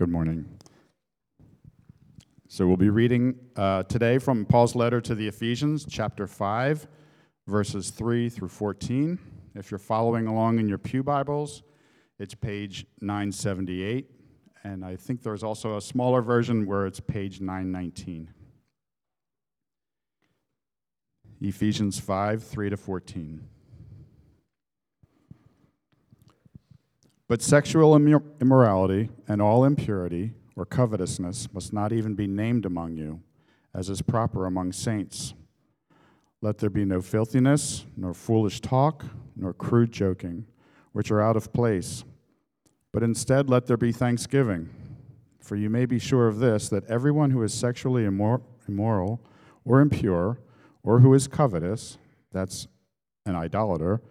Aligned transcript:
Good 0.00 0.08
morning. 0.08 0.46
So 2.48 2.66
we'll 2.66 2.78
be 2.78 2.88
reading 2.88 3.34
uh, 3.54 3.82
today 3.82 4.16
from 4.16 4.46
Paul's 4.46 4.74
letter 4.74 4.98
to 4.98 5.14
the 5.14 5.28
Ephesians, 5.28 5.84
chapter 5.86 6.26
5, 6.26 6.88
verses 7.46 7.90
3 7.90 8.30
through 8.30 8.48
14. 8.48 9.18
If 9.54 9.70
you're 9.70 9.76
following 9.76 10.26
along 10.26 10.58
in 10.58 10.70
your 10.70 10.78
Pew 10.78 11.02
Bibles, 11.02 11.62
it's 12.18 12.34
page 12.34 12.86
978. 13.02 14.10
And 14.64 14.86
I 14.86 14.96
think 14.96 15.22
there's 15.22 15.42
also 15.42 15.76
a 15.76 15.82
smaller 15.82 16.22
version 16.22 16.64
where 16.64 16.86
it's 16.86 17.00
page 17.00 17.42
919. 17.42 18.32
Ephesians 21.42 22.00
5, 22.00 22.42
3 22.42 22.70
to 22.70 22.76
14. 22.78 23.46
But 27.30 27.42
sexual 27.42 27.94
immorality 27.94 29.08
and 29.28 29.40
all 29.40 29.64
impurity 29.64 30.32
or 30.56 30.66
covetousness 30.66 31.46
must 31.52 31.72
not 31.72 31.92
even 31.92 32.16
be 32.16 32.26
named 32.26 32.66
among 32.66 32.96
you, 32.96 33.20
as 33.72 33.88
is 33.88 34.02
proper 34.02 34.46
among 34.46 34.72
saints. 34.72 35.34
Let 36.40 36.58
there 36.58 36.70
be 36.70 36.84
no 36.84 37.00
filthiness, 37.00 37.86
nor 37.96 38.14
foolish 38.14 38.60
talk, 38.60 39.04
nor 39.36 39.52
crude 39.52 39.92
joking, 39.92 40.44
which 40.90 41.12
are 41.12 41.20
out 41.20 41.36
of 41.36 41.52
place. 41.52 42.02
But 42.90 43.04
instead, 43.04 43.48
let 43.48 43.66
there 43.66 43.76
be 43.76 43.92
thanksgiving. 43.92 44.68
For 45.38 45.54
you 45.54 45.70
may 45.70 45.86
be 45.86 46.00
sure 46.00 46.26
of 46.26 46.40
this 46.40 46.68
that 46.70 46.84
everyone 46.86 47.30
who 47.30 47.44
is 47.44 47.54
sexually 47.54 48.04
immoral 48.06 49.20
or 49.64 49.80
impure, 49.80 50.40
or 50.82 50.98
who 50.98 51.14
is 51.14 51.28
covetous, 51.28 51.96
that's 52.32 52.66
an 53.24 53.36
idolater, 53.36 54.02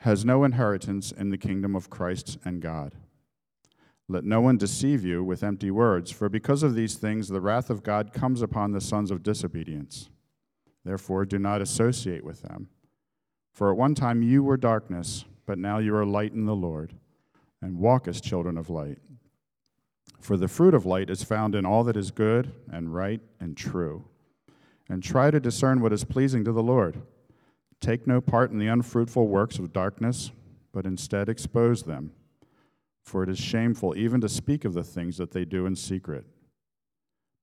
has 0.00 0.24
no 0.24 0.44
inheritance 0.44 1.12
in 1.12 1.28
the 1.28 1.38
kingdom 1.38 1.76
of 1.76 1.90
Christ 1.90 2.38
and 2.44 2.62
God. 2.62 2.94
Let 4.08 4.24
no 4.24 4.40
one 4.40 4.56
deceive 4.56 5.04
you 5.04 5.22
with 5.22 5.44
empty 5.44 5.70
words, 5.70 6.10
for 6.10 6.28
because 6.28 6.62
of 6.62 6.74
these 6.74 6.94
things 6.94 7.28
the 7.28 7.40
wrath 7.40 7.68
of 7.68 7.82
God 7.82 8.12
comes 8.12 8.40
upon 8.40 8.72
the 8.72 8.80
sons 8.80 9.10
of 9.10 9.22
disobedience. 9.22 10.08
Therefore, 10.84 11.26
do 11.26 11.38
not 11.38 11.60
associate 11.60 12.24
with 12.24 12.42
them. 12.42 12.70
For 13.52 13.70
at 13.70 13.76
one 13.76 13.94
time 13.94 14.22
you 14.22 14.42
were 14.42 14.56
darkness, 14.56 15.26
but 15.44 15.58
now 15.58 15.78
you 15.78 15.94
are 15.94 16.06
light 16.06 16.32
in 16.32 16.46
the 16.46 16.56
Lord, 16.56 16.94
and 17.60 17.78
walk 17.78 18.08
as 18.08 18.22
children 18.22 18.56
of 18.56 18.70
light. 18.70 18.98
For 20.18 20.38
the 20.38 20.48
fruit 20.48 20.72
of 20.72 20.86
light 20.86 21.10
is 21.10 21.24
found 21.24 21.54
in 21.54 21.66
all 21.66 21.84
that 21.84 21.96
is 21.96 22.10
good 22.10 22.52
and 22.72 22.94
right 22.94 23.20
and 23.38 23.54
true. 23.54 24.04
And 24.88 25.02
try 25.02 25.30
to 25.30 25.40
discern 25.40 25.82
what 25.82 25.92
is 25.92 26.04
pleasing 26.04 26.42
to 26.44 26.52
the 26.52 26.62
Lord. 26.62 27.02
Take 27.80 28.06
no 28.06 28.20
part 28.20 28.50
in 28.50 28.58
the 28.58 28.66
unfruitful 28.66 29.26
works 29.26 29.58
of 29.58 29.72
darkness, 29.72 30.32
but 30.72 30.84
instead 30.84 31.28
expose 31.28 31.82
them. 31.82 32.12
For 33.04 33.22
it 33.22 33.28
is 33.28 33.38
shameful 33.38 33.96
even 33.96 34.20
to 34.20 34.28
speak 34.28 34.64
of 34.64 34.74
the 34.74 34.84
things 34.84 35.16
that 35.16 35.32
they 35.32 35.44
do 35.44 35.66
in 35.66 35.74
secret. 35.74 36.26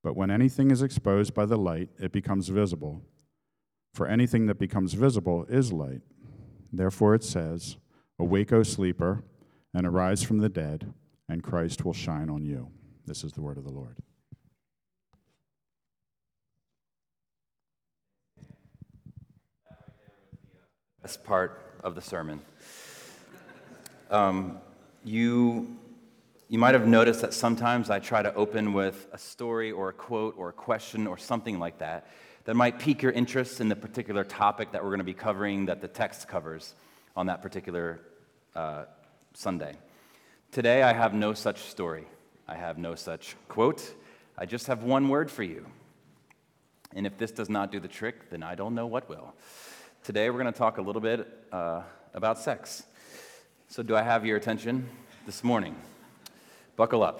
But 0.03 0.15
when 0.15 0.29
anything 0.29 0.71
is 0.71 0.81
exposed 0.81 1.33
by 1.33 1.45
the 1.45 1.57
light, 1.57 1.89
it 1.99 2.11
becomes 2.11 2.49
visible. 2.49 3.01
For 3.93 4.07
anything 4.07 4.45
that 4.45 4.59
becomes 4.59 4.93
visible 4.93 5.45
is 5.49 5.73
light. 5.73 6.01
Therefore 6.71 7.15
it 7.15 7.23
says, 7.23 7.77
Awake, 8.19 8.53
O 8.53 8.63
sleeper, 8.63 9.23
and 9.73 9.85
arise 9.85 10.23
from 10.23 10.37
the 10.37 10.49
dead, 10.49 10.93
and 11.27 11.43
Christ 11.43 11.83
will 11.83 11.93
shine 11.93 12.29
on 12.29 12.45
you. 12.45 12.69
This 13.05 13.23
is 13.23 13.33
the 13.33 13.41
word 13.41 13.57
of 13.57 13.63
the 13.63 13.71
Lord. 13.71 13.97
Best 21.01 21.23
part 21.23 21.79
of 21.83 21.95
the 21.95 22.01
sermon. 22.01 22.41
Um, 24.09 24.59
you, 25.03 25.77
you 26.49 26.57
might 26.57 26.73
have 26.73 26.87
noticed 26.87 27.21
that 27.21 27.33
sometimes 27.33 27.89
I 27.89 27.99
try 27.99 28.21
to 28.21 28.33
open 28.33 28.73
with 28.73 29.07
a 29.13 29.17
story 29.17 29.71
or 29.71 29.89
a 29.89 29.93
quote 29.93 30.35
or 30.37 30.49
a 30.49 30.53
question 30.53 31.07
or 31.07 31.17
something 31.17 31.59
like 31.59 31.77
that 31.79 32.07
that 32.45 32.55
might 32.55 32.79
pique 32.79 33.01
your 33.01 33.11
interest 33.11 33.61
in 33.61 33.69
the 33.69 33.75
particular 33.75 34.23
topic 34.23 34.71
that 34.71 34.81
we're 34.81 34.89
going 34.89 34.99
to 34.99 35.05
be 35.05 35.13
covering 35.13 35.65
that 35.65 35.81
the 35.81 35.87
text 35.87 36.27
covers 36.27 36.73
on 37.15 37.27
that 37.27 37.41
particular 37.41 37.99
uh, 38.55 38.85
Sunday. 39.33 39.75
Today, 40.51 40.81
I 40.81 40.93
have 40.93 41.13
no 41.13 41.33
such 41.33 41.59
story. 41.63 42.07
I 42.47 42.55
have 42.55 42.77
no 42.77 42.95
such 42.95 43.35
quote. 43.49 43.93
I 44.37 44.45
just 44.45 44.67
have 44.67 44.83
one 44.83 45.09
word 45.09 45.29
for 45.29 45.43
you. 45.43 45.65
And 46.95 47.05
if 47.05 47.17
this 47.17 47.31
does 47.31 47.49
not 47.49 47.71
do 47.71 47.79
the 47.79 47.87
trick, 47.87 48.29
then 48.29 48.43
I 48.43 48.55
don't 48.55 48.73
know 48.73 48.87
what 48.87 49.09
will. 49.09 49.33
Today, 50.07 50.29
we're 50.29 50.39
going 50.41 50.53
to 50.53 50.57
talk 50.57 50.77
a 50.77 50.81
little 50.81 51.01
bit 51.01 51.27
uh, 51.51 51.81
about 52.13 52.39
sex. 52.39 52.83
So, 53.67 53.83
do 53.83 53.93
I 53.93 54.01
have 54.01 54.25
your 54.25 54.37
attention 54.37 54.87
this 55.25 55.43
morning? 55.43 55.75
Buckle 56.77 57.03
up. 57.03 57.19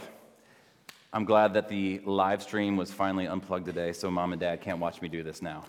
I'm 1.12 1.26
glad 1.26 1.56
that 1.56 1.68
the 1.68 2.00
live 2.06 2.42
stream 2.42 2.78
was 2.78 2.90
finally 2.90 3.28
unplugged 3.28 3.66
today, 3.66 3.92
so 3.92 4.10
mom 4.10 4.32
and 4.32 4.40
dad 4.40 4.62
can't 4.62 4.80
watch 4.80 5.02
me 5.02 5.10
do 5.10 5.22
this 5.22 5.42
now. 5.42 5.66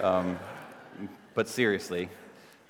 Um, 0.00 0.38
but 1.34 1.48
seriously, 1.48 2.08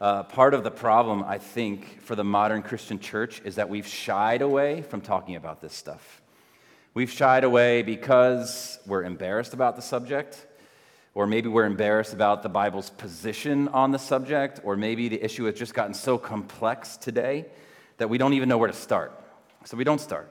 uh, 0.00 0.22
part 0.22 0.54
of 0.54 0.64
the 0.64 0.70
problem, 0.70 1.22
I 1.22 1.36
think, 1.36 2.00
for 2.00 2.14
the 2.14 2.24
modern 2.24 2.62
Christian 2.62 2.98
church 2.98 3.42
is 3.44 3.56
that 3.56 3.68
we've 3.68 3.86
shied 3.86 4.40
away 4.40 4.80
from 4.80 5.02
talking 5.02 5.36
about 5.36 5.60
this 5.60 5.74
stuff. 5.74 6.22
We've 6.94 7.10
shied 7.10 7.44
away 7.44 7.82
because 7.82 8.78
we're 8.86 9.04
embarrassed 9.04 9.52
about 9.52 9.76
the 9.76 9.82
subject 9.82 10.46
or 11.14 11.26
maybe 11.26 11.48
we're 11.48 11.64
embarrassed 11.64 12.12
about 12.12 12.42
the 12.42 12.48
Bible's 12.48 12.90
position 12.90 13.68
on 13.68 13.92
the 13.92 13.98
subject, 13.98 14.60
or 14.64 14.76
maybe 14.76 15.08
the 15.08 15.22
issue 15.22 15.44
has 15.44 15.54
just 15.54 15.72
gotten 15.72 15.94
so 15.94 16.18
complex 16.18 16.96
today 16.96 17.46
that 17.98 18.10
we 18.10 18.18
don't 18.18 18.32
even 18.32 18.48
know 18.48 18.58
where 18.58 18.70
to 18.70 18.76
start. 18.76 19.12
So 19.64 19.76
we 19.76 19.84
don't 19.84 20.00
start. 20.00 20.30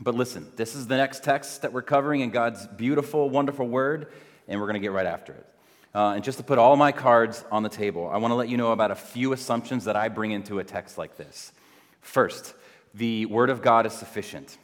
But 0.00 0.14
listen, 0.14 0.50
this 0.56 0.74
is 0.74 0.86
the 0.86 0.96
next 0.96 1.24
text 1.24 1.62
that 1.62 1.72
we're 1.72 1.82
covering 1.82 2.20
in 2.20 2.30
God's 2.30 2.66
beautiful, 2.66 3.30
wonderful 3.30 3.66
word, 3.66 4.12
and 4.46 4.60
we're 4.60 4.66
going 4.66 4.74
to 4.74 4.80
get 4.80 4.92
right 4.92 5.06
after 5.06 5.32
it. 5.32 5.46
Uh, 5.94 6.14
and 6.14 6.24
just 6.24 6.38
to 6.38 6.44
put 6.44 6.58
all 6.58 6.74
my 6.76 6.90
cards 6.90 7.44
on 7.52 7.62
the 7.62 7.68
table, 7.68 8.10
I 8.12 8.16
want 8.18 8.32
to 8.32 8.36
let 8.36 8.48
you 8.48 8.56
know 8.56 8.72
about 8.72 8.90
a 8.90 8.96
few 8.96 9.32
assumptions 9.32 9.84
that 9.84 9.96
I 9.96 10.08
bring 10.08 10.32
into 10.32 10.58
a 10.58 10.64
text 10.64 10.98
like 10.98 11.16
this. 11.16 11.52
First, 12.00 12.54
the 12.92 13.26
Word 13.26 13.48
of 13.48 13.62
God 13.62 13.86
is 13.86 13.92
sufficient. 13.92 14.58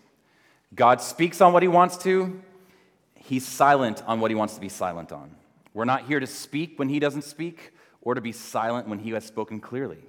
God 0.75 1.01
speaks 1.01 1.41
on 1.41 1.53
what 1.53 1.63
He 1.63 1.69
wants 1.69 1.97
to, 1.99 2.43
He's 3.31 3.47
silent 3.47 4.03
on 4.09 4.19
what 4.19 4.33
he 4.33 4.35
wants 4.35 4.57
to 4.57 4.61
be 4.61 4.69
silent 4.69 5.13
on. 5.13 5.37
We're 5.73 5.85
not 5.85 6.09
here 6.09 6.19
to 6.19 6.27
speak 6.27 6.81
when 6.81 6.89
he 6.89 6.99
doesn't 6.99 7.23
speak 7.23 7.73
or 8.01 8.17
to 8.17 8.21
be 8.21 8.33
silent 8.33 8.89
when 8.89 8.99
he 8.99 9.11
has 9.11 9.25
spoken 9.25 9.61
clearly. 9.61 10.01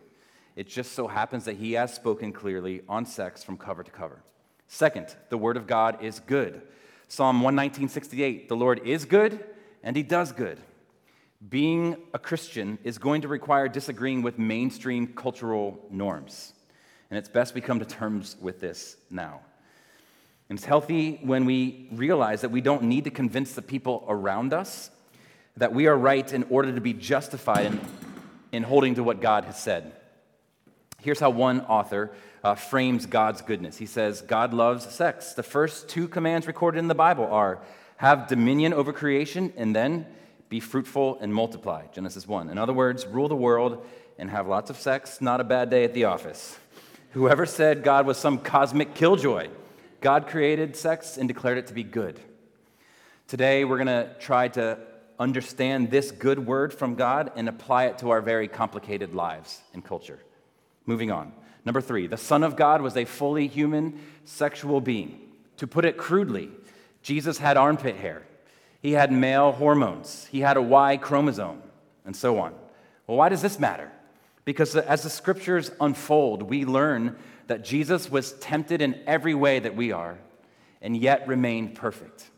It 0.56 0.68
just 0.68 0.94
so 0.94 1.08
happens 1.08 1.46
that 1.46 1.58
he 1.58 1.74
has 1.74 1.94
spoken 1.94 2.34
clearly 2.34 2.82
on 2.90 3.06
sex 3.06 3.44
from 3.44 3.60
cover 3.60 3.84
to 3.84 3.92
cover. 3.92 4.24
Second, 4.68 5.16
the 5.30 5.38
word 5.38 5.56
of 5.56 5.68
God 5.68 6.04
is 6.04 6.20
good. 6.20 6.64
Psalm 7.10 7.44
119:68, 7.44 8.48
the 8.48 8.56
Lord 8.56 8.82
is 8.88 9.06
good 9.06 9.46
and 9.84 9.96
he 9.96 10.02
does 10.02 10.32
good. 10.32 10.58
Being 11.48 11.98
a 12.16 12.18
Christian 12.18 12.80
is 12.84 12.98
going 12.98 13.22
to 13.22 13.28
require 13.28 13.68
disagreeing 13.68 14.24
with 14.24 14.40
mainstream 14.40 15.06
cultural 15.06 15.86
norms. 15.92 16.54
And 17.12 17.20
it's 17.20 17.30
best 17.30 17.54
we 17.54 17.62
come 17.62 17.78
to 17.78 17.86
terms 17.86 18.36
with 18.42 18.60
this 18.60 18.98
now. 19.12 19.42
And 20.52 20.60
it's 20.60 20.66
healthy 20.66 21.18
when 21.24 21.46
we 21.46 21.88
realize 21.94 22.42
that 22.42 22.52
we 22.52 22.60
don't 22.60 22.84
need 22.84 23.06
to 23.06 23.10
convince 23.10 23.54
the 23.54 23.62
people 23.62 24.04
around 24.10 24.52
us 24.52 24.92
that 25.56 25.74
we 25.74 25.88
are 25.88 25.98
right 25.98 26.30
in 26.34 26.44
order 26.50 26.76
to 26.76 26.82
be 26.82 26.92
justified 26.92 27.68
in, 27.68 27.80
in 28.52 28.64
holding 28.64 28.96
to 28.96 29.02
what 29.02 29.22
God 29.22 29.46
has 29.46 29.58
said. 29.58 29.94
Here's 31.00 31.22
how 31.22 31.30
one 31.30 31.62
author 31.62 32.12
uh, 32.44 32.56
frames 32.56 33.06
God's 33.06 33.42
goodness. 33.42 33.78
He 33.78 33.86
says, 33.86 34.20
God 34.20 34.54
loves 34.54 34.94
sex. 34.94 35.32
The 35.32 35.42
first 35.42 35.88
two 35.88 36.10
commands 36.10 36.48
recorded 36.48 36.80
in 36.80 36.90
the 36.90 36.96
Bible 36.96 37.28
are 37.28 37.62
have 37.96 38.28
dominion 38.28 38.74
over 38.74 38.92
creation 38.92 39.54
and 39.56 39.74
then 39.74 40.06
be 40.50 40.60
fruitful 40.60 41.18
and 41.22 41.34
multiply. 41.34 41.86
Genesis 41.94 42.28
1. 42.28 42.50
In 42.50 42.58
other 42.58 42.74
words, 42.74 43.08
rule 43.08 43.30
the 43.30 43.36
world 43.38 43.86
and 44.18 44.30
have 44.30 44.50
lots 44.50 44.70
of 44.70 44.76
sex, 44.76 45.22
not 45.22 45.40
a 45.40 45.46
bad 45.46 45.70
day 45.70 45.86
at 45.86 45.94
the 45.94 46.04
office. 46.04 46.60
Whoever 47.12 47.46
said 47.46 47.84
God 47.84 48.06
was 48.06 48.18
some 48.18 48.38
cosmic 48.38 48.96
killjoy 48.96 49.48
God 50.02 50.28
created 50.28 50.76
sex 50.76 51.18
and 51.18 51.28
declared 51.28 51.60
it 51.60 51.68
to 51.68 51.74
be 51.74 51.84
good. 51.84 52.20
Today, 53.28 53.64
we're 53.64 53.78
going 53.78 53.88
to 53.88 54.10
try 54.20 54.48
to 54.50 54.80
understand 55.20 55.92
this 55.92 56.10
good 56.10 56.46
word 56.46 56.74
from 56.74 56.96
God 56.96 57.32
and 57.36 57.48
apply 57.48 57.86
it 57.86 58.00
to 58.00 58.10
our 58.10 58.20
very 58.20 58.48
complicated 58.48 59.14
lives 59.14 59.62
and 59.74 59.86
culture. 59.86 60.20
Moving 60.88 61.12
on. 61.12 61.32
Number 61.64 61.82
three, 61.82 62.08
the 62.08 62.18
Son 62.18 62.42
of 62.42 62.56
God 62.56 62.82
was 62.82 62.98
a 62.98 63.06
fully 63.06 63.48
human 63.48 64.02
sexual 64.26 64.82
being. 64.82 65.20
To 65.58 65.68
put 65.68 65.86
it 65.86 65.98
crudely, 65.98 66.50
Jesus 67.04 67.38
had 67.38 67.56
armpit 67.56 67.96
hair, 67.96 68.24
he 68.82 68.94
had 68.94 69.12
male 69.12 69.52
hormones, 69.52 70.28
he 70.32 70.40
had 70.40 70.58
a 70.58 70.62
Y 70.62 70.98
chromosome, 70.98 71.62
and 72.04 72.16
so 72.16 72.40
on. 72.40 72.56
Well, 73.06 73.18
why 73.18 73.30
does 73.30 73.44
this 73.44 73.60
matter? 73.60 73.92
Because 74.46 74.76
as 74.76 75.04
the 75.04 75.12
scriptures 75.12 75.70
unfold, 75.80 76.42
we 76.42 76.66
learn 76.66 77.16
that 77.52 77.66
Jesus 77.66 78.10
was 78.10 78.32
tempted 78.40 78.82
in 78.82 78.98
every 79.06 79.34
way 79.34 79.60
that 79.60 79.76
we 79.76 79.92
are, 79.92 80.18
and 80.82 80.96
yet 80.96 81.28
remained 81.28 81.76
perfect. 81.76 82.30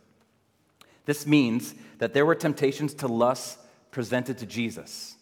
This 1.06 1.28
means 1.28 1.76
that 2.00 2.16
there 2.16 2.26
were 2.26 2.34
temptations 2.34 2.96
to 2.96 3.08
lust 3.08 3.60
presented 3.92 4.40
to 4.40 4.48
Jesus. 4.48 5.14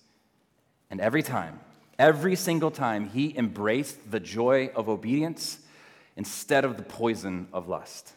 And 0.89 1.01
every 1.01 1.21
time, 1.21 1.59
every 1.99 2.37
single 2.37 2.71
time, 2.71 3.09
he 3.09 3.37
embraced 3.37 4.09
the 4.09 4.21
joy 4.21 4.69
of 4.77 4.87
obedience. 4.87 5.59
instead 6.15 6.63
of 6.63 6.77
the 6.77 6.83
poison 6.83 7.47
of 7.51 7.67
lust. 7.67 8.13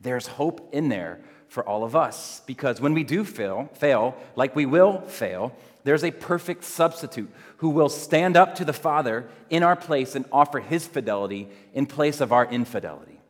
There's 0.00 0.28
hope 0.28 0.68
in 0.72 0.90
there 0.90 1.18
for 1.48 1.66
all 1.66 1.82
of 1.82 1.96
us 1.96 2.42
because 2.46 2.80
when 2.80 2.94
we 2.94 3.02
do 3.02 3.24
fail, 3.24 3.68
fail 3.74 4.16
like 4.36 4.54
we 4.54 4.66
will 4.66 5.00
fail, 5.02 5.56
there's 5.84 6.04
a 6.04 6.10
perfect 6.10 6.64
substitute 6.64 7.30
who 7.58 7.70
will 7.70 7.88
stand 7.88 8.36
up 8.36 8.54
to 8.56 8.64
the 8.64 8.72
Father 8.72 9.28
in 9.48 9.62
our 9.62 9.76
place 9.76 10.14
and 10.14 10.24
offer 10.32 10.60
his 10.60 10.86
fidelity 10.86 11.48
in 11.72 11.86
place 11.86 12.20
of 12.20 12.32
our 12.32 12.46
infidelity. 12.46 13.20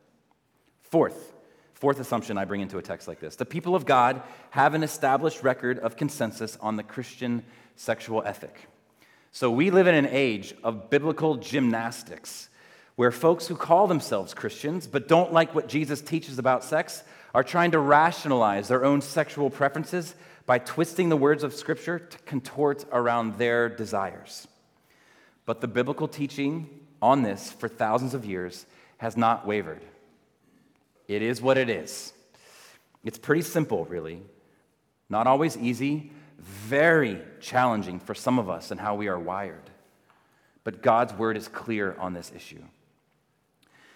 Fourth, 0.81 1.33
fourth 1.73 1.99
assumption 1.99 2.37
I 2.37 2.45
bring 2.45 2.61
into 2.61 2.77
a 2.77 2.81
text 2.81 3.07
like 3.07 3.19
this 3.19 3.35
the 3.35 3.45
people 3.45 3.75
of 3.75 3.85
God 3.85 4.21
have 4.51 4.73
an 4.73 4.83
established 4.83 5.43
record 5.43 5.79
of 5.79 5.95
consensus 5.95 6.57
on 6.61 6.75
the 6.75 6.83
Christian 6.83 7.43
sexual 7.75 8.23
ethic. 8.25 8.67
So 9.31 9.49
we 9.49 9.71
live 9.71 9.87
in 9.87 9.95
an 9.95 10.07
age 10.07 10.53
of 10.63 10.89
biblical 10.89 11.37
gymnastics 11.37 12.49
where 12.95 13.11
folks 13.11 13.47
who 13.47 13.55
call 13.55 13.87
themselves 13.87 14.33
Christians 14.33 14.87
but 14.87 15.07
don't 15.07 15.31
like 15.31 15.55
what 15.55 15.69
Jesus 15.69 16.01
teaches 16.01 16.37
about 16.37 16.63
sex 16.63 17.03
are 17.33 17.43
trying 17.43 17.71
to 17.71 17.79
rationalize 17.79 18.67
their 18.67 18.83
own 18.83 19.01
sexual 19.01 19.49
preferences 19.49 20.13
by 20.51 20.59
twisting 20.59 21.07
the 21.07 21.15
words 21.15 21.45
of 21.45 21.53
Scripture 21.53 21.97
to 21.97 22.17
contort 22.25 22.83
around 22.91 23.37
their 23.37 23.69
desires. 23.69 24.49
But 25.45 25.61
the 25.61 25.67
biblical 25.69 26.09
teaching 26.09 26.69
on 27.01 27.23
this 27.23 27.53
for 27.53 27.69
thousands 27.69 28.13
of 28.13 28.25
years 28.25 28.65
has 28.97 29.15
not 29.15 29.47
wavered. 29.47 29.81
It 31.07 31.21
is 31.21 31.41
what 31.41 31.57
it 31.57 31.69
is. 31.69 32.11
It's 33.05 33.17
pretty 33.17 33.43
simple, 33.43 33.85
really. 33.85 34.23
Not 35.09 35.25
always 35.25 35.55
easy, 35.55 36.11
very 36.37 37.21
challenging 37.39 38.01
for 38.01 38.13
some 38.13 38.37
of 38.37 38.49
us 38.49 38.71
and 38.71 38.79
how 38.81 38.95
we 38.95 39.07
are 39.07 39.17
wired. 39.17 39.69
But 40.65 40.81
God's 40.83 41.13
word 41.13 41.37
is 41.37 41.47
clear 41.47 41.95
on 41.97 42.13
this 42.13 42.29
issue. 42.35 42.63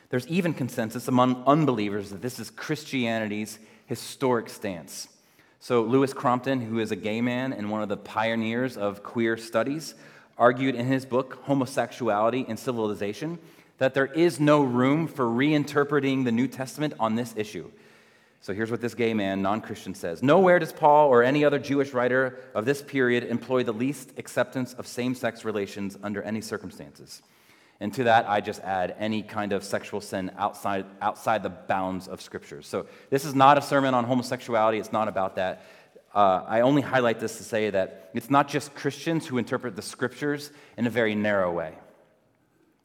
There's 0.07 0.27
even 0.27 0.53
consensus 0.53 1.09
among 1.09 1.43
unbelievers 1.45 2.11
that 2.11 2.21
this 2.21 2.39
is 2.39 2.49
Christianity's 2.49 3.59
historic 3.87 4.47
stance. 4.47 5.09
So, 5.59 5.81
Louis 5.83 6.13
Crompton, 6.13 6.61
who 6.61 6.79
is 6.79 6.91
a 6.91 6.95
gay 6.95 7.21
man 7.21 7.53
and 7.53 7.71
one 7.71 7.81
of 7.81 7.89
the 7.89 7.97
pioneers 7.97 8.77
of 8.77 9.03
queer 9.03 9.37
studies, 9.37 9.95
argued 10.37 10.75
in 10.75 10.85
his 10.85 11.05
book, 11.05 11.39
Homosexuality 11.43 12.45
and 12.47 12.59
Civilization, 12.59 13.39
that 13.77 13.93
there 13.93 14.05
is 14.05 14.39
no 14.39 14.63
room 14.63 15.07
for 15.07 15.25
reinterpreting 15.25 16.23
the 16.23 16.31
New 16.31 16.47
Testament 16.47 16.93
on 16.99 17.15
this 17.15 17.33
issue. 17.35 17.71
So 18.41 18.53
here's 18.53 18.69
what 18.69 18.79
this 18.79 18.93
gay 18.93 19.13
man, 19.15 19.41
non 19.41 19.59
Christian, 19.59 19.95
says 19.95 20.21
Nowhere 20.21 20.59
does 20.59 20.71
Paul 20.71 21.09
or 21.09 21.23
any 21.23 21.43
other 21.43 21.57
Jewish 21.57 21.93
writer 21.93 22.37
of 22.53 22.65
this 22.65 22.81
period 22.81 23.23
employ 23.23 23.63
the 23.63 23.73
least 23.73 24.11
acceptance 24.17 24.73
of 24.73 24.85
same 24.85 25.15
sex 25.15 25.43
relations 25.43 25.97
under 26.03 26.21
any 26.21 26.41
circumstances. 26.41 27.23
And 27.79 27.93
to 27.95 28.05
that, 28.05 28.29
I 28.29 28.39
just 28.39 28.61
add 28.61 28.95
any 28.99 29.21
kind 29.21 29.51
of 29.51 29.63
sexual 29.63 29.99
sin 29.99 30.31
outside, 30.37 30.85
outside 31.01 31.43
the 31.43 31.49
bounds 31.49 32.07
of 32.07 32.21
Scripture. 32.21 32.61
So 32.61 32.85
this 33.09 33.25
is 33.25 33.35
not 33.35 33.57
a 33.57 33.61
sermon 33.61 33.93
on 33.93 34.05
homosexuality, 34.05 34.79
it's 34.79 34.93
not 34.93 35.07
about 35.07 35.35
that. 35.35 35.65
Uh, 36.13 36.43
I 36.47 36.61
only 36.61 36.81
highlight 36.81 37.19
this 37.19 37.37
to 37.37 37.43
say 37.43 37.69
that 37.69 38.09
it's 38.13 38.29
not 38.29 38.47
just 38.47 38.73
Christians 38.73 39.27
who 39.27 39.37
interpret 39.37 39.75
the 39.75 39.81
Scriptures 39.81 40.51
in 40.77 40.87
a 40.87 40.89
very 40.89 41.13
narrow 41.13 41.51
way. 41.51 41.73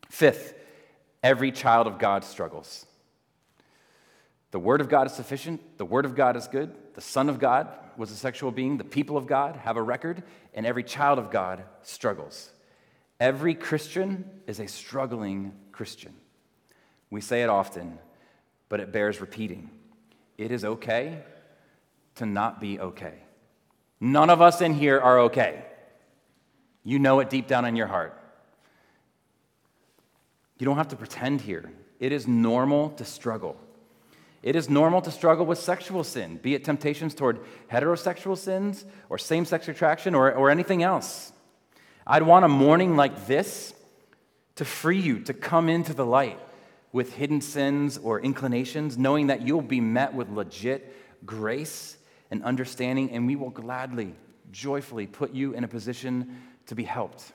Fifth, 0.08 0.54
every 1.22 1.52
child 1.52 1.86
of 1.86 2.00
God 2.00 2.24
struggles. 2.24 2.86
The 4.50 4.58
Word 4.58 4.80
of 4.80 4.88
God 4.88 5.06
is 5.06 5.12
sufficient. 5.12 5.78
The 5.78 5.84
Word 5.84 6.04
of 6.04 6.16
God 6.16 6.36
is 6.36 6.48
good. 6.48 6.74
The 6.94 7.00
Son 7.00 7.28
of 7.28 7.38
God 7.38 7.68
was 7.96 8.10
a 8.10 8.16
sexual 8.16 8.50
being. 8.50 8.78
The 8.78 8.84
people 8.84 9.16
of 9.16 9.28
God 9.28 9.54
have 9.54 9.76
a 9.76 9.82
record, 9.82 10.24
and 10.52 10.66
every 10.66 10.82
child 10.82 11.20
of 11.20 11.30
God 11.30 11.62
struggles. 11.82 12.50
Every 13.20 13.54
Christian 13.54 14.24
is 14.46 14.58
a 14.58 14.66
struggling 14.66 15.52
Christian. 15.72 16.14
We 17.10 17.20
say 17.20 17.42
it 17.42 17.50
often, 17.50 17.98
but 18.70 18.80
it 18.80 18.92
bears 18.92 19.20
repeating. 19.20 19.70
It 20.38 20.50
is 20.50 20.64
okay 20.64 21.22
to 22.14 22.24
not 22.24 22.60
be 22.60 22.80
okay. 22.80 23.14
None 24.00 24.30
of 24.30 24.40
us 24.40 24.62
in 24.62 24.72
here 24.72 24.98
are 24.98 25.20
okay. 25.20 25.62
You 26.82 26.98
know 26.98 27.20
it 27.20 27.28
deep 27.28 27.46
down 27.46 27.66
in 27.66 27.76
your 27.76 27.88
heart. 27.88 28.16
You 30.58 30.64
don't 30.64 30.78
have 30.78 30.88
to 30.88 30.96
pretend 30.96 31.42
here. 31.42 31.70
It 31.98 32.12
is 32.12 32.26
normal 32.26 32.90
to 32.90 33.04
struggle. 33.04 33.56
It 34.42 34.56
is 34.56 34.70
normal 34.70 35.02
to 35.02 35.10
struggle 35.10 35.44
with 35.44 35.58
sexual 35.58 36.02
sin, 36.02 36.38
be 36.38 36.54
it 36.54 36.64
temptations 36.64 37.14
toward 37.14 37.40
heterosexual 37.70 38.38
sins 38.38 38.86
or 39.10 39.18
same 39.18 39.44
sex 39.44 39.68
attraction 39.68 40.14
or, 40.14 40.32
or 40.32 40.48
anything 40.48 40.82
else. 40.82 41.32
I'd 42.06 42.22
want 42.22 42.44
a 42.44 42.48
morning 42.48 42.96
like 42.96 43.26
this 43.26 43.74
to 44.56 44.64
free 44.64 45.00
you 45.00 45.20
to 45.20 45.34
come 45.34 45.68
into 45.68 45.94
the 45.94 46.04
light 46.04 46.38
with 46.92 47.14
hidden 47.14 47.40
sins 47.40 47.98
or 47.98 48.20
inclinations, 48.20 48.98
knowing 48.98 49.28
that 49.28 49.42
you'll 49.42 49.62
be 49.62 49.80
met 49.80 50.12
with 50.12 50.28
legit 50.28 50.94
grace 51.24 51.96
and 52.30 52.42
understanding, 52.42 53.10
and 53.10 53.26
we 53.26 53.36
will 53.36 53.50
gladly, 53.50 54.14
joyfully 54.50 55.06
put 55.06 55.32
you 55.32 55.52
in 55.52 55.64
a 55.64 55.68
position 55.68 56.42
to 56.66 56.74
be 56.74 56.84
helped. 56.84 57.32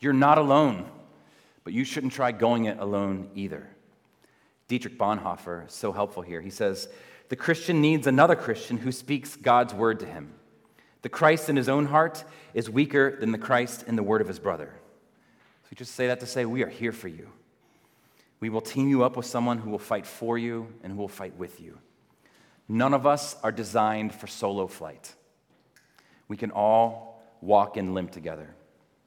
You're 0.00 0.12
not 0.12 0.38
alone, 0.38 0.86
but 1.64 1.72
you 1.72 1.84
shouldn't 1.84 2.12
try 2.12 2.32
going 2.32 2.66
it 2.66 2.78
alone 2.78 3.30
either. 3.34 3.68
Dietrich 4.68 4.98
Bonhoeffer, 4.98 5.70
so 5.70 5.92
helpful 5.92 6.22
here. 6.22 6.40
He 6.40 6.50
says, 6.50 6.88
The 7.30 7.36
Christian 7.36 7.80
needs 7.80 8.06
another 8.06 8.36
Christian 8.36 8.76
who 8.76 8.92
speaks 8.92 9.36
God's 9.36 9.74
word 9.74 10.00
to 10.00 10.06
him. 10.06 10.34
The 11.02 11.08
Christ 11.08 11.48
in 11.48 11.56
his 11.56 11.68
own 11.68 11.86
heart 11.86 12.24
is 12.54 12.68
weaker 12.68 13.16
than 13.18 13.32
the 13.32 13.38
Christ 13.38 13.84
in 13.86 13.96
the 13.96 14.02
word 14.02 14.20
of 14.20 14.28
his 14.28 14.38
brother. 14.38 14.72
So 15.62 15.68
we 15.70 15.76
just 15.76 15.94
say 15.94 16.08
that 16.08 16.20
to 16.20 16.26
say, 16.26 16.44
We 16.44 16.62
are 16.62 16.68
here 16.68 16.92
for 16.92 17.08
you. 17.08 17.28
We 18.40 18.48
will 18.50 18.60
team 18.60 18.88
you 18.88 19.02
up 19.02 19.16
with 19.16 19.26
someone 19.26 19.58
who 19.58 19.70
will 19.70 19.78
fight 19.78 20.06
for 20.06 20.38
you 20.38 20.72
and 20.82 20.92
who 20.92 20.98
will 20.98 21.08
fight 21.08 21.36
with 21.36 21.60
you. 21.60 21.78
None 22.68 22.94
of 22.94 23.06
us 23.06 23.36
are 23.42 23.52
designed 23.52 24.14
for 24.14 24.26
solo 24.26 24.66
flight. 24.66 25.14
We 26.28 26.36
can 26.36 26.50
all 26.50 27.22
walk 27.40 27.76
and 27.76 27.94
limp 27.94 28.10
together. 28.10 28.54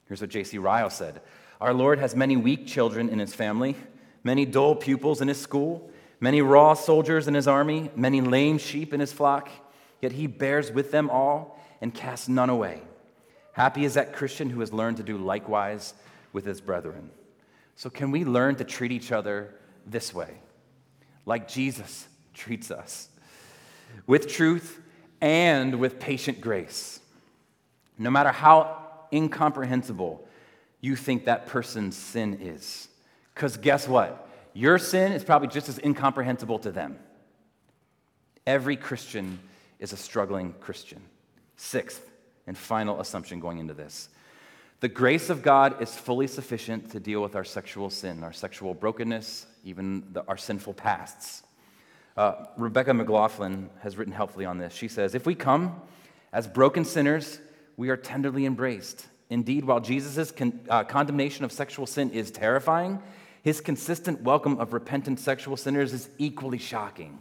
Here's 0.06 0.20
what 0.20 0.30
J.C. 0.30 0.58
Ryle 0.58 0.90
said 0.90 1.20
Our 1.60 1.72
Lord 1.72 1.98
has 1.98 2.16
many 2.16 2.36
weak 2.36 2.66
children 2.66 3.08
in 3.08 3.18
his 3.18 3.34
family 3.34 3.76
many 4.24 4.44
dull 4.44 4.74
pupils 4.74 5.20
in 5.20 5.28
his 5.28 5.40
school, 5.40 5.90
many 6.20 6.42
raw 6.42 6.74
soldiers 6.74 7.28
in 7.28 7.34
his 7.34 7.48
army, 7.48 7.90
many 7.96 8.20
lame 8.20 8.58
sheep 8.58 8.94
in 8.94 9.00
his 9.00 9.12
flock, 9.12 9.48
yet 10.00 10.12
he 10.12 10.26
bears 10.26 10.70
with 10.70 10.90
them 10.90 11.10
all 11.10 11.58
and 11.82 11.92
cast 11.92 12.30
none 12.30 12.48
away. 12.48 12.80
Happy 13.52 13.84
is 13.84 13.94
that 13.94 14.14
Christian 14.14 14.48
who 14.48 14.60
has 14.60 14.72
learned 14.72 14.96
to 14.96 15.02
do 15.02 15.18
likewise 15.18 15.92
with 16.32 16.46
his 16.46 16.62
brethren. 16.62 17.10
So, 17.76 17.90
can 17.90 18.10
we 18.10 18.24
learn 18.24 18.54
to 18.56 18.64
treat 18.64 18.92
each 18.92 19.12
other 19.12 19.54
this 19.84 20.14
way, 20.14 20.38
like 21.26 21.48
Jesus 21.48 22.06
treats 22.32 22.70
us, 22.70 23.08
with 24.06 24.28
truth 24.28 24.80
and 25.20 25.80
with 25.80 25.98
patient 25.98 26.40
grace? 26.40 27.00
No 27.98 28.10
matter 28.10 28.30
how 28.30 28.78
incomprehensible 29.12 30.26
you 30.80 30.96
think 30.96 31.26
that 31.26 31.46
person's 31.46 31.96
sin 31.96 32.38
is. 32.40 32.88
Because 33.34 33.56
guess 33.56 33.86
what? 33.86 34.28
Your 34.54 34.78
sin 34.78 35.12
is 35.12 35.24
probably 35.24 35.48
just 35.48 35.68
as 35.68 35.78
incomprehensible 35.78 36.58
to 36.60 36.72
them. 36.72 36.98
Every 38.46 38.76
Christian 38.76 39.38
is 39.78 39.92
a 39.92 39.96
struggling 39.96 40.54
Christian. 40.60 41.02
Sixth 41.56 42.08
and 42.46 42.56
final 42.56 43.00
assumption 43.00 43.40
going 43.40 43.58
into 43.58 43.74
this 43.74 44.08
the 44.82 44.88
grace 44.88 45.30
of 45.30 45.44
God 45.44 45.80
is 45.80 45.94
fully 45.94 46.26
sufficient 46.26 46.90
to 46.90 46.98
deal 46.98 47.22
with 47.22 47.36
our 47.36 47.44
sexual 47.44 47.88
sin, 47.88 48.24
our 48.24 48.32
sexual 48.32 48.74
brokenness, 48.74 49.46
even 49.62 50.02
the, 50.12 50.24
our 50.26 50.36
sinful 50.36 50.74
pasts. 50.74 51.44
Uh, 52.16 52.46
Rebecca 52.56 52.92
McLaughlin 52.92 53.70
has 53.82 53.96
written 53.96 54.12
helpfully 54.12 54.44
on 54.44 54.58
this. 54.58 54.74
She 54.74 54.88
says, 54.88 55.14
If 55.14 55.24
we 55.24 55.36
come 55.36 55.80
as 56.32 56.48
broken 56.48 56.84
sinners, 56.84 57.38
we 57.76 57.90
are 57.90 57.96
tenderly 57.96 58.44
embraced. 58.44 59.06
Indeed, 59.30 59.64
while 59.64 59.78
Jesus' 59.78 60.32
con- 60.32 60.58
uh, 60.68 60.82
condemnation 60.82 61.44
of 61.44 61.52
sexual 61.52 61.86
sin 61.86 62.10
is 62.10 62.32
terrifying, 62.32 63.00
his 63.44 63.60
consistent 63.60 64.22
welcome 64.22 64.58
of 64.58 64.72
repentant 64.72 65.20
sexual 65.20 65.56
sinners 65.56 65.92
is 65.92 66.10
equally 66.18 66.58
shocking. 66.58 67.20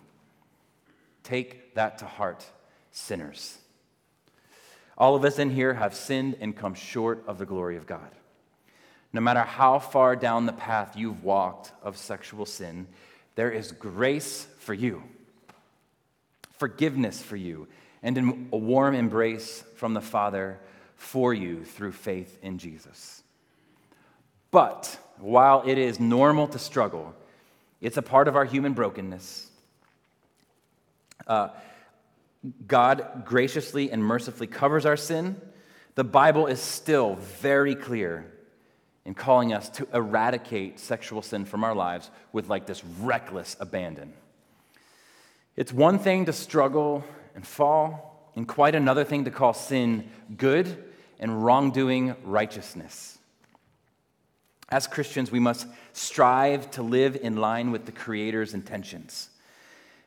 Take 1.22 1.76
that 1.76 2.00
to 2.00 2.06
heart, 2.06 2.44
sinners. 2.90 3.60
All 4.98 5.16
of 5.16 5.26
us 5.26 5.40
in 5.40 5.50
here 5.50 5.74
have 5.74 5.96
sinned 5.96 6.38
and 6.40 6.56
come 6.56 6.74
short 6.74 7.24
of 7.28 7.38
the 7.38 7.46
glory 7.46 7.78
of 7.78 7.88
God. 7.88 8.12
No 9.14 9.22
matter 9.22 9.42
how 9.42 9.80
far 9.80 10.16
down 10.16 10.46
the 10.46 10.54
path 10.54 10.96
you've 10.96 11.24
walked 11.24 11.72
of 11.84 11.98
sexual 11.98 12.46
sin, 12.46 12.88
there 13.36 13.52
is 13.52 13.72
grace 13.72 14.48
for 14.60 14.74
you, 14.74 15.04
forgiveness 16.54 17.22
for 17.22 17.36
you, 17.36 17.68
and 18.04 18.48
a 18.52 18.58
warm 18.58 18.96
embrace 18.96 19.64
from 19.76 19.94
the 19.94 20.02
Father 20.02 20.60
for 20.96 21.34
you 21.34 21.64
through 21.64 21.92
faith 21.92 22.38
in 22.42 22.58
Jesus. 22.58 23.24
But 24.52 24.98
while 25.18 25.64
it 25.66 25.78
is 25.78 26.00
normal 26.00 26.48
to 26.50 26.60
struggle, 26.60 27.14
it's 27.80 27.98
a 27.98 28.02
part 28.02 28.28
of 28.28 28.36
our 28.36 28.46
human 28.46 28.74
brokenness. 28.74 29.50
Uh, 31.26 31.50
God 32.68 33.24
graciously 33.26 33.92
and 33.92 34.04
mercifully 34.04 34.48
covers 34.48 34.86
our 34.86 34.98
sin. 34.98 35.40
The 35.96 36.04
Bible 36.04 36.48
is 36.48 36.60
still 36.60 37.16
very 37.16 37.76
clear 37.76 38.32
in 39.06 39.14
calling 39.14 39.54
us 39.54 39.70
to 39.70 39.88
eradicate 39.94 40.80
sexual 40.80 41.22
sin 41.22 41.46
from 41.46 41.64
our 41.64 41.76
lives 41.76 42.10
with 42.32 42.50
like 42.50 42.66
this 42.66 42.84
reckless 43.00 43.58
abandon. 43.60 44.14
It's 45.56 45.74
one 45.74 46.00
thing 46.00 46.26
to 46.26 46.34
struggle 46.34 47.04
and 47.36 47.46
fall, 47.46 48.32
and 48.36 48.48
quite 48.48 48.76
another 48.76 49.04
thing 49.04 49.26
to 49.26 49.32
call 49.32 49.54
sin 49.54 50.10
good 50.38 50.84
and 51.20 51.44
wrongdoing 51.44 52.16
righteousness. 52.24 53.18
As 54.70 54.88
Christians, 54.88 55.32
we 55.32 55.40
must 55.40 55.68
strive 55.92 56.72
to 56.72 56.82
live 56.82 57.18
in 57.22 57.36
line 57.36 57.72
with 57.72 57.86
the 57.86 57.92
Creator's 57.92 58.54
intentions. 58.54 59.30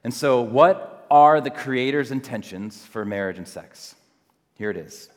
And 0.02 0.12
so, 0.12 0.40
what 0.40 1.03
are 1.14 1.40
the 1.40 1.48
Creator's 1.48 2.10
intentions 2.10 2.84
for 2.84 3.04
marriage 3.04 3.38
and 3.38 3.46
sex? 3.46 3.94
Here 4.56 4.68
it 4.68 4.76
is. 4.76 5.08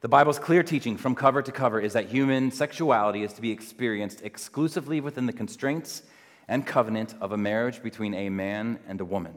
The 0.00 0.06
Bible's 0.06 0.38
clear 0.38 0.62
teaching 0.62 0.96
from 0.96 1.16
cover 1.16 1.42
to 1.42 1.50
cover 1.50 1.80
is 1.80 1.94
that 1.94 2.06
human 2.06 2.52
sexuality 2.52 3.24
is 3.24 3.32
to 3.32 3.40
be 3.40 3.50
experienced 3.50 4.22
exclusively 4.22 5.00
within 5.00 5.26
the 5.26 5.32
constraints 5.32 6.04
and 6.46 6.64
covenant 6.64 7.16
of 7.20 7.32
a 7.32 7.36
marriage 7.36 7.82
between 7.82 8.14
a 8.14 8.28
man 8.28 8.78
and 8.86 9.00
a 9.00 9.04
woman. 9.04 9.34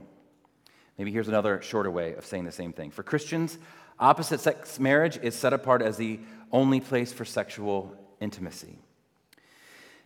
Maybe 0.99 1.11
here's 1.11 1.27
another 1.27 1.59
shorter 1.63 1.89
way 1.89 2.13
of 2.13 2.23
saying 2.23 2.45
the 2.45 2.51
same 2.51 2.71
thing. 2.71 2.91
For 2.91 3.01
Christians, 3.01 3.57
opposite 3.99 4.41
sex 4.41 4.79
marriage 4.79 5.17
is 5.23 5.33
set 5.33 5.53
apart 5.53 5.81
as 5.81 5.97
the 5.97 6.19
only 6.51 6.81
place 6.81 7.13
for 7.13 7.25
sexual 7.25 7.91
intimacy. 8.21 8.77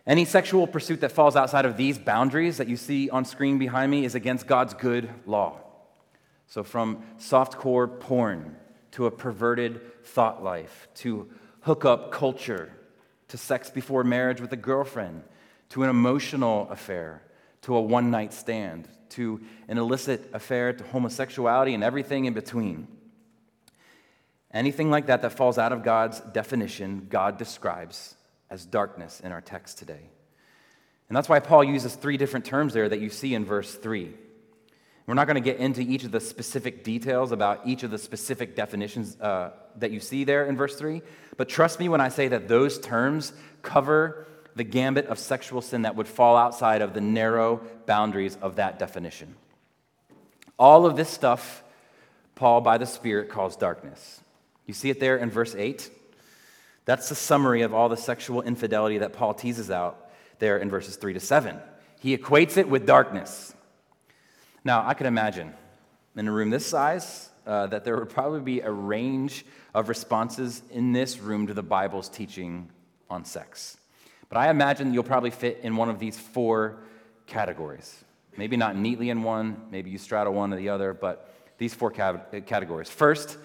Any 0.06 0.24
sexual 0.24 0.66
pursuit 0.66 1.02
that 1.02 1.12
falls 1.12 1.36
outside 1.36 1.66
of 1.66 1.76
these 1.76 1.98
boundaries 1.98 2.56
that 2.56 2.68
you 2.68 2.78
see 2.78 3.10
on 3.10 3.26
screen 3.26 3.58
behind 3.58 3.90
me 3.90 4.06
is 4.06 4.14
against 4.14 4.46
God's 4.46 4.72
good 4.72 5.10
law. 5.26 5.60
So, 6.50 6.64
from 6.64 7.04
softcore 7.18 8.00
porn 8.00 8.56
to 8.90 9.06
a 9.06 9.10
perverted 9.10 10.04
thought 10.04 10.42
life 10.42 10.88
to 10.96 11.30
hookup 11.60 12.10
culture 12.10 12.72
to 13.28 13.38
sex 13.38 13.70
before 13.70 14.02
marriage 14.02 14.40
with 14.40 14.52
a 14.52 14.56
girlfriend 14.56 15.22
to 15.68 15.84
an 15.84 15.90
emotional 15.90 16.68
affair 16.68 17.22
to 17.62 17.76
a 17.76 17.80
one 17.80 18.10
night 18.10 18.32
stand 18.32 18.88
to 19.10 19.40
an 19.68 19.78
illicit 19.78 20.28
affair 20.32 20.72
to 20.72 20.82
homosexuality 20.82 21.72
and 21.72 21.84
everything 21.84 22.24
in 22.24 22.34
between. 22.34 22.88
Anything 24.52 24.90
like 24.90 25.06
that 25.06 25.22
that 25.22 25.36
falls 25.36 25.56
out 25.56 25.72
of 25.72 25.84
God's 25.84 26.18
definition, 26.18 27.06
God 27.08 27.38
describes 27.38 28.16
as 28.50 28.66
darkness 28.66 29.20
in 29.20 29.30
our 29.30 29.40
text 29.40 29.78
today. 29.78 30.10
And 31.08 31.16
that's 31.16 31.28
why 31.28 31.38
Paul 31.38 31.62
uses 31.62 31.94
three 31.94 32.16
different 32.16 32.44
terms 32.44 32.74
there 32.74 32.88
that 32.88 33.00
you 33.00 33.08
see 33.08 33.34
in 33.34 33.44
verse 33.44 33.72
3. 33.72 34.14
We're 35.10 35.14
not 35.14 35.26
going 35.26 35.34
to 35.34 35.40
get 35.40 35.58
into 35.58 35.80
each 35.80 36.04
of 36.04 36.12
the 36.12 36.20
specific 36.20 36.84
details 36.84 37.32
about 37.32 37.62
each 37.66 37.82
of 37.82 37.90
the 37.90 37.98
specific 37.98 38.54
definitions 38.54 39.20
uh, 39.20 39.50
that 39.78 39.90
you 39.90 39.98
see 39.98 40.22
there 40.22 40.46
in 40.46 40.56
verse 40.56 40.76
3, 40.76 41.02
but 41.36 41.48
trust 41.48 41.80
me 41.80 41.88
when 41.88 42.00
I 42.00 42.10
say 42.10 42.28
that 42.28 42.46
those 42.46 42.78
terms 42.78 43.32
cover 43.60 44.28
the 44.54 44.62
gambit 44.62 45.06
of 45.06 45.18
sexual 45.18 45.62
sin 45.62 45.82
that 45.82 45.96
would 45.96 46.06
fall 46.06 46.36
outside 46.36 46.80
of 46.80 46.94
the 46.94 47.00
narrow 47.00 47.60
boundaries 47.86 48.38
of 48.40 48.54
that 48.54 48.78
definition. 48.78 49.34
All 50.56 50.86
of 50.86 50.94
this 50.94 51.08
stuff, 51.08 51.64
Paul, 52.36 52.60
by 52.60 52.78
the 52.78 52.86
Spirit, 52.86 53.30
calls 53.30 53.56
darkness. 53.56 54.20
You 54.66 54.74
see 54.74 54.90
it 54.90 55.00
there 55.00 55.16
in 55.16 55.28
verse 55.28 55.56
8? 55.56 55.90
That's 56.84 57.08
the 57.08 57.16
summary 57.16 57.62
of 57.62 57.74
all 57.74 57.88
the 57.88 57.96
sexual 57.96 58.42
infidelity 58.42 58.98
that 58.98 59.12
Paul 59.12 59.34
teases 59.34 59.72
out 59.72 60.08
there 60.38 60.58
in 60.58 60.70
verses 60.70 60.94
3 60.94 61.14
to 61.14 61.20
7. 61.20 61.58
He 61.98 62.16
equates 62.16 62.56
it 62.56 62.68
with 62.68 62.86
darkness. 62.86 63.56
Now, 64.64 64.86
I 64.86 64.94
can 64.94 65.06
imagine 65.06 65.54
in 66.16 66.28
a 66.28 66.32
room 66.32 66.50
this 66.50 66.66
size 66.66 67.30
uh, 67.46 67.66
that 67.68 67.84
there 67.84 67.96
would 67.96 68.10
probably 68.10 68.40
be 68.40 68.60
a 68.60 68.70
range 68.70 69.46
of 69.74 69.88
responses 69.88 70.62
in 70.70 70.92
this 70.92 71.18
room 71.18 71.46
to 71.46 71.54
the 71.54 71.62
Bible's 71.62 72.08
teaching 72.08 72.68
on 73.08 73.24
sex. 73.24 73.78
But 74.28 74.38
I 74.38 74.50
imagine 74.50 74.92
you'll 74.92 75.02
probably 75.02 75.30
fit 75.30 75.60
in 75.62 75.76
one 75.76 75.88
of 75.88 75.98
these 75.98 76.18
four 76.18 76.82
categories. 77.26 78.04
Maybe 78.36 78.56
not 78.56 78.76
neatly 78.76 79.10
in 79.10 79.22
one, 79.22 79.62
maybe 79.70 79.90
you 79.90 79.98
straddle 79.98 80.34
one 80.34 80.52
or 80.52 80.56
the 80.56 80.68
other, 80.68 80.92
but 80.92 81.34
these 81.58 81.74
four 81.74 81.90
categories. 81.90 82.88
First, 82.88 83.38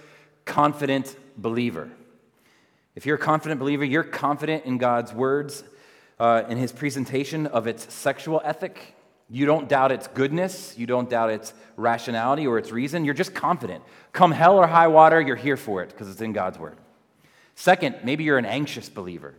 confident 0.43 1.15
believer. 1.37 1.89
If 2.93 3.05
you're 3.05 3.15
a 3.15 3.19
confident 3.19 3.59
believer, 3.59 3.83
you're 3.83 4.03
confident 4.03 4.65
in 4.65 4.77
God's 4.77 5.13
words, 5.13 5.63
uh, 6.19 6.43
in 6.47 6.57
his 6.57 6.71
presentation 6.71 7.47
of 7.47 7.67
its 7.67 7.93
sexual 7.93 8.41
ethic. 8.43 8.94
You 9.29 9.45
don't 9.45 9.67
doubt 9.67 9.91
its 9.91 10.07
goodness, 10.07 10.77
you 10.77 10.85
don't 10.85 11.09
doubt 11.09 11.31
its 11.31 11.53
rationality 11.77 12.45
or 12.45 12.57
its 12.57 12.71
reason. 12.71 13.05
You're 13.05 13.15
just 13.15 13.33
confident. 13.33 13.83
Come 14.13 14.31
hell 14.31 14.57
or 14.57 14.67
high 14.67 14.87
water, 14.87 15.19
you're 15.19 15.35
here 15.35 15.57
for 15.57 15.81
it 15.81 15.89
because 15.89 16.09
it's 16.09 16.21
in 16.21 16.31
God's 16.31 16.59
word. 16.59 16.77
Second, 17.55 17.95
maybe 18.03 18.23
you're 18.23 18.37
an 18.37 18.45
anxious 18.45 18.89
believer. 18.89 19.33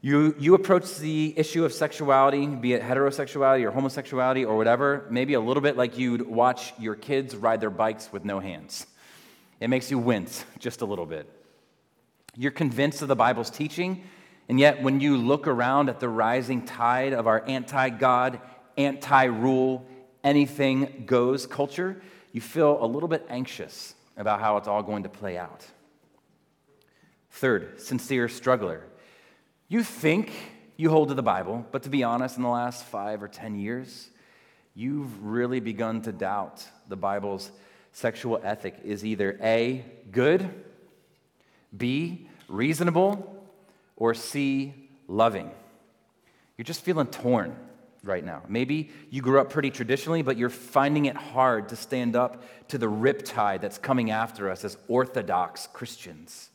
You, 0.00 0.34
you 0.38 0.54
approach 0.54 0.96
the 0.98 1.34
issue 1.36 1.64
of 1.64 1.72
sexuality, 1.72 2.46
be 2.46 2.72
it 2.72 2.82
heterosexuality 2.82 3.64
or 3.64 3.72
homosexuality 3.72 4.44
or 4.44 4.56
whatever, 4.56 5.06
maybe 5.10 5.34
a 5.34 5.40
little 5.40 5.60
bit 5.60 5.76
like 5.76 5.98
you'd 5.98 6.22
watch 6.22 6.72
your 6.78 6.94
kids 6.94 7.34
ride 7.34 7.60
their 7.60 7.70
bikes 7.70 8.12
with 8.12 8.24
no 8.24 8.38
hands. 8.38 8.86
It 9.58 9.68
makes 9.68 9.90
you 9.90 9.98
wince 9.98 10.44
just 10.60 10.82
a 10.82 10.84
little 10.84 11.06
bit. 11.06 11.28
You're 12.36 12.52
convinced 12.52 13.02
of 13.02 13.08
the 13.08 13.16
Bible's 13.16 13.50
teaching, 13.50 14.04
and 14.48 14.60
yet 14.60 14.82
when 14.82 15.00
you 15.00 15.16
look 15.16 15.48
around 15.48 15.88
at 15.88 15.98
the 15.98 16.08
rising 16.08 16.64
tide 16.64 17.12
of 17.12 17.26
our 17.26 17.44
anti 17.48 17.88
God, 17.88 18.40
anti 18.78 19.24
rule, 19.24 19.86
anything 20.24 21.04
goes 21.04 21.46
culture, 21.46 22.00
you 22.32 22.40
feel 22.40 22.82
a 22.82 22.86
little 22.86 23.08
bit 23.08 23.26
anxious 23.28 23.94
about 24.16 24.40
how 24.40 24.56
it's 24.56 24.68
all 24.68 24.82
going 24.82 25.02
to 25.02 25.08
play 25.08 25.36
out. 25.36 25.66
Third, 27.32 27.80
sincere 27.80 28.28
struggler. 28.28 28.84
You 29.68 29.82
think 29.82 30.32
you 30.76 30.90
hold 30.90 31.08
to 31.08 31.14
the 31.14 31.22
Bible, 31.22 31.66
but 31.72 31.82
to 31.82 31.90
be 31.90 32.02
honest, 32.04 32.36
in 32.36 32.42
the 32.42 32.48
last 32.48 32.84
five 32.84 33.22
or 33.22 33.28
10 33.28 33.56
years, 33.56 34.08
you've 34.74 35.22
really 35.22 35.60
begun 35.60 36.00
to 36.02 36.12
doubt 36.12 36.66
the 36.88 36.96
Bible's 36.96 37.50
sexual 37.92 38.40
ethic 38.42 38.76
is 38.84 39.04
either 39.04 39.38
A, 39.42 39.84
good, 40.10 40.48
B, 41.76 42.28
reasonable, 42.48 43.44
or 43.96 44.14
C, 44.14 44.72
loving. 45.06 45.50
You're 46.56 46.64
just 46.64 46.82
feeling 46.82 47.08
torn 47.08 47.56
right 48.04 48.24
now. 48.24 48.42
Maybe 48.48 48.90
you 49.10 49.22
grew 49.22 49.40
up 49.40 49.50
pretty 49.50 49.70
traditionally, 49.70 50.22
but 50.22 50.36
you're 50.36 50.50
finding 50.50 51.06
it 51.06 51.16
hard 51.16 51.68
to 51.70 51.76
stand 51.76 52.16
up 52.16 52.42
to 52.68 52.78
the 52.78 52.86
riptide 52.86 53.60
that's 53.60 53.78
coming 53.78 54.10
after 54.10 54.50
us 54.50 54.64
as 54.64 54.76
Orthodox 54.88 55.68
Christians. 55.72 56.50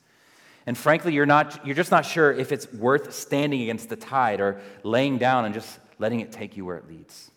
And 0.65 0.77
frankly, 0.77 1.13
you're, 1.13 1.25
not, 1.25 1.65
you're 1.65 1.75
just 1.75 1.91
not 1.91 2.05
sure 2.05 2.31
if 2.31 2.51
it's 2.51 2.71
worth 2.71 3.13
standing 3.13 3.61
against 3.61 3.89
the 3.89 3.97
tide 3.97 4.39
or 4.39 4.61
laying 4.83 5.17
down 5.17 5.45
and 5.45 5.53
just 5.53 5.79
letting 5.99 6.21
it 6.21 6.31
take 6.31 6.55
you 6.55 6.65
where 6.65 6.77
it 6.77 6.87
leads. 6.87 7.31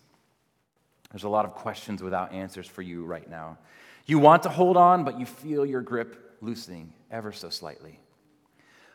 There's 1.11 1.23
a 1.23 1.29
lot 1.29 1.45
of 1.45 1.53
questions 1.53 2.01
without 2.01 2.33
answers 2.33 2.67
for 2.67 2.81
you 2.81 3.05
right 3.05 3.29
now. 3.29 3.57
You 4.05 4.19
want 4.19 4.43
to 4.43 4.49
hold 4.49 4.77
on, 4.77 5.03
but 5.03 5.19
you 5.19 5.25
feel 5.25 5.65
your 5.65 5.81
grip 5.81 6.37
loosening 6.41 6.93
ever 7.11 7.31
so 7.31 7.49
slightly. 7.49 7.99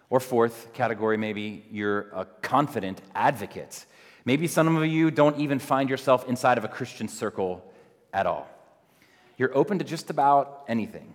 Or, 0.08 0.20
fourth 0.20 0.72
category, 0.74 1.16
maybe 1.16 1.64
you're 1.70 2.10
a 2.14 2.26
confident 2.42 3.00
advocate. 3.14 3.86
Maybe 4.24 4.46
some 4.46 4.76
of 4.76 4.86
you 4.86 5.10
don't 5.10 5.38
even 5.38 5.58
find 5.58 5.90
yourself 5.90 6.28
inside 6.28 6.58
of 6.58 6.64
a 6.64 6.68
Christian 6.68 7.08
circle 7.08 7.64
at 8.12 8.26
all. 8.26 8.48
You're 9.36 9.56
open 9.56 9.78
to 9.78 9.84
just 9.84 10.10
about 10.10 10.64
anything. 10.68 11.14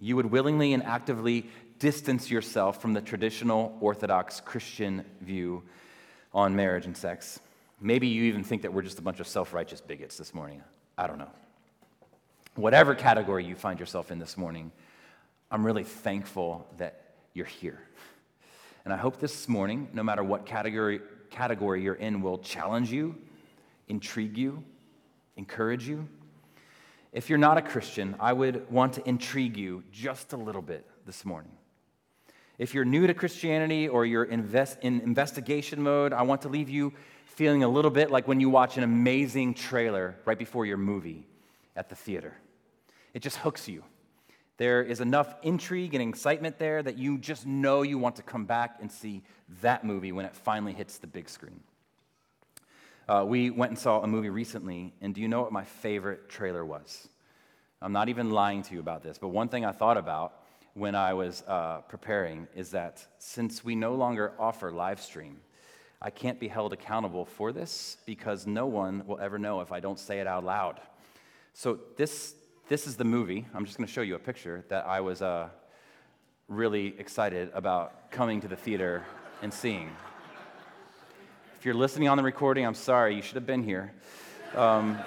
You 0.00 0.16
would 0.16 0.26
willingly 0.26 0.72
and 0.72 0.82
actively 0.82 1.50
distance 1.78 2.30
yourself 2.30 2.80
from 2.80 2.94
the 2.94 3.00
traditional 3.00 3.76
Orthodox 3.80 4.40
Christian 4.40 5.04
view 5.20 5.62
on 6.32 6.56
marriage 6.56 6.86
and 6.86 6.96
sex. 6.96 7.40
Maybe 7.80 8.08
you 8.08 8.24
even 8.24 8.44
think 8.44 8.62
that 8.62 8.72
we're 8.72 8.82
just 8.82 8.98
a 8.98 9.02
bunch 9.02 9.20
of 9.20 9.28
self 9.28 9.52
righteous 9.52 9.80
bigots 9.80 10.16
this 10.16 10.34
morning. 10.34 10.62
I 10.96 11.06
don't 11.06 11.18
know. 11.18 11.30
Whatever 12.54 12.94
category 12.94 13.44
you 13.44 13.54
find 13.54 13.78
yourself 13.78 14.10
in 14.10 14.18
this 14.18 14.36
morning, 14.36 14.72
I'm 15.50 15.64
really 15.64 15.84
thankful 15.84 16.66
that 16.78 17.14
you're 17.34 17.46
here. 17.46 17.80
And 18.84 18.92
I 18.92 18.96
hope 18.96 19.20
this 19.20 19.48
morning, 19.48 19.88
no 19.92 20.02
matter 20.02 20.24
what 20.24 20.46
category, 20.46 21.00
category 21.30 21.82
you're 21.82 21.94
in, 21.94 22.20
will 22.20 22.38
challenge 22.38 22.90
you, 22.90 23.16
intrigue 23.88 24.36
you, 24.36 24.62
encourage 25.36 25.88
you. 25.88 26.08
If 27.12 27.28
you're 27.28 27.38
not 27.38 27.58
a 27.58 27.62
Christian, 27.62 28.14
I 28.20 28.32
would 28.32 28.70
want 28.70 28.94
to 28.94 29.08
intrigue 29.08 29.56
you 29.56 29.82
just 29.92 30.32
a 30.32 30.36
little 30.36 30.62
bit 30.62 30.86
this 31.06 31.24
morning. 31.24 31.52
If 32.58 32.74
you're 32.74 32.84
new 32.84 33.06
to 33.06 33.14
Christianity 33.14 33.88
or 33.88 34.04
you're 34.04 34.24
invest, 34.24 34.78
in 34.82 35.00
investigation 35.00 35.80
mode, 35.80 36.12
I 36.12 36.22
want 36.22 36.42
to 36.42 36.48
leave 36.48 36.68
you 36.68 36.92
feeling 37.26 37.62
a 37.62 37.68
little 37.68 37.90
bit 37.90 38.10
like 38.10 38.26
when 38.26 38.40
you 38.40 38.50
watch 38.50 38.76
an 38.76 38.82
amazing 38.82 39.54
trailer 39.54 40.16
right 40.24 40.38
before 40.38 40.66
your 40.66 40.76
movie 40.76 41.24
at 41.76 41.88
the 41.88 41.94
theater. 41.94 42.36
It 43.14 43.22
just 43.22 43.36
hooks 43.36 43.68
you. 43.68 43.84
There 44.58 44.82
is 44.82 45.00
enough 45.00 45.34
intrigue 45.42 45.94
and 45.94 46.06
excitement 46.06 46.58
there 46.58 46.82
that 46.82 46.98
you 46.98 47.16
just 47.16 47.46
know 47.46 47.82
you 47.82 47.96
want 47.96 48.16
to 48.16 48.22
come 48.22 48.44
back 48.44 48.78
and 48.80 48.90
see 48.90 49.22
that 49.62 49.84
movie 49.84 50.12
when 50.12 50.26
it 50.26 50.34
finally 50.34 50.72
hits 50.72 50.98
the 50.98 51.06
big 51.06 51.28
screen. 51.28 51.60
Uh, 53.08 53.24
we 53.26 53.50
went 53.50 53.70
and 53.70 53.78
saw 53.78 54.02
a 54.02 54.06
movie 54.06 54.30
recently, 54.30 54.92
and 55.00 55.14
do 55.14 55.20
you 55.20 55.28
know 55.28 55.40
what 55.40 55.52
my 55.52 55.64
favorite 55.64 56.28
trailer 56.28 56.64
was? 56.64 57.08
I'm 57.80 57.92
not 57.92 58.08
even 58.08 58.30
lying 58.30 58.62
to 58.64 58.74
you 58.74 58.80
about 58.80 59.04
this, 59.04 59.16
but 59.16 59.28
one 59.28 59.48
thing 59.48 59.64
I 59.64 59.70
thought 59.70 59.96
about 59.96 60.42
when 60.74 60.96
I 60.96 61.14
was 61.14 61.44
uh, 61.46 61.78
preparing 61.88 62.48
is 62.54 62.70
that 62.72 63.06
since 63.18 63.64
we 63.64 63.76
no 63.76 63.94
longer 63.94 64.32
offer 64.38 64.72
live 64.72 65.00
stream, 65.00 65.38
I 66.02 66.10
can't 66.10 66.38
be 66.38 66.48
held 66.48 66.72
accountable 66.72 67.24
for 67.24 67.52
this 67.52 67.96
because 68.06 68.46
no 68.46 68.66
one 68.66 69.06
will 69.06 69.18
ever 69.20 69.38
know 69.38 69.60
if 69.60 69.70
I 69.70 69.78
don't 69.80 69.98
say 69.98 70.18
it 70.18 70.26
out 70.26 70.44
loud. 70.44 70.80
So, 71.54 71.78
this, 71.96 72.34
this 72.68 72.86
is 72.86 72.96
the 72.96 73.04
movie. 73.04 73.46
I'm 73.54 73.64
just 73.64 73.78
going 73.78 73.86
to 73.86 73.92
show 73.92 74.02
you 74.02 74.14
a 74.14 74.18
picture 74.18 74.62
that 74.68 74.86
I 74.86 75.00
was 75.00 75.22
uh, 75.22 75.48
really 76.48 76.94
excited 76.98 77.50
about 77.54 78.10
coming 78.10 78.42
to 78.42 78.48
the 78.48 78.56
theater 78.56 79.04
and 79.40 79.52
seeing. 79.52 79.90
If 81.58 81.64
you're 81.64 81.74
listening 81.74 82.08
on 82.08 82.18
the 82.18 82.22
recording, 82.22 82.66
I'm 82.66 82.74
sorry, 82.74 83.16
you 83.16 83.22
should 83.22 83.36
have 83.36 83.46
been 83.46 83.62
here. 83.62 83.94
Um, 84.54 84.98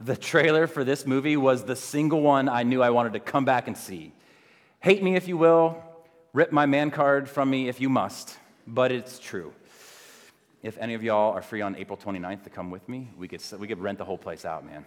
the 0.00 0.16
trailer 0.16 0.66
for 0.66 0.82
this 0.82 1.06
movie 1.06 1.36
was 1.36 1.64
the 1.64 1.76
single 1.76 2.22
one 2.22 2.48
I 2.48 2.62
knew 2.62 2.82
I 2.82 2.88
wanted 2.88 3.12
to 3.12 3.20
come 3.20 3.44
back 3.44 3.66
and 3.66 3.76
see. 3.76 4.14
Hate 4.80 5.02
me 5.02 5.14
if 5.14 5.28
you 5.28 5.36
will, 5.36 5.82
rip 6.32 6.52
my 6.52 6.64
man 6.64 6.90
card 6.90 7.28
from 7.28 7.50
me 7.50 7.68
if 7.68 7.82
you 7.82 7.90
must, 7.90 8.38
but 8.66 8.90
it's 8.90 9.18
true. 9.18 9.52
If 10.62 10.78
any 10.78 10.94
of 10.94 11.02
y'all 11.02 11.34
are 11.34 11.42
free 11.42 11.60
on 11.60 11.76
April 11.76 11.98
29th 11.98 12.44
to 12.44 12.50
come 12.50 12.70
with 12.70 12.88
me, 12.88 13.10
we 13.16 13.28
could, 13.28 13.42
we 13.58 13.68
could 13.68 13.78
rent 13.78 13.98
the 13.98 14.06
whole 14.06 14.18
place 14.18 14.46
out, 14.46 14.64
man. 14.64 14.86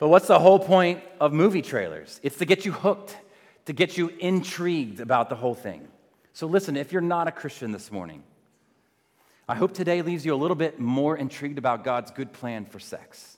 But 0.00 0.08
what's 0.08 0.26
the 0.26 0.38
whole 0.38 0.58
point 0.58 1.02
of 1.20 1.32
movie 1.32 1.62
trailers? 1.62 2.18
It's 2.22 2.38
to 2.38 2.46
get 2.46 2.64
you 2.64 2.72
hooked, 2.72 3.16
to 3.66 3.72
get 3.72 3.96
you 3.96 4.08
intrigued 4.18 4.98
about 4.98 5.28
the 5.28 5.36
whole 5.36 5.54
thing. 5.54 5.86
So 6.32 6.46
listen, 6.46 6.76
if 6.76 6.90
you're 6.90 7.02
not 7.02 7.28
a 7.28 7.32
Christian 7.32 7.70
this 7.70 7.92
morning, 7.92 8.24
I 9.46 9.54
hope 9.54 9.74
today 9.74 10.00
leaves 10.00 10.24
you 10.24 10.34
a 10.34 10.36
little 10.36 10.56
bit 10.56 10.80
more 10.80 11.16
intrigued 11.16 11.58
about 11.58 11.84
God's 11.84 12.10
good 12.10 12.32
plan 12.32 12.64
for 12.64 12.80
sex. 12.80 13.36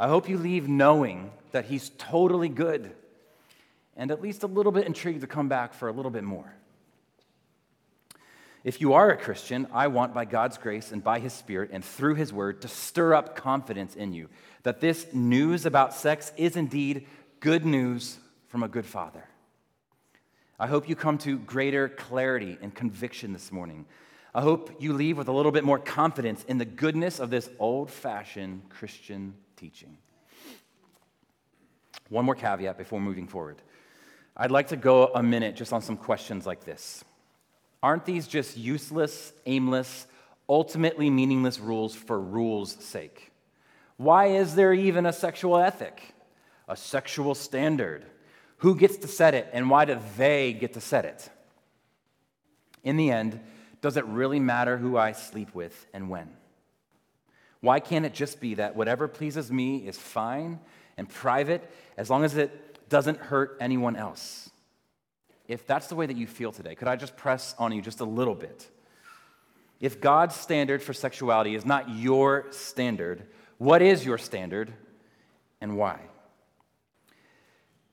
I 0.00 0.08
hope 0.08 0.28
you 0.28 0.38
leave 0.38 0.66
knowing 0.66 1.30
that 1.52 1.66
He's 1.66 1.90
totally 1.98 2.48
good 2.48 2.90
and 3.96 4.10
at 4.10 4.22
least 4.22 4.44
a 4.44 4.46
little 4.46 4.72
bit 4.72 4.86
intrigued 4.86 5.20
to 5.20 5.26
come 5.26 5.48
back 5.48 5.74
for 5.74 5.88
a 5.88 5.92
little 5.92 6.10
bit 6.10 6.24
more. 6.24 6.54
If 8.68 8.82
you 8.82 8.92
are 8.92 9.08
a 9.08 9.16
Christian, 9.16 9.66
I 9.72 9.86
want 9.86 10.12
by 10.12 10.26
God's 10.26 10.58
grace 10.58 10.92
and 10.92 11.02
by 11.02 11.20
His 11.20 11.32
Spirit 11.32 11.70
and 11.72 11.82
through 11.82 12.16
His 12.16 12.34
Word 12.34 12.60
to 12.60 12.68
stir 12.68 13.14
up 13.14 13.34
confidence 13.34 13.96
in 13.96 14.12
you 14.12 14.28
that 14.62 14.82
this 14.82 15.06
news 15.14 15.64
about 15.64 15.94
sex 15.94 16.32
is 16.36 16.54
indeed 16.54 17.06
good 17.40 17.64
news 17.64 18.18
from 18.48 18.62
a 18.62 18.68
good 18.68 18.84
Father. 18.84 19.24
I 20.60 20.66
hope 20.66 20.86
you 20.86 20.96
come 20.96 21.16
to 21.16 21.38
greater 21.38 21.88
clarity 21.88 22.58
and 22.60 22.74
conviction 22.74 23.32
this 23.32 23.50
morning 23.50 23.86
I 24.34 24.42
hope 24.42 24.76
you 24.78 24.92
leave 24.92 25.16
with 25.16 25.28
a 25.28 25.32
little 25.32 25.50
bit 25.50 25.64
more 25.64 25.78
confidence 25.78 26.44
in 26.44 26.58
the 26.58 26.66
goodness 26.66 27.20
of 27.20 27.30
this 27.30 27.48
old 27.58 27.90
fashioned 27.90 28.68
Christian 28.68 29.32
teaching. 29.56 29.96
One 32.10 32.26
more 32.26 32.34
caveat 32.34 32.76
before 32.76 33.00
moving 33.00 33.28
forward. 33.28 33.62
I'd 34.36 34.50
like 34.50 34.68
to 34.68 34.76
go 34.76 35.06
a 35.06 35.22
minute 35.22 35.56
just 35.56 35.72
on 35.72 35.80
some 35.80 35.96
questions 35.96 36.44
like 36.44 36.64
this. 36.64 37.02
Aren't 37.82 38.04
these 38.04 38.26
just 38.26 38.56
useless, 38.56 39.32
aimless, 39.46 40.06
ultimately 40.48 41.10
meaningless 41.10 41.58
rules 41.58 41.94
for 41.94 42.20
rules' 42.20 42.72
sake? 42.84 43.30
Why 43.96 44.26
is 44.26 44.54
there 44.54 44.72
even 44.72 45.06
a 45.06 45.12
sexual 45.12 45.58
ethic, 45.58 46.14
a 46.68 46.76
sexual 46.76 47.34
standard? 47.34 48.04
Who 48.58 48.74
gets 48.74 48.96
to 48.98 49.08
set 49.08 49.34
it, 49.34 49.48
and 49.52 49.70
why 49.70 49.84
do 49.84 49.98
they 50.16 50.52
get 50.52 50.74
to 50.74 50.80
set 50.80 51.04
it? 51.04 51.30
In 52.82 52.96
the 52.96 53.10
end, 53.10 53.40
does 53.80 53.96
it 53.96 54.04
really 54.06 54.40
matter 54.40 54.76
who 54.76 54.96
I 54.96 55.12
sleep 55.12 55.54
with 55.54 55.86
and 55.92 56.10
when? 56.10 56.28
Why 57.60 57.80
can't 57.80 58.04
it 58.04 58.14
just 58.14 58.40
be 58.40 58.54
that 58.54 58.76
whatever 58.76 59.08
pleases 59.08 59.50
me 59.50 59.86
is 59.86 59.98
fine 59.98 60.60
and 60.96 61.08
private 61.08 61.68
as 61.96 62.08
long 62.08 62.24
as 62.24 62.36
it 62.36 62.88
doesn't 62.88 63.18
hurt 63.18 63.56
anyone 63.60 63.96
else? 63.96 64.50
If 65.48 65.66
that's 65.66 65.86
the 65.86 65.94
way 65.94 66.06
that 66.06 66.16
you 66.16 66.26
feel 66.26 66.52
today, 66.52 66.74
could 66.74 66.88
I 66.88 66.96
just 66.96 67.16
press 67.16 67.54
on 67.58 67.72
you 67.72 67.80
just 67.80 68.00
a 68.00 68.04
little 68.04 68.34
bit? 68.34 68.68
If 69.80 70.00
God's 70.00 70.36
standard 70.36 70.82
for 70.82 70.92
sexuality 70.92 71.54
is 71.54 71.64
not 71.64 71.88
your 71.88 72.46
standard, 72.50 73.26
what 73.56 73.80
is 73.80 74.04
your 74.04 74.18
standard 74.18 74.72
and 75.60 75.76
why? 75.76 76.00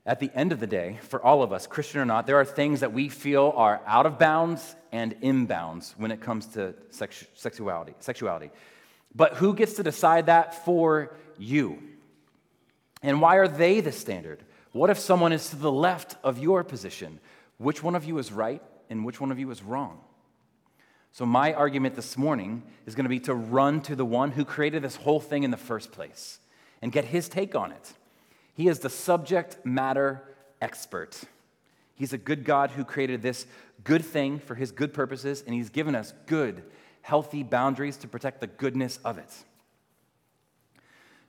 At 0.06 0.20
the 0.20 0.30
end 0.36 0.52
of 0.52 0.60
the 0.60 0.68
day, 0.68 1.00
for 1.04 1.24
all 1.24 1.42
of 1.42 1.52
us, 1.52 1.66
Christian 1.66 2.00
or 2.00 2.06
not, 2.06 2.28
there 2.28 2.40
are 2.40 2.46
things 2.46 2.82
that 2.82 2.94
we 2.94 3.10
feel 3.10 3.54
are 3.56 3.82
out 3.88 4.06
of 4.06 4.20
bounds 4.20 4.76
and 4.92 5.20
inbounds 5.22 5.94
when 5.98 6.12
it 6.12 6.22
comes 6.22 6.48
to 6.48 6.76
sex- 6.92 7.26
sexuality, 7.34 7.94
sexuality. 8.00 8.52
But 9.16 9.36
who 9.36 9.56
gets 9.56 9.74
to 9.76 9.84
decide 9.84 10.28
that 10.28 10.66
for 10.66 11.16
you? 11.38 11.82
And 13.02 13.22
why 13.22 13.38
are 13.38 13.48
they 13.48 13.80
the 13.80 13.92
standard? 13.92 14.44
What 14.74 14.90
if 14.90 15.00
someone 15.00 15.32
is 15.32 15.50
to 15.52 15.56
the 15.56 15.72
left 15.72 16.18
of 16.24 16.38
your 16.38 16.64
position? 16.64 17.20
Which 17.58 17.82
one 17.84 17.96
of 17.96 18.06
you 18.06 18.18
is 18.18 18.32
right 18.32 18.62
and 18.90 19.06
which 19.06 19.20
one 19.20 19.32
of 19.32 19.40
you 19.40 19.50
is 19.52 19.64
wrong? 19.64 20.00
So, 21.12 21.26
my 21.26 21.54
argument 21.54 21.96
this 21.96 22.18
morning 22.18 22.64
is 22.86 22.94
going 22.94 23.06
to 23.06 23.10
be 23.10 23.22
to 23.22 23.34
run 23.34 23.82
to 23.84 23.96
the 23.96 24.06
one 24.06 24.32
who 24.32 24.44
created 24.44 24.84
this 24.84 24.98
whole 24.98 25.22
thing 25.22 25.44
in 25.44 25.52
the 25.52 25.58
first 25.58 25.92
place 25.94 26.40
and 26.82 26.92
get 26.92 27.06
his 27.06 27.30
take 27.30 27.56
on 27.56 27.72
it. 27.72 27.94
He 28.54 28.68
is 28.68 28.80
the 28.80 28.90
subject 28.90 29.66
matter 29.66 30.24
expert. 30.62 31.22
He's 31.96 32.12
a 32.12 32.18
good 32.18 32.44
God 32.44 32.72
who 32.72 32.84
created 32.84 33.22
this 33.22 33.48
good 33.86 34.04
thing 34.04 34.40
for 34.40 34.56
his 34.56 34.72
good 34.72 34.94
purposes, 34.94 35.42
and 35.46 35.56
he's 35.56 35.70
given 35.70 35.96
us 35.96 36.14
good, 36.26 36.64
healthy 37.02 37.44
boundaries 37.44 37.96
to 37.98 38.08
protect 38.08 38.42
the 38.42 38.48
goodness 38.48 39.00
of 39.06 39.18
it. 39.18 39.32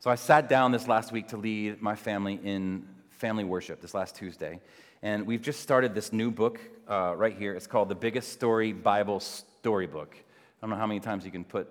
So 0.01 0.11
I 0.11 0.17
sat 0.17 0.49
down 0.49 0.73
this 0.73 0.89
last 0.89 1.13
week 1.13 1.29
to 1.29 1.37
lead 1.37 1.81
my 1.81 1.95
family 1.95 2.41
in 2.43 2.87
family 3.11 3.45
worship 3.45 3.81
this 3.81 3.95
last 3.95 4.17
Tuesday. 4.17 4.61
And 5.03 5.27
we've 5.27 5.43
just 5.43 5.61
started 5.61 5.95
this 5.95 6.13
new 6.13 6.31
book 6.31 6.59
uh, 6.89 7.15
right 7.17 7.37
here. 7.37 7.55
It's 7.55 7.67
called 7.67 7.89
The 7.89 7.95
Biggest 7.95 8.33
Story 8.33 8.73
Bible 8.73 9.21
Storybook. 9.21 10.17
I 10.17 10.21
don't 10.63 10.71
know 10.71 10.77
how 10.77 10.87
many 10.87 11.01
times 11.01 11.25
you 11.25 11.31
can 11.31 11.45
put 11.45 11.69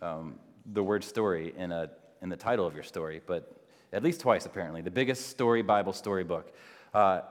um, 0.00 0.38
the 0.72 0.82
word 0.82 1.02
story 1.02 1.52
in, 1.56 1.72
a, 1.72 1.90
in 2.22 2.28
the 2.28 2.36
title 2.36 2.66
of 2.66 2.74
your 2.74 2.84
story, 2.84 3.20
but 3.26 3.66
at 3.92 4.02
least 4.02 4.20
twice 4.20 4.46
apparently, 4.46 4.82
the 4.82 4.90
biggest 4.90 5.30
story 5.30 5.62
Bible 5.62 5.92
storybook. 5.92 6.52
Uh, 6.94 7.22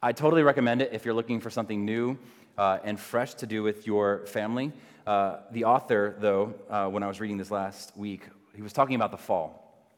I 0.00 0.12
totally 0.12 0.42
recommend 0.42 0.80
it 0.80 0.92
if 0.92 1.04
you're 1.04 1.14
looking 1.14 1.40
for 1.40 1.50
something 1.50 1.84
new 1.84 2.16
uh, 2.56 2.78
and 2.84 2.98
fresh 2.98 3.34
to 3.34 3.46
do 3.46 3.62
with 3.62 3.86
your 3.86 4.26
family. 4.26 4.72
Uh, 5.06 5.38
the 5.50 5.64
author, 5.64 6.14
though, 6.20 6.54
uh, 6.70 6.86
when 6.86 7.02
I 7.02 7.08
was 7.08 7.20
reading 7.20 7.36
this 7.36 7.50
last 7.50 7.96
week, 7.96 8.28
he 8.54 8.62
was 8.62 8.72
talking 8.72 8.94
about 8.94 9.10
the 9.10 9.18
fall, 9.18 9.88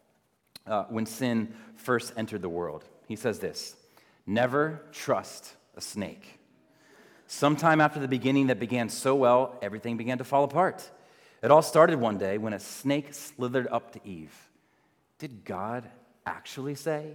uh, 0.66 0.84
when 0.84 1.04
sin 1.04 1.54
first 1.76 2.14
entered 2.16 2.40
the 2.40 2.48
world. 2.48 2.84
He 3.06 3.14
says 3.14 3.38
this 3.38 3.76
Never 4.26 4.82
trust 4.92 5.54
a 5.76 5.80
snake. 5.80 6.38
Sometime 7.28 7.80
after 7.80 8.00
the 8.00 8.08
beginning 8.08 8.48
that 8.48 8.60
began 8.60 8.88
so 8.88 9.14
well, 9.14 9.56
everything 9.62 9.96
began 9.96 10.18
to 10.18 10.24
fall 10.24 10.44
apart. 10.44 10.90
It 11.42 11.50
all 11.50 11.62
started 11.62 12.00
one 12.00 12.18
day 12.18 12.38
when 12.38 12.52
a 12.52 12.60
snake 12.60 13.14
slithered 13.14 13.68
up 13.68 13.92
to 13.92 14.00
Eve. 14.04 14.34
Did 15.18 15.44
God 15.44 15.88
actually 16.24 16.74
say? 16.74 17.14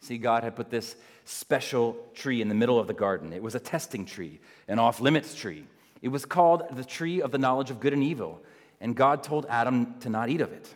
See, 0.00 0.18
God 0.18 0.44
had 0.44 0.56
put 0.56 0.70
this 0.70 0.96
special 1.24 1.96
tree 2.14 2.40
in 2.40 2.48
the 2.48 2.54
middle 2.54 2.78
of 2.78 2.86
the 2.86 2.94
garden. 2.94 3.32
It 3.32 3.42
was 3.42 3.54
a 3.54 3.60
testing 3.60 4.06
tree, 4.06 4.40
an 4.68 4.78
off 4.78 5.00
limits 5.00 5.34
tree. 5.34 5.64
It 6.00 6.08
was 6.08 6.24
called 6.24 6.62
the 6.72 6.84
tree 6.84 7.20
of 7.20 7.32
the 7.32 7.38
knowledge 7.38 7.70
of 7.70 7.80
good 7.80 7.92
and 7.92 8.02
evil, 8.02 8.40
and 8.80 8.94
God 8.94 9.22
told 9.22 9.46
Adam 9.48 9.98
to 10.00 10.08
not 10.08 10.28
eat 10.28 10.40
of 10.40 10.52
it. 10.52 10.72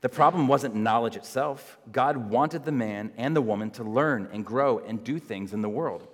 The 0.00 0.08
problem 0.08 0.46
wasn't 0.46 0.76
knowledge 0.76 1.16
itself. 1.16 1.78
God 1.90 2.30
wanted 2.30 2.64
the 2.64 2.72
man 2.72 3.12
and 3.16 3.34
the 3.34 3.42
woman 3.42 3.70
to 3.72 3.84
learn 3.84 4.28
and 4.32 4.44
grow 4.44 4.78
and 4.78 5.02
do 5.02 5.18
things 5.18 5.52
in 5.52 5.60
the 5.60 5.68
world. 5.68 6.06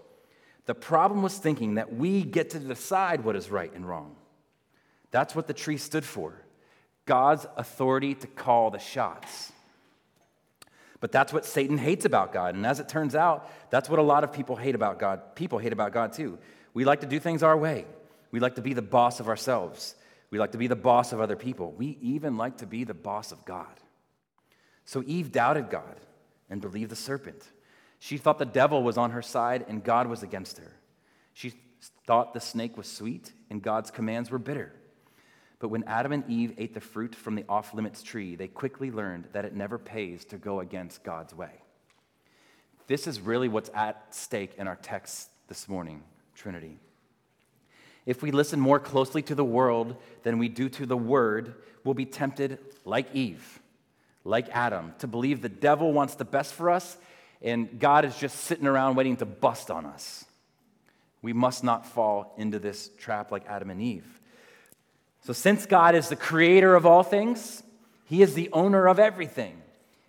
The 0.66 0.75
problem 0.75 1.23
was 1.23 1.37
thinking 1.37 1.75
that 1.75 1.94
we 1.94 2.23
get 2.23 2.51
to 2.51 2.59
decide 2.59 3.25
what 3.25 3.37
is 3.37 3.51
right 3.51 3.73
and 3.75 3.87
wrong. 3.87 4.16
That's 5.11 5.35
what 5.35 5.47
the 5.47 5.53
tree 5.53 5.77
stood 5.77 6.05
for. 6.05 6.35
God's 7.05 7.47
authority 7.57 8.14
to 8.14 8.27
call 8.27 8.70
the 8.70 8.79
shots. 8.79 9.53
But 11.01 11.12
that's 11.12 11.35
what 11.35 11.44
Satan 11.44 11.77
hates 11.77 12.07
about 12.07 12.33
God. 12.33 12.55
And 12.55 12.64
as 12.64 12.81
it 12.81 12.88
turns 12.88 13.14
out, 13.14 13.51
that's 13.68 13.90
what 13.90 13.99
a 13.99 14.03
lot 14.03 14.25
of 14.25 14.33
people 14.33 14.57
hate 14.57 14.75
about 14.75 14.99
God. 14.99 15.35
People 15.35 15.59
hate 15.59 15.75
about 15.75 15.92
God 15.92 16.14
too. 16.14 16.38
We 16.73 16.87
like 16.87 17.01
to 17.01 17.07
do 17.07 17.20
things 17.20 17.42
our 17.42 17.57
way. 17.57 17.85
We 18.31 18.40
like 18.40 18.55
to 18.55 18.62
be 18.62 18.73
the 18.73 18.83
boss 18.83 19.20
of 19.20 19.29
ourselves. 19.29 19.94
We 20.35 20.40
like 20.40 20.51
to 20.51 20.59
be 20.59 20.66
the 20.66 20.75
boss 20.75 21.12
of 21.12 21.20
other 21.20 21.37
people. 21.37 21.70
We 21.79 21.97
even 22.03 22.37
like 22.37 22.57
to 22.57 22.66
be 22.66 22.83
the 22.83 22.92
boss 22.92 23.31
of 23.31 23.44
God. 23.44 23.79
So 24.85 25.05
Eve 25.07 25.31
doubted 25.31 25.70
God 25.70 26.01
and 26.51 26.61
believed 26.61 26.90
the 26.90 26.97
serpent. 26.97 27.53
She 28.01 28.16
thought 28.16 28.40
the 28.40 28.44
devil 28.44 28.83
was 28.83 28.99
on 28.99 29.12
her 29.12 29.23
side 29.23 29.64
and 29.68 29.85
God 29.85 30.09
was 30.09 30.25
against 30.25 30.59
her. 30.59 30.73
She 31.35 31.53
thought 32.09 32.35
the 32.35 32.40
snake 32.40 32.77
was 32.77 32.88
sweet 32.88 33.33
and 33.49 33.62
God's 33.62 33.92
commands 33.92 34.29
were 34.29 34.40
bitter. 34.40 34.73
But 35.61 35.68
when 35.68 35.85
Adam 35.85 36.11
and 36.11 36.29
Eve 36.29 36.55
ate 36.59 36.75
the 36.75 36.81
fruit 36.81 37.14
from 37.14 37.37
the 37.37 37.44
off 37.49 37.73
limits 37.73 38.03
tree, 38.03 38.35
they 38.35 38.49
quickly 38.49 38.90
learned 38.90 39.29
that 39.35 39.44
it 39.44 39.55
never 39.55 39.79
pays 39.79 40.25
to 40.25 40.37
go 40.37 40.59
against 40.59 41.05
God's 41.05 41.33
way. 41.33 41.62
This 42.88 43.07
is 43.07 43.20
really 43.20 43.47
what's 43.47 43.70
at 43.73 44.12
stake 44.12 44.55
in 44.59 44.66
our 44.66 44.75
text 44.83 45.31
this 45.47 45.68
morning, 45.68 46.03
Trinity. 46.35 46.81
If 48.06 48.22
we 48.22 48.30
listen 48.30 48.60
more 48.60 48.78
closely 48.78 49.22
to 49.22 49.34
the 49.34 49.44
world 49.44 49.96
than 50.22 50.38
we 50.38 50.48
do 50.48 50.68
to 50.68 50.86
the 50.86 50.96
word, 50.96 51.54
we'll 51.84 51.94
be 51.94 52.06
tempted, 52.06 52.58
like 52.84 53.14
Eve, 53.14 53.60
like 54.24 54.48
Adam, 54.50 54.94
to 54.98 55.06
believe 55.06 55.40
the 55.40 55.48
devil 55.48 55.92
wants 55.92 56.14
the 56.14 56.24
best 56.24 56.54
for 56.54 56.70
us 56.70 56.96
and 57.44 57.78
God 57.78 58.06
is 58.06 58.16
just 58.16 58.40
sitting 58.40 58.66
around 58.66 58.96
waiting 58.96 59.18
to 59.18 59.26
bust 59.26 59.70
on 59.70 59.84
us. 59.84 60.24
We 61.20 61.34
must 61.34 61.62
not 61.62 61.86
fall 61.86 62.34
into 62.38 62.58
this 62.58 62.90
trap 62.98 63.30
like 63.30 63.46
Adam 63.46 63.70
and 63.70 63.80
Eve. 63.80 64.20
So, 65.24 65.32
since 65.32 65.66
God 65.66 65.94
is 65.94 66.08
the 66.08 66.16
creator 66.16 66.74
of 66.74 66.86
all 66.86 67.02
things, 67.02 67.62
He 68.06 68.22
is 68.22 68.34
the 68.34 68.48
owner 68.52 68.88
of 68.88 68.98
everything. 68.98 69.60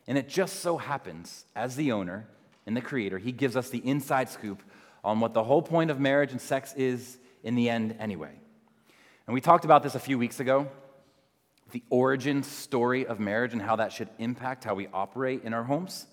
And 0.07 0.17
it 0.17 0.29
just 0.29 0.59
so 0.59 0.77
happens, 0.77 1.45
as 1.55 1.75
the 1.75 1.91
owner 1.91 2.27
and 2.65 2.75
the 2.75 2.81
creator, 2.81 3.17
He 3.17 3.31
gives 3.33 3.57
us 3.57 3.69
the 3.69 3.85
inside 3.85 4.29
scoop 4.29 4.63
on 5.03 5.19
what 5.19 5.33
the 5.33 5.43
whole 5.43 5.61
point 5.61 5.91
of 5.91 5.99
marriage 5.99 6.31
and 6.31 6.41
sex 6.41 6.73
is 6.75 7.17
in 7.45 7.55
the 7.55 7.69
end, 7.69 7.95
anyway. 7.99 8.31
And 9.27 9.33
we 9.33 9.39
talked 9.39 9.63
about 9.63 9.83
this 9.83 9.95
a 9.95 9.99
few 9.99 10.19
weeks 10.19 10.41
ago 10.41 10.67
the 11.71 11.83
origin 11.89 12.43
story 12.43 13.05
of 13.05 13.19
marriage 13.19 13.51
and 13.51 13.61
how 13.61 13.75
that 13.75 13.91
should 13.91 14.07
impact 14.19 14.63
how 14.63 14.75
we 14.75 14.87
operate 14.93 15.43
in 15.43 15.53
our 15.53 15.63
homes. 15.63 16.05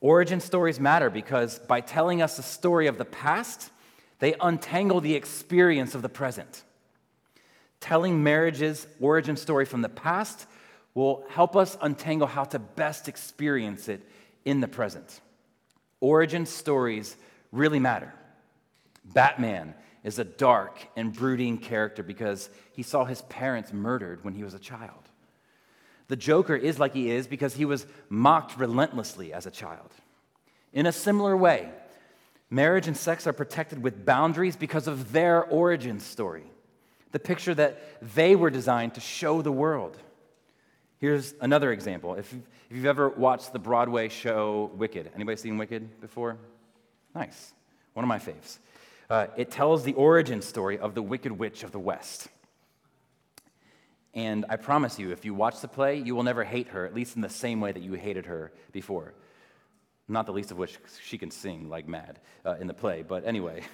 Origin 0.00 0.40
stories 0.40 0.80
matter 0.80 1.08
because 1.08 1.60
by 1.60 1.80
telling 1.80 2.20
us 2.20 2.36
the 2.36 2.42
story 2.42 2.88
of 2.88 2.98
the 2.98 3.04
past, 3.04 3.70
they 4.18 4.34
untangle 4.40 5.00
the 5.00 5.14
experience 5.14 5.94
of 5.94 6.02
the 6.02 6.08
present. 6.08 6.64
Telling 7.80 8.22
marriage's 8.22 8.86
origin 9.00 9.36
story 9.36 9.64
from 9.64 9.82
the 9.82 9.88
past 9.88 10.46
will 10.94 11.24
help 11.30 11.56
us 11.56 11.78
untangle 11.80 12.26
how 12.26 12.44
to 12.44 12.58
best 12.58 13.08
experience 13.08 13.88
it 13.88 14.02
in 14.44 14.60
the 14.60 14.68
present. 14.68 15.20
Origin 16.00 16.44
stories 16.44 17.16
really 17.52 17.78
matter. 17.78 18.12
Batman 19.04 19.74
is 20.04 20.18
a 20.18 20.24
dark 20.24 20.86
and 20.96 21.12
brooding 21.12 21.58
character 21.58 22.02
because 22.02 22.50
he 22.72 22.82
saw 22.82 23.04
his 23.04 23.22
parents 23.22 23.72
murdered 23.72 24.24
when 24.24 24.34
he 24.34 24.44
was 24.44 24.54
a 24.54 24.58
child. 24.58 25.08
The 26.08 26.16
Joker 26.16 26.56
is 26.56 26.78
like 26.78 26.92
he 26.92 27.10
is 27.10 27.26
because 27.26 27.54
he 27.54 27.64
was 27.64 27.86
mocked 28.08 28.58
relentlessly 28.58 29.32
as 29.32 29.46
a 29.46 29.50
child. 29.50 29.90
In 30.72 30.86
a 30.86 30.92
similar 30.92 31.36
way, 31.36 31.70
marriage 32.50 32.88
and 32.88 32.96
sex 32.96 33.26
are 33.26 33.32
protected 33.32 33.82
with 33.82 34.04
boundaries 34.04 34.56
because 34.56 34.88
of 34.88 35.12
their 35.12 35.44
origin 35.44 36.00
story, 36.00 36.44
the 37.12 37.18
picture 37.18 37.54
that 37.54 37.82
they 38.14 38.34
were 38.36 38.50
designed 38.50 38.94
to 38.94 39.00
show 39.00 39.40
the 39.40 39.52
world. 39.52 39.96
Here's 40.98 41.34
another 41.40 41.72
example. 41.72 42.14
If, 42.14 42.32
if 42.32 42.76
you've 42.76 42.86
ever 42.86 43.08
watched 43.08 43.52
the 43.52 43.58
Broadway 43.58 44.08
show 44.08 44.70
Wicked, 44.74 45.10
anybody 45.14 45.36
seen 45.36 45.58
Wicked 45.58 46.00
before? 46.00 46.38
Nice. 47.14 47.52
One 47.92 48.04
of 48.04 48.08
my 48.08 48.18
faves. 48.18 48.58
Uh, 49.12 49.26
it 49.36 49.50
tells 49.50 49.84
the 49.84 49.92
origin 49.92 50.40
story 50.40 50.78
of 50.78 50.94
the 50.94 51.02
Wicked 51.02 51.32
Witch 51.32 51.64
of 51.64 51.70
the 51.70 51.78
West. 51.78 52.28
And 54.14 54.46
I 54.48 54.56
promise 54.56 54.98
you, 54.98 55.10
if 55.10 55.26
you 55.26 55.34
watch 55.34 55.60
the 55.60 55.68
play, 55.68 55.98
you 55.98 56.14
will 56.14 56.22
never 56.22 56.44
hate 56.44 56.68
her, 56.68 56.86
at 56.86 56.94
least 56.94 57.14
in 57.14 57.20
the 57.20 57.28
same 57.28 57.60
way 57.60 57.72
that 57.72 57.82
you 57.82 57.92
hated 57.92 58.24
her 58.24 58.52
before. 58.72 59.12
Not 60.08 60.24
the 60.24 60.32
least 60.32 60.50
of 60.50 60.56
which 60.56 60.78
she 61.02 61.18
can 61.18 61.30
sing 61.30 61.68
like 61.68 61.86
mad 61.86 62.20
uh, 62.46 62.56
in 62.58 62.66
the 62.66 62.72
play. 62.72 63.04
But 63.06 63.26
anyway, 63.26 63.64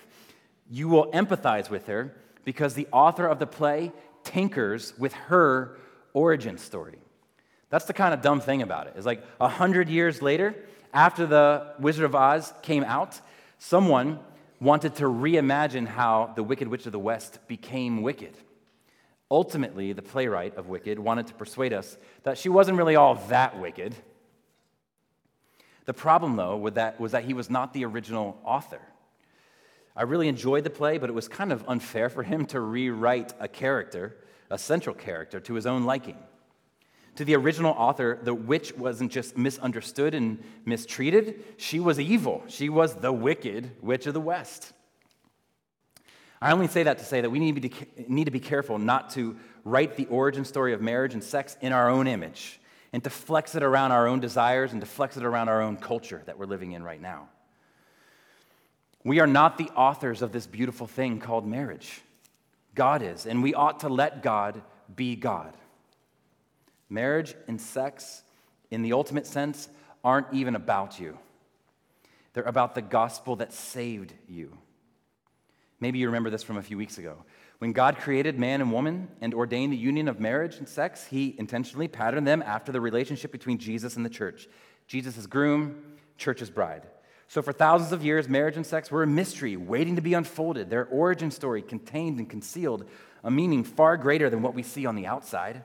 you 0.68 0.88
will 0.88 1.06
empathize 1.12 1.70
with 1.70 1.86
her 1.86 2.16
because 2.44 2.74
the 2.74 2.88
author 2.90 3.28
of 3.28 3.38
the 3.38 3.46
play 3.46 3.92
tinkers 4.24 4.92
with 4.98 5.12
her 5.12 5.78
origin 6.14 6.58
story. 6.58 6.98
That's 7.70 7.84
the 7.84 7.92
kind 7.92 8.12
of 8.12 8.22
dumb 8.22 8.40
thing 8.40 8.62
about 8.62 8.88
it. 8.88 8.94
It's 8.96 9.06
like 9.06 9.22
a 9.40 9.46
hundred 9.46 9.88
years 9.88 10.20
later, 10.20 10.56
after 10.92 11.26
the 11.26 11.74
Wizard 11.78 12.06
of 12.06 12.16
Oz 12.16 12.52
came 12.62 12.82
out, 12.82 13.20
someone 13.60 14.18
wanted 14.60 14.96
to 14.96 15.04
reimagine 15.04 15.86
how 15.86 16.32
the 16.34 16.42
Wicked 16.42 16.68
Witch 16.68 16.86
of 16.86 16.92
the 16.92 16.98
West 16.98 17.38
became 17.46 18.02
wicked. 18.02 18.36
Ultimately, 19.30 19.92
the 19.92 20.02
playwright 20.02 20.56
of 20.56 20.68
Wicked 20.68 20.98
wanted 20.98 21.26
to 21.28 21.34
persuade 21.34 21.72
us 21.72 21.96
that 22.22 22.38
she 22.38 22.48
wasn't 22.48 22.78
really 22.78 22.96
all 22.96 23.14
that 23.28 23.60
wicked. 23.60 23.94
The 25.84 25.94
problem, 25.94 26.36
though, 26.36 26.56
with 26.56 26.74
that, 26.74 26.98
was 26.98 27.12
that 27.12 27.24
he 27.24 27.34
was 27.34 27.50
not 27.50 27.72
the 27.72 27.84
original 27.84 28.40
author. 28.44 28.80
I 29.94 30.02
really 30.02 30.28
enjoyed 30.28 30.64
the 30.64 30.70
play, 30.70 30.98
but 30.98 31.10
it 31.10 31.12
was 31.12 31.28
kind 31.28 31.52
of 31.52 31.64
unfair 31.68 32.08
for 32.08 32.22
him 32.22 32.46
to 32.46 32.60
rewrite 32.60 33.34
a 33.40 33.48
character, 33.48 34.16
a 34.50 34.58
central 34.58 34.94
character, 34.94 35.40
to 35.40 35.54
his 35.54 35.66
own 35.66 35.84
liking. 35.84 36.18
To 37.18 37.24
the 37.24 37.34
original 37.34 37.72
author, 37.72 38.16
the 38.22 38.32
witch 38.32 38.76
wasn't 38.76 39.10
just 39.10 39.36
misunderstood 39.36 40.14
and 40.14 40.40
mistreated, 40.64 41.42
she 41.56 41.80
was 41.80 41.98
evil. 41.98 42.44
She 42.46 42.68
was 42.68 42.94
the 42.94 43.10
wicked 43.12 43.72
witch 43.82 44.06
of 44.06 44.14
the 44.14 44.20
West. 44.20 44.72
I 46.40 46.52
only 46.52 46.68
say 46.68 46.84
that 46.84 46.98
to 46.98 47.04
say 47.04 47.20
that 47.20 47.28
we 47.28 47.40
need 47.40 47.56
to, 47.56 47.60
be, 47.60 47.74
need 48.06 48.26
to 48.26 48.30
be 48.30 48.38
careful 48.38 48.78
not 48.78 49.10
to 49.14 49.36
write 49.64 49.96
the 49.96 50.06
origin 50.06 50.44
story 50.44 50.72
of 50.72 50.80
marriage 50.80 51.12
and 51.12 51.24
sex 51.24 51.56
in 51.60 51.72
our 51.72 51.90
own 51.90 52.06
image 52.06 52.60
and 52.92 53.02
to 53.02 53.10
flex 53.10 53.56
it 53.56 53.64
around 53.64 53.90
our 53.90 54.06
own 54.06 54.20
desires 54.20 54.70
and 54.70 54.80
to 54.80 54.86
flex 54.86 55.16
it 55.16 55.24
around 55.24 55.48
our 55.48 55.60
own 55.60 55.76
culture 55.76 56.22
that 56.26 56.38
we're 56.38 56.46
living 56.46 56.70
in 56.70 56.84
right 56.84 57.02
now. 57.02 57.28
We 59.02 59.18
are 59.18 59.26
not 59.26 59.58
the 59.58 59.70
authors 59.70 60.22
of 60.22 60.30
this 60.30 60.46
beautiful 60.46 60.86
thing 60.86 61.18
called 61.18 61.44
marriage. 61.44 62.00
God 62.76 63.02
is, 63.02 63.26
and 63.26 63.42
we 63.42 63.54
ought 63.54 63.80
to 63.80 63.88
let 63.88 64.22
God 64.22 64.62
be 64.94 65.16
God. 65.16 65.56
Marriage 66.88 67.34
and 67.46 67.60
sex, 67.60 68.22
in 68.70 68.82
the 68.82 68.92
ultimate 68.92 69.26
sense, 69.26 69.68
aren't 70.02 70.32
even 70.32 70.54
about 70.54 70.98
you. 70.98 71.18
They're 72.32 72.44
about 72.44 72.74
the 72.74 72.82
gospel 72.82 73.36
that 73.36 73.52
saved 73.52 74.14
you. 74.28 74.56
Maybe 75.80 75.98
you 75.98 76.06
remember 76.06 76.30
this 76.30 76.42
from 76.42 76.56
a 76.56 76.62
few 76.62 76.76
weeks 76.76 76.98
ago. 76.98 77.24
When 77.58 77.72
God 77.72 77.98
created 77.98 78.38
man 78.38 78.60
and 78.60 78.72
woman 78.72 79.08
and 79.20 79.34
ordained 79.34 79.72
the 79.72 79.76
union 79.76 80.08
of 80.08 80.20
marriage 80.20 80.56
and 80.58 80.68
sex, 80.68 81.06
he 81.06 81.34
intentionally 81.38 81.88
patterned 81.88 82.26
them 82.26 82.42
after 82.42 82.72
the 82.72 82.80
relationship 82.80 83.32
between 83.32 83.58
Jesus 83.58 83.96
and 83.96 84.04
the 84.04 84.10
church. 84.10 84.48
Jesus 84.86 85.16
is 85.16 85.26
groom, 85.26 85.82
church 86.16 86.40
is 86.40 86.50
bride. 86.50 86.86
So, 87.26 87.42
for 87.42 87.52
thousands 87.52 87.92
of 87.92 88.04
years, 88.04 88.28
marriage 88.28 88.56
and 88.56 88.64
sex 88.64 88.90
were 88.90 89.02
a 89.02 89.06
mystery 89.06 89.56
waiting 89.56 89.96
to 89.96 90.02
be 90.02 90.14
unfolded. 90.14 90.70
Their 90.70 90.86
origin 90.86 91.30
story 91.30 91.60
contained 91.60 92.18
and 92.18 92.30
concealed 92.30 92.88
a 93.22 93.30
meaning 93.30 93.64
far 93.64 93.96
greater 93.96 94.30
than 94.30 94.40
what 94.40 94.54
we 94.54 94.62
see 94.62 94.86
on 94.86 94.94
the 94.94 95.06
outside 95.06 95.64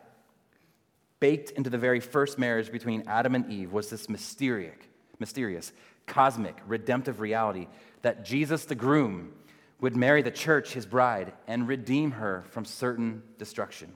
baked 1.24 1.52
into 1.52 1.70
the 1.70 1.78
very 1.78 2.02
first 2.02 2.38
marriage 2.38 2.70
between 2.70 3.02
Adam 3.08 3.34
and 3.34 3.50
Eve 3.50 3.72
was 3.72 3.90
this 3.90 4.10
mysterious, 4.10 4.76
mysterious, 5.20 5.72
cosmic, 6.06 6.58
redemptive 6.68 7.22
reality 7.22 7.70
that 8.02 8.26
Jesus, 8.26 8.66
the 8.66 8.76
groom, 8.76 9.32
would 9.80 9.96
marry 9.96 10.22
the 10.22 10.30
church, 10.30 10.74
his 10.74 10.86
bride, 10.86 11.32
and 11.48 11.66
redeem 11.66 12.12
her 12.12 12.44
from 12.50 12.66
certain 12.66 13.24
destruction. 13.38 13.94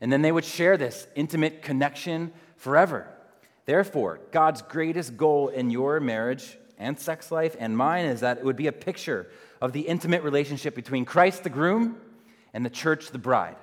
And 0.00 0.12
then 0.12 0.22
they 0.22 0.32
would 0.32 0.44
share 0.44 0.76
this 0.76 1.06
intimate 1.14 1.62
connection 1.62 2.32
forever. 2.56 3.06
Therefore, 3.64 4.18
God's 4.32 4.60
greatest 4.60 5.16
goal 5.16 5.50
in 5.50 5.70
your 5.70 6.00
marriage 6.00 6.58
and 6.78 6.98
sex 6.98 7.30
life 7.30 7.54
and 7.60 7.76
mine 7.76 8.06
is 8.06 8.22
that 8.22 8.38
it 8.38 8.44
would 8.44 8.56
be 8.56 8.66
a 8.66 8.72
picture 8.72 9.30
of 9.60 9.72
the 9.72 9.82
intimate 9.82 10.24
relationship 10.24 10.74
between 10.74 11.04
Christ, 11.04 11.44
the 11.44 11.48
groom, 11.48 11.96
and 12.52 12.66
the 12.66 12.70
church, 12.70 13.12
the 13.12 13.18
bride. 13.18 13.54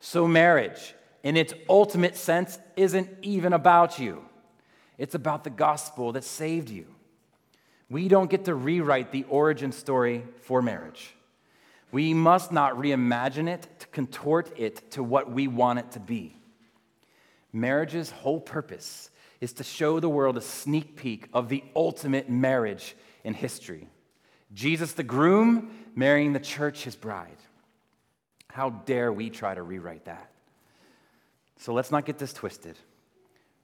So, 0.00 0.26
marriage 0.26 0.94
in 1.24 1.36
its 1.36 1.54
ultimate 1.68 2.16
sense, 2.16 2.58
isn't 2.76 3.08
even 3.22 3.52
about 3.52 3.98
you. 3.98 4.24
It's 4.98 5.16
about 5.16 5.42
the 5.42 5.50
gospel 5.50 6.12
that 6.12 6.22
saved 6.22 6.70
you. 6.70 6.86
We 7.90 8.08
don't 8.08 8.30
get 8.30 8.44
to 8.44 8.54
rewrite 8.54 9.10
the 9.10 9.24
origin 9.24 9.72
story 9.72 10.22
for 10.42 10.62
marriage. 10.62 11.14
We 11.90 12.12
must 12.12 12.52
not 12.52 12.74
reimagine 12.74 13.48
it 13.48 13.66
to 13.80 13.86
contort 13.88 14.52
it 14.56 14.90
to 14.92 15.02
what 15.02 15.30
we 15.30 15.48
want 15.48 15.78
it 15.78 15.92
to 15.92 16.00
be. 16.00 16.36
Marriage's 17.52 18.10
whole 18.10 18.40
purpose 18.40 19.10
is 19.40 19.52
to 19.54 19.64
show 19.64 20.00
the 20.00 20.08
world 20.08 20.36
a 20.36 20.40
sneak 20.40 20.96
peek 20.96 21.28
of 21.32 21.48
the 21.48 21.64
ultimate 21.74 22.28
marriage 22.28 22.94
in 23.24 23.34
history 23.34 23.88
Jesus, 24.52 24.92
the 24.92 25.02
groom, 25.02 25.70
marrying 25.96 26.32
the 26.32 26.38
church, 26.38 26.84
his 26.84 26.94
bride. 26.94 27.38
How 28.50 28.70
dare 28.70 29.12
we 29.12 29.30
try 29.30 29.54
to 29.54 29.62
rewrite 29.62 30.04
that? 30.04 30.30
So 31.58 31.72
let's 31.72 31.90
not 31.90 32.04
get 32.04 32.18
this 32.18 32.32
twisted. 32.32 32.78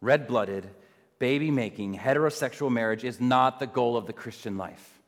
Red 0.00 0.26
blooded, 0.26 0.68
baby 1.18 1.50
making, 1.50 1.96
heterosexual 1.98 2.70
marriage 2.70 3.05
is 3.05 3.20
not 3.20 3.59
the 3.59 3.66
goal 3.66 3.96
of 3.96 4.07
the 4.07 4.12
Christian 4.12 4.57
life. 4.57 5.00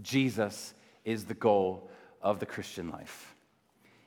Jesus 0.00 0.74
is 1.04 1.24
the 1.24 1.34
goal 1.34 1.90
of 2.20 2.40
the 2.40 2.46
Christian 2.46 2.90
life. 2.90 3.34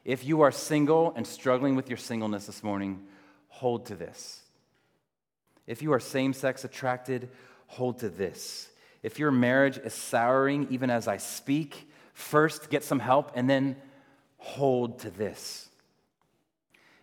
If 0.03 0.25
you 0.25 0.41
are 0.41 0.51
single 0.51 1.13
and 1.15 1.25
struggling 1.25 1.75
with 1.75 1.89
your 1.89 1.97
singleness 1.97 2.45
this 2.45 2.63
morning, 2.63 3.03
hold 3.47 3.87
to 3.87 3.95
this. 3.95 4.41
If 5.67 5.81
you 5.81 5.93
are 5.93 5.99
same 5.99 6.33
sex 6.33 6.63
attracted, 6.63 7.29
hold 7.67 7.99
to 7.99 8.09
this. 8.09 8.69
If 9.01 9.19
your 9.19 9.31
marriage 9.31 9.77
is 9.77 9.93
souring 9.93 10.67
even 10.69 10.89
as 10.89 11.07
I 11.07 11.17
speak, 11.17 11.89
first 12.13 12.69
get 12.69 12.83
some 12.83 12.99
help 12.99 13.31
and 13.35 13.49
then 13.49 13.75
hold 14.37 14.99
to 14.99 15.09
this. 15.09 15.69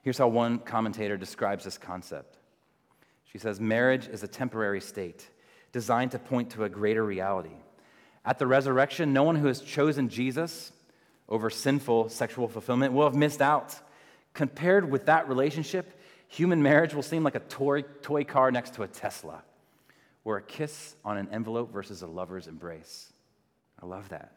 Here's 0.02 0.18
how 0.18 0.28
one 0.28 0.58
commentator 0.58 1.16
describes 1.16 1.64
this 1.64 1.78
concept 1.78 2.38
she 3.24 3.38
says, 3.38 3.58
Marriage 3.58 4.08
is 4.08 4.22
a 4.22 4.28
temporary 4.28 4.80
state 4.80 5.26
designed 5.72 6.10
to 6.10 6.18
point 6.18 6.50
to 6.50 6.64
a 6.64 6.68
greater 6.68 7.02
reality. 7.02 7.56
At 8.24 8.38
the 8.38 8.46
resurrection, 8.46 9.14
no 9.14 9.22
one 9.22 9.36
who 9.36 9.46
has 9.46 9.62
chosen 9.62 10.10
Jesus 10.10 10.70
over 11.28 11.48
sinful 11.48 12.10
sexual 12.10 12.46
fulfillment 12.46 12.92
will 12.92 13.04
have 13.04 13.14
missed 13.14 13.40
out. 13.40 13.74
Compared 14.34 14.90
with 14.90 15.06
that 15.06 15.28
relationship, 15.28 15.98
human 16.28 16.62
marriage 16.62 16.94
will 16.94 17.02
seem 17.02 17.24
like 17.24 17.34
a 17.34 17.40
toy, 17.40 17.82
toy 18.02 18.22
car 18.24 18.50
next 18.50 18.74
to 18.74 18.82
a 18.82 18.88
Tesla. 18.88 19.42
or 20.24 20.36
a 20.36 20.42
kiss 20.42 20.94
on 21.04 21.16
an 21.16 21.28
envelope 21.32 21.72
versus 21.72 22.02
a 22.02 22.06
lover's 22.06 22.46
embrace. 22.46 23.12
I 23.82 23.86
love 23.86 24.10
that. 24.10 24.32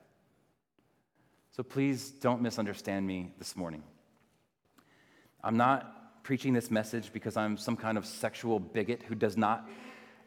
So 1.52 1.62
please 1.62 2.10
don't 2.10 2.42
misunderstand 2.42 3.06
me 3.06 3.32
this 3.38 3.56
morning. 3.56 3.84
I'm 5.46 5.58
not 5.58 6.24
preaching 6.24 6.54
this 6.54 6.72
message 6.72 7.14
because 7.14 7.38
I'm 7.38 7.56
some 7.56 7.78
kind 7.78 8.00
of 8.00 8.06
sexual 8.08 8.60
bigot 8.60 9.04
who 9.04 9.14
does 9.14 9.38
not 9.38 9.70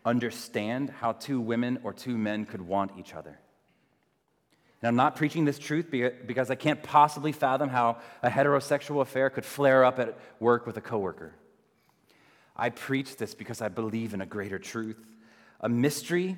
understand 0.04 0.90
how 0.90 1.12
two 1.12 1.40
women 1.40 1.80
or 1.82 1.92
two 1.92 2.16
men 2.16 2.46
could 2.46 2.62
want 2.62 2.92
each 2.96 3.14
other. 3.14 3.36
And 4.80 4.88
I'm 4.88 4.94
not 4.94 5.16
preaching 5.16 5.44
this 5.44 5.58
truth 5.58 5.90
because 5.90 6.52
I 6.52 6.54
can't 6.54 6.80
possibly 6.84 7.32
fathom 7.32 7.68
how 7.68 7.98
a 8.22 8.30
heterosexual 8.30 9.02
affair 9.02 9.28
could 9.28 9.44
flare 9.44 9.84
up 9.84 9.98
at 9.98 10.16
work 10.38 10.66
with 10.66 10.76
a 10.76 10.80
coworker. 10.80 11.34
I 12.56 12.70
preach 12.70 13.16
this 13.16 13.34
because 13.34 13.60
I 13.60 13.68
believe 13.68 14.14
in 14.14 14.20
a 14.20 14.26
greater 14.26 14.60
truth, 14.60 15.04
a 15.60 15.68
mystery, 15.68 16.36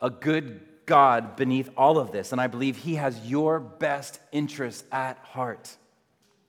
a 0.00 0.08
good 0.08 0.62
God 0.86 1.36
beneath 1.36 1.68
all 1.76 1.98
of 1.98 2.12
this. 2.12 2.32
And 2.32 2.40
I 2.40 2.46
believe 2.46 2.78
He 2.78 2.94
has 2.94 3.26
your 3.26 3.60
best 3.60 4.20
interests 4.32 4.84
at 4.90 5.18
heart, 5.18 5.76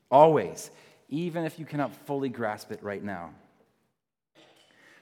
always, 0.10 0.72
even 1.14 1.46
if 1.46 1.60
you 1.60 1.66
cannot 1.66 1.94
fully 2.08 2.28
grasp 2.28 2.72
it 2.72 2.82
right 2.82 3.04
now. 3.04 3.30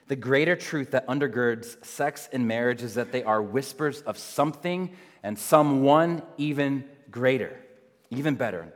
The 0.08 0.16
greater 0.16 0.54
truth 0.54 0.90
that 0.90 1.06
undergirds 1.06 1.82
sex 1.86 2.28
and 2.30 2.46
marriage 2.46 2.82
is 2.82 2.94
that 2.94 3.12
they 3.12 3.22
are 3.22 3.40
whispers 3.40 4.02
of 4.02 4.18
something 4.18 4.94
and 5.22 5.38
someone 5.38 6.22
even 6.36 6.84
greater, 7.10 7.58
even 8.10 8.34
better. 8.34 8.74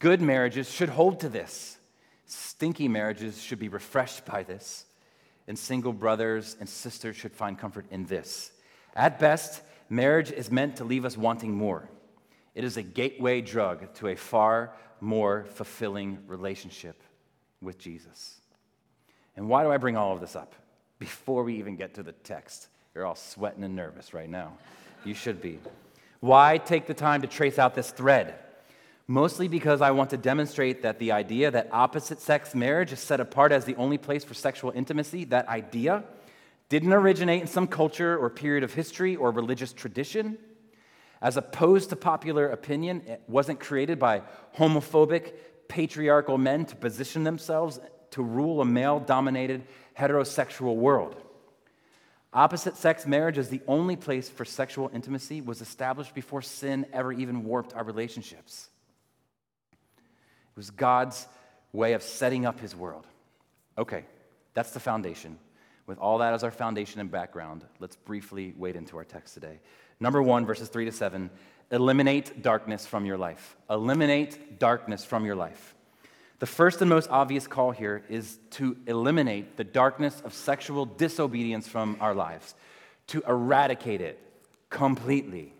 Good 0.00 0.20
marriages 0.20 0.68
should 0.68 0.88
hold 0.88 1.20
to 1.20 1.28
this. 1.28 1.78
Stinky 2.26 2.88
marriages 2.88 3.40
should 3.40 3.60
be 3.60 3.68
refreshed 3.68 4.24
by 4.24 4.42
this. 4.42 4.84
And 5.46 5.56
single 5.56 5.92
brothers 5.92 6.56
and 6.58 6.68
sisters 6.68 7.14
should 7.14 7.32
find 7.32 7.56
comfort 7.56 7.86
in 7.92 8.06
this. 8.06 8.50
At 8.96 9.20
best, 9.20 9.62
marriage 9.88 10.32
is 10.32 10.50
meant 10.50 10.76
to 10.76 10.84
leave 10.84 11.04
us 11.04 11.16
wanting 11.16 11.52
more. 11.52 11.88
It 12.54 12.64
is 12.64 12.76
a 12.76 12.82
gateway 12.82 13.40
drug 13.40 13.92
to 13.94 14.08
a 14.08 14.16
far 14.16 14.72
more 15.00 15.44
fulfilling 15.54 16.18
relationship 16.26 17.02
with 17.60 17.78
Jesus. 17.78 18.40
And 19.36 19.48
why 19.48 19.64
do 19.64 19.70
I 19.70 19.76
bring 19.76 19.96
all 19.96 20.12
of 20.12 20.20
this 20.20 20.36
up? 20.36 20.54
Before 20.98 21.42
we 21.42 21.56
even 21.56 21.76
get 21.76 21.94
to 21.94 22.02
the 22.02 22.12
text, 22.12 22.68
you're 22.94 23.04
all 23.04 23.16
sweating 23.16 23.64
and 23.64 23.74
nervous 23.74 24.14
right 24.14 24.28
now. 24.28 24.52
You 25.04 25.14
should 25.14 25.42
be. 25.42 25.58
Why 26.20 26.58
take 26.58 26.86
the 26.86 26.94
time 26.94 27.22
to 27.22 27.26
trace 27.26 27.58
out 27.58 27.74
this 27.74 27.90
thread? 27.90 28.34
Mostly 29.06 29.48
because 29.48 29.82
I 29.82 29.90
want 29.90 30.10
to 30.10 30.16
demonstrate 30.16 30.82
that 30.82 30.98
the 30.98 31.12
idea 31.12 31.50
that 31.50 31.68
opposite 31.72 32.20
sex 32.20 32.54
marriage 32.54 32.92
is 32.92 33.00
set 33.00 33.20
apart 33.20 33.52
as 33.52 33.66
the 33.66 33.74
only 33.76 33.98
place 33.98 34.24
for 34.24 34.32
sexual 34.32 34.70
intimacy, 34.70 35.24
that 35.26 35.48
idea 35.48 36.04
didn't 36.70 36.92
originate 36.92 37.42
in 37.42 37.46
some 37.46 37.66
culture 37.66 38.16
or 38.16 38.30
period 38.30 38.64
of 38.64 38.72
history 38.72 39.16
or 39.16 39.30
religious 39.30 39.72
tradition. 39.72 40.38
As 41.24 41.38
opposed 41.38 41.88
to 41.88 41.96
popular 41.96 42.50
opinion, 42.50 43.00
it 43.06 43.22
wasn't 43.26 43.58
created 43.58 43.98
by 43.98 44.20
homophobic, 44.58 45.32
patriarchal 45.68 46.36
men 46.36 46.66
to 46.66 46.76
position 46.76 47.24
themselves 47.24 47.80
to 48.10 48.22
rule 48.22 48.60
a 48.60 48.66
male 48.66 49.00
dominated 49.00 49.62
heterosexual 49.98 50.76
world. 50.76 51.16
Opposite 52.34 52.76
sex 52.76 53.06
marriage 53.06 53.38
as 53.38 53.48
the 53.48 53.62
only 53.66 53.96
place 53.96 54.28
for 54.28 54.44
sexual 54.44 54.90
intimacy 54.92 55.40
was 55.40 55.62
established 55.62 56.14
before 56.14 56.42
sin 56.42 56.84
ever 56.92 57.10
even 57.10 57.44
warped 57.44 57.72
our 57.72 57.84
relationships. 57.84 58.68
It 59.96 60.56
was 60.56 60.70
God's 60.70 61.26
way 61.72 61.94
of 61.94 62.02
setting 62.02 62.44
up 62.44 62.60
his 62.60 62.76
world. 62.76 63.06
Okay, 63.78 64.04
that's 64.52 64.72
the 64.72 64.80
foundation. 64.80 65.38
With 65.86 65.98
all 65.98 66.18
that 66.18 66.34
as 66.34 66.44
our 66.44 66.50
foundation 66.50 67.00
and 67.00 67.10
background, 67.10 67.64
let's 67.78 67.96
briefly 67.96 68.52
wade 68.58 68.76
into 68.76 68.98
our 68.98 69.04
text 69.04 69.32
today. 69.32 69.60
Number 70.00 70.22
one, 70.22 70.46
verses 70.46 70.68
three 70.68 70.84
to 70.84 70.92
seven 70.92 71.30
eliminate 71.70 72.42
darkness 72.42 72.86
from 72.86 73.04
your 73.04 73.16
life. 73.16 73.56
Eliminate 73.68 74.58
darkness 74.58 75.04
from 75.04 75.24
your 75.24 75.34
life. 75.34 75.74
The 76.38 76.46
first 76.46 76.80
and 76.80 76.90
most 76.90 77.08
obvious 77.10 77.46
call 77.46 77.70
here 77.70 78.04
is 78.08 78.38
to 78.50 78.76
eliminate 78.86 79.56
the 79.56 79.64
darkness 79.64 80.20
of 80.24 80.34
sexual 80.34 80.84
disobedience 80.84 81.68
from 81.68 81.96
our 82.00 82.14
lives, 82.14 82.54
to 83.08 83.22
eradicate 83.26 84.00
it 84.00 84.20
completely. 84.68 85.54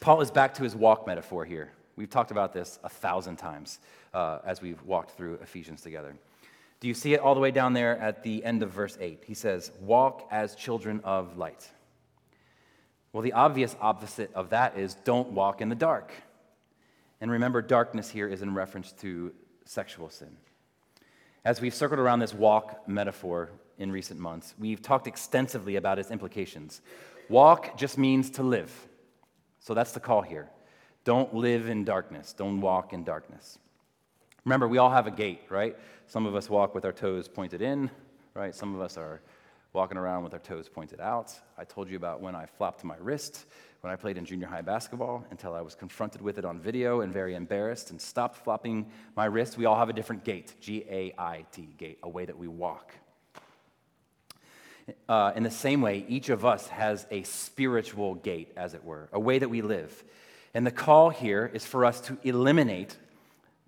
Paul 0.00 0.20
is 0.20 0.30
back 0.30 0.54
to 0.54 0.64
his 0.64 0.74
walk 0.74 1.06
metaphor 1.06 1.44
here. 1.44 1.72
We've 1.96 2.10
talked 2.10 2.32
about 2.32 2.52
this 2.52 2.78
a 2.82 2.88
thousand 2.88 3.36
times 3.36 3.78
uh, 4.12 4.38
as 4.44 4.60
we've 4.60 4.82
walked 4.82 5.12
through 5.12 5.34
Ephesians 5.34 5.80
together. 5.82 6.16
Do 6.80 6.88
you 6.88 6.94
see 6.94 7.14
it 7.14 7.20
all 7.20 7.34
the 7.34 7.40
way 7.40 7.52
down 7.52 7.74
there 7.74 7.96
at 7.98 8.24
the 8.24 8.44
end 8.44 8.64
of 8.64 8.70
verse 8.70 8.98
8? 9.00 9.22
He 9.24 9.34
says, 9.34 9.70
Walk 9.80 10.26
as 10.32 10.56
children 10.56 11.00
of 11.04 11.38
light. 11.38 11.68
Well, 13.12 13.22
the 13.22 13.32
obvious 13.32 13.76
opposite 13.80 14.32
of 14.34 14.50
that 14.50 14.78
is 14.78 14.94
don't 15.04 15.32
walk 15.32 15.60
in 15.60 15.68
the 15.68 15.74
dark. 15.74 16.12
And 17.20 17.30
remember, 17.30 17.62
darkness 17.62 18.08
here 18.08 18.26
is 18.26 18.42
in 18.42 18.54
reference 18.54 18.92
to 19.00 19.32
sexual 19.64 20.08
sin. 20.08 20.36
As 21.44 21.60
we've 21.60 21.74
circled 21.74 22.00
around 22.00 22.20
this 22.20 22.34
walk 22.34 22.88
metaphor 22.88 23.50
in 23.78 23.92
recent 23.92 24.18
months, 24.18 24.54
we've 24.58 24.80
talked 24.80 25.06
extensively 25.06 25.76
about 25.76 25.98
its 25.98 26.10
implications. 26.10 26.80
Walk 27.28 27.76
just 27.76 27.98
means 27.98 28.30
to 28.30 28.42
live. 28.42 28.72
So 29.60 29.74
that's 29.74 29.92
the 29.92 30.00
call 30.00 30.22
here. 30.22 30.48
Don't 31.04 31.34
live 31.34 31.68
in 31.68 31.84
darkness, 31.84 32.32
don't 32.32 32.60
walk 32.60 32.92
in 32.92 33.04
darkness. 33.04 33.58
Remember, 34.44 34.66
we 34.66 34.78
all 34.78 34.90
have 34.90 35.06
a 35.06 35.10
gait, 35.10 35.42
right? 35.48 35.76
Some 36.06 36.26
of 36.26 36.34
us 36.34 36.48
walk 36.48 36.74
with 36.74 36.84
our 36.84 36.92
toes 36.92 37.28
pointed 37.28 37.62
in, 37.62 37.90
right? 38.34 38.54
Some 38.54 38.74
of 38.74 38.80
us 38.80 38.96
are 38.96 39.20
walking 39.72 39.96
around 39.96 40.22
with 40.24 40.32
our 40.34 40.38
toes 40.38 40.68
pointed 40.68 41.00
out. 41.00 41.32
I 41.56 41.64
told 41.64 41.88
you 41.88 41.96
about 41.96 42.20
when 42.20 42.34
I 42.34 42.46
flopped 42.46 42.84
my 42.84 42.96
wrist 43.00 43.46
when 43.82 43.92
I 43.92 43.96
played 43.96 44.16
in 44.16 44.24
junior 44.24 44.46
high 44.46 44.62
basketball 44.62 45.24
until 45.30 45.54
I 45.54 45.60
was 45.60 45.74
confronted 45.74 46.22
with 46.22 46.38
it 46.38 46.44
on 46.44 46.60
video 46.60 47.00
and 47.00 47.12
very 47.12 47.34
embarrassed 47.34 47.90
and 47.90 48.00
stopped 48.00 48.36
flopping 48.36 48.86
my 49.16 49.24
wrist. 49.24 49.58
We 49.58 49.64
all 49.64 49.76
have 49.76 49.88
a 49.88 49.92
different 49.92 50.24
gait 50.24 50.54
G 50.60 50.84
A 50.88 51.12
I 51.18 51.44
T, 51.50 51.68
gait, 51.78 51.98
a 52.02 52.08
way 52.08 52.24
that 52.24 52.38
we 52.38 52.46
walk. 52.46 52.94
Uh, 55.08 55.32
in 55.34 55.42
the 55.42 55.50
same 55.50 55.80
way, 55.80 56.04
each 56.08 56.28
of 56.28 56.44
us 56.44 56.68
has 56.68 57.06
a 57.10 57.24
spiritual 57.24 58.14
gait, 58.14 58.52
as 58.56 58.74
it 58.74 58.84
were, 58.84 59.08
a 59.12 59.18
way 59.18 59.38
that 59.38 59.48
we 59.48 59.62
live. 59.62 60.04
And 60.54 60.64
the 60.66 60.72
call 60.72 61.10
here 61.10 61.50
is 61.52 61.64
for 61.64 61.84
us 61.84 62.00
to 62.02 62.18
eliminate 62.22 62.96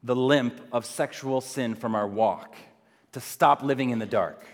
the 0.03 0.15
limp 0.15 0.61
of 0.71 0.87
sexual 0.87 1.41
sin 1.41 1.75
from 1.75 1.95
our 1.95 2.07
walk, 2.07 2.55
to 3.13 3.21
stop 3.21 3.63
living 3.63 3.91
in 3.91 3.99
the 3.99 4.07
dark. 4.07 4.47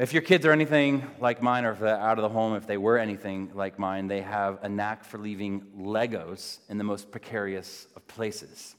If 0.00 0.14
your 0.14 0.22
kids 0.22 0.46
are 0.46 0.52
anything 0.52 1.04
like 1.20 1.42
mine, 1.42 1.66
or 1.66 1.72
if 1.72 1.78
they're 1.78 1.94
out 1.94 2.16
of 2.16 2.22
the 2.22 2.30
home, 2.30 2.54
if 2.54 2.66
they 2.66 2.78
were 2.78 2.96
anything 2.96 3.50
like 3.52 3.78
mine, 3.78 4.06
they 4.06 4.22
have 4.22 4.58
a 4.62 4.68
knack 4.68 5.04
for 5.04 5.18
leaving 5.18 5.60
Legos 5.76 6.60
in 6.70 6.78
the 6.78 6.84
most 6.84 7.10
precarious 7.10 7.86
of 7.94 8.08
places. 8.08 8.76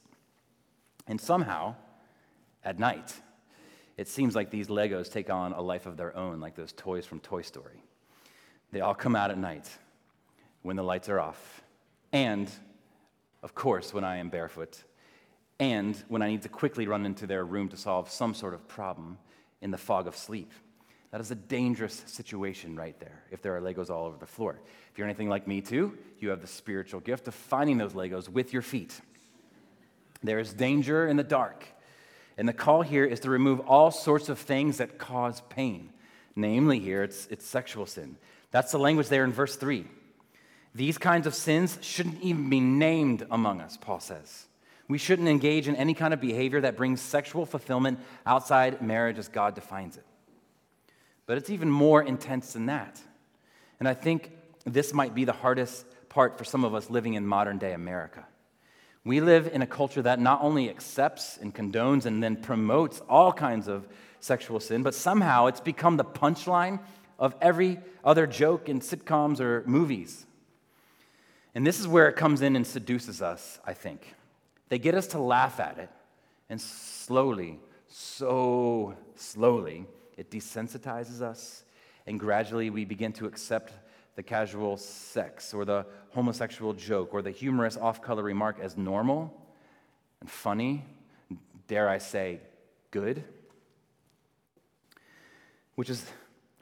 And 1.06 1.22
somehow, 1.22 1.76
at 2.66 2.80
night, 2.80 3.14
it 3.98 4.08
seems 4.08 4.34
like 4.34 4.50
these 4.50 4.68
Legos 4.68 5.12
take 5.12 5.30
on 5.30 5.54
a 5.54 5.62
life 5.62 5.86
of 5.86 5.96
their 5.96 6.18
own, 6.18 6.40
like 6.40 6.56
those 6.56 6.72
toys 6.72 7.06
from 7.06 7.20
Toy 7.20 7.44
Story. 7.44 7.84
They 8.72 8.82
all 8.82 8.96
come 8.96 9.16
out 9.16 9.30
at 9.30 9.38
night 9.38 9.70
when 10.64 10.76
the 10.76 10.84
lights 10.84 11.08
are 11.08 11.20
off, 11.20 11.62
and, 12.12 12.50
of 13.44 13.54
course, 13.54 13.94
when 13.94 14.04
I 14.04 14.18
am 14.18 14.30
barefoot 14.30 14.84
and 15.60 16.04
when 16.08 16.24
I 16.24 16.30
need 16.30 16.42
to 16.42 16.50
quickly 16.50 16.88
run 16.88 17.06
into 17.06 17.28
their 17.28 17.46
room 17.46 17.70
to 17.70 17.78
solve 17.78 18.10
some 18.10 18.34
sort 18.34 18.56
of 18.56 18.68
problem 18.68 19.20
in 19.62 19.70
the 19.70 19.78
fog 19.78 20.08
of 20.08 20.18
sleep. 20.18 20.52
That 21.12 21.19
is 21.19 21.30
a 21.30 21.36
dangerous 21.36 22.04
situation 22.06 22.76
right 22.76 22.97
there 23.00 23.24
if 23.32 23.41
there 23.41 23.56
are 23.56 23.62
Legos 23.62 23.89
all 23.89 24.06
over 24.06 24.17
the 24.17 24.26
floor. 24.26 24.58
If 24.91 24.97
you're 24.97 25.08
anything 25.08 25.30
like 25.30 25.45
me 25.45 25.62
too, 25.62 25.97
you 26.19 26.30
have 26.30 26.41
the 26.41 26.47
spiritual 26.47 27.02
gift 27.02 27.28
of 27.28 27.36
finding 27.36 27.78
those 27.78 27.93
Legos 27.93 28.30
with 28.30 28.54
your 28.54 28.62
feet. 28.62 29.00
There 30.24 30.39
is 30.39 30.54
danger 30.54 31.08
in 31.08 31.17
the 31.17 31.24
dark. 31.24 31.65
And 32.38 32.47
the 32.47 32.54
call 32.54 32.82
here 32.82 33.06
is 33.06 33.19
to 33.21 33.30
remove 33.30 33.60
all 33.62 33.91
sorts 33.91 34.30
of 34.30 34.39
things 34.39 34.78
that 34.78 34.97
cause 34.97 35.41
pain. 35.50 35.91
Namely, 36.36 36.80
here, 36.80 37.04
it's, 37.04 37.28
it's 37.30 37.45
sexual 37.45 37.86
sin. 37.86 38.15
That's 38.52 38.71
the 38.71 38.80
language 38.80 39.10
there 39.10 39.26
in 39.26 39.34
verse 39.34 39.58
3. 39.58 39.86
These 40.74 40.97
kinds 40.97 41.28
of 41.28 41.36
sins 41.36 41.78
shouldn't 41.82 42.21
even 42.21 42.50
be 42.50 42.62
named 42.62 43.28
among 43.30 43.60
us, 43.60 43.78
Paul 43.78 44.00
says. 44.00 44.47
We 44.88 44.97
shouldn't 44.97 45.28
engage 45.28 45.67
in 45.67 45.76
any 45.76 45.93
kind 45.93 46.13
of 46.13 46.21
behavior 46.21 46.62
that 46.62 46.78
brings 46.78 47.02
sexual 47.02 47.45
fulfillment 47.45 48.00
outside 48.26 48.82
marriage 48.82 49.17
as 49.17 49.28
God 49.28 49.56
defines 49.56 49.97
it. 49.97 50.06
But 51.32 51.38
it's 51.38 51.50
even 51.50 51.70
more 51.70 52.04
intense 52.04 52.52
than 52.52 52.65
that. 52.65 53.00
And 53.80 53.88
I 53.88 53.94
think 53.94 54.32
this 54.65 54.94
might 54.94 55.15
be 55.15 55.24
the 55.24 55.32
hardest 55.32 55.86
part 56.10 56.38
for 56.38 56.44
some 56.44 56.65
of 56.65 56.76
us 56.76 56.89
living 56.89 57.13
in 57.13 57.26
modern 57.26 57.58
day 57.58 57.72
America. 57.72 58.28
We 59.06 59.22
live 59.22 59.48
in 59.48 59.62
a 59.62 59.65
culture 59.65 60.02
that 60.02 60.20
not 60.20 60.41
only 60.41 60.70
accepts 60.70 61.38
and 61.38 61.56
condones 61.56 62.06
and 62.06 62.22
then 62.22 62.36
promotes 62.36 63.02
all 63.08 63.32
kinds 63.32 63.70
of 63.70 63.88
sexual 64.20 64.60
sin, 64.60 64.84
but 64.84 64.94
somehow 64.94 65.46
it's 65.46 65.62
become 65.62 65.96
the 65.96 66.04
punchline 66.04 66.82
of 67.17 67.34
every 67.39 67.80
other 68.04 68.28
joke 68.28 68.67
in 68.67 68.82
sitcoms 68.82 69.39
or 69.39 69.63
movies. 69.65 70.26
And 71.56 71.65
this 71.65 71.80
is 71.80 71.88
where 71.88 72.10
it 72.10 72.17
comes 72.17 72.41
in 72.41 72.58
and 72.58 72.67
seduces 72.67 73.22
us, 73.22 73.58
I 73.63 73.74
think. 73.74 74.15
They 74.67 74.80
get 74.80 74.96
us 74.96 75.08
to 75.08 75.20
laugh 75.20 75.62
at 75.62 75.78
it, 75.78 75.89
and 76.50 76.60
slowly, 76.60 77.62
so 77.88 78.98
slowly, 79.15 79.86
it 80.22 80.30
desensitizes 80.30 81.20
us, 81.20 81.64
and 82.06 82.20
gradually 82.20 82.70
we 82.70 82.86
begin 82.86 83.12
to 83.14 83.26
accept 83.26 83.74
the 84.16 84.22
casual 84.22 84.78
sex 84.78 85.52
or 85.52 85.66
the 85.66 85.84
homosexual 86.12 86.74
joke 86.74 87.12
or 87.12 87.24
the 87.24 87.32
humorous 87.32 87.76
off 87.76 88.04
color 88.04 88.22
remark 88.22 88.60
as 88.62 88.78
normal 88.78 89.36
and 90.20 90.30
funny, 90.30 90.86
dare 91.68 91.90
I 91.90 91.98
say, 91.98 92.40
good. 92.92 93.24
Which 95.74 95.90
is 95.90 96.06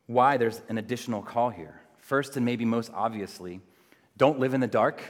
why 0.05 0.37
there's 0.37 0.61
an 0.69 0.77
additional 0.77 1.21
call 1.21 1.49
here. 1.49 1.81
First, 1.97 2.37
and 2.37 2.45
maybe 2.45 2.63
most 2.63 2.89
obviously, 2.93 3.59
don't 4.15 4.39
live 4.39 4.53
in 4.53 4.61
the 4.61 4.67
dark. 4.67 5.03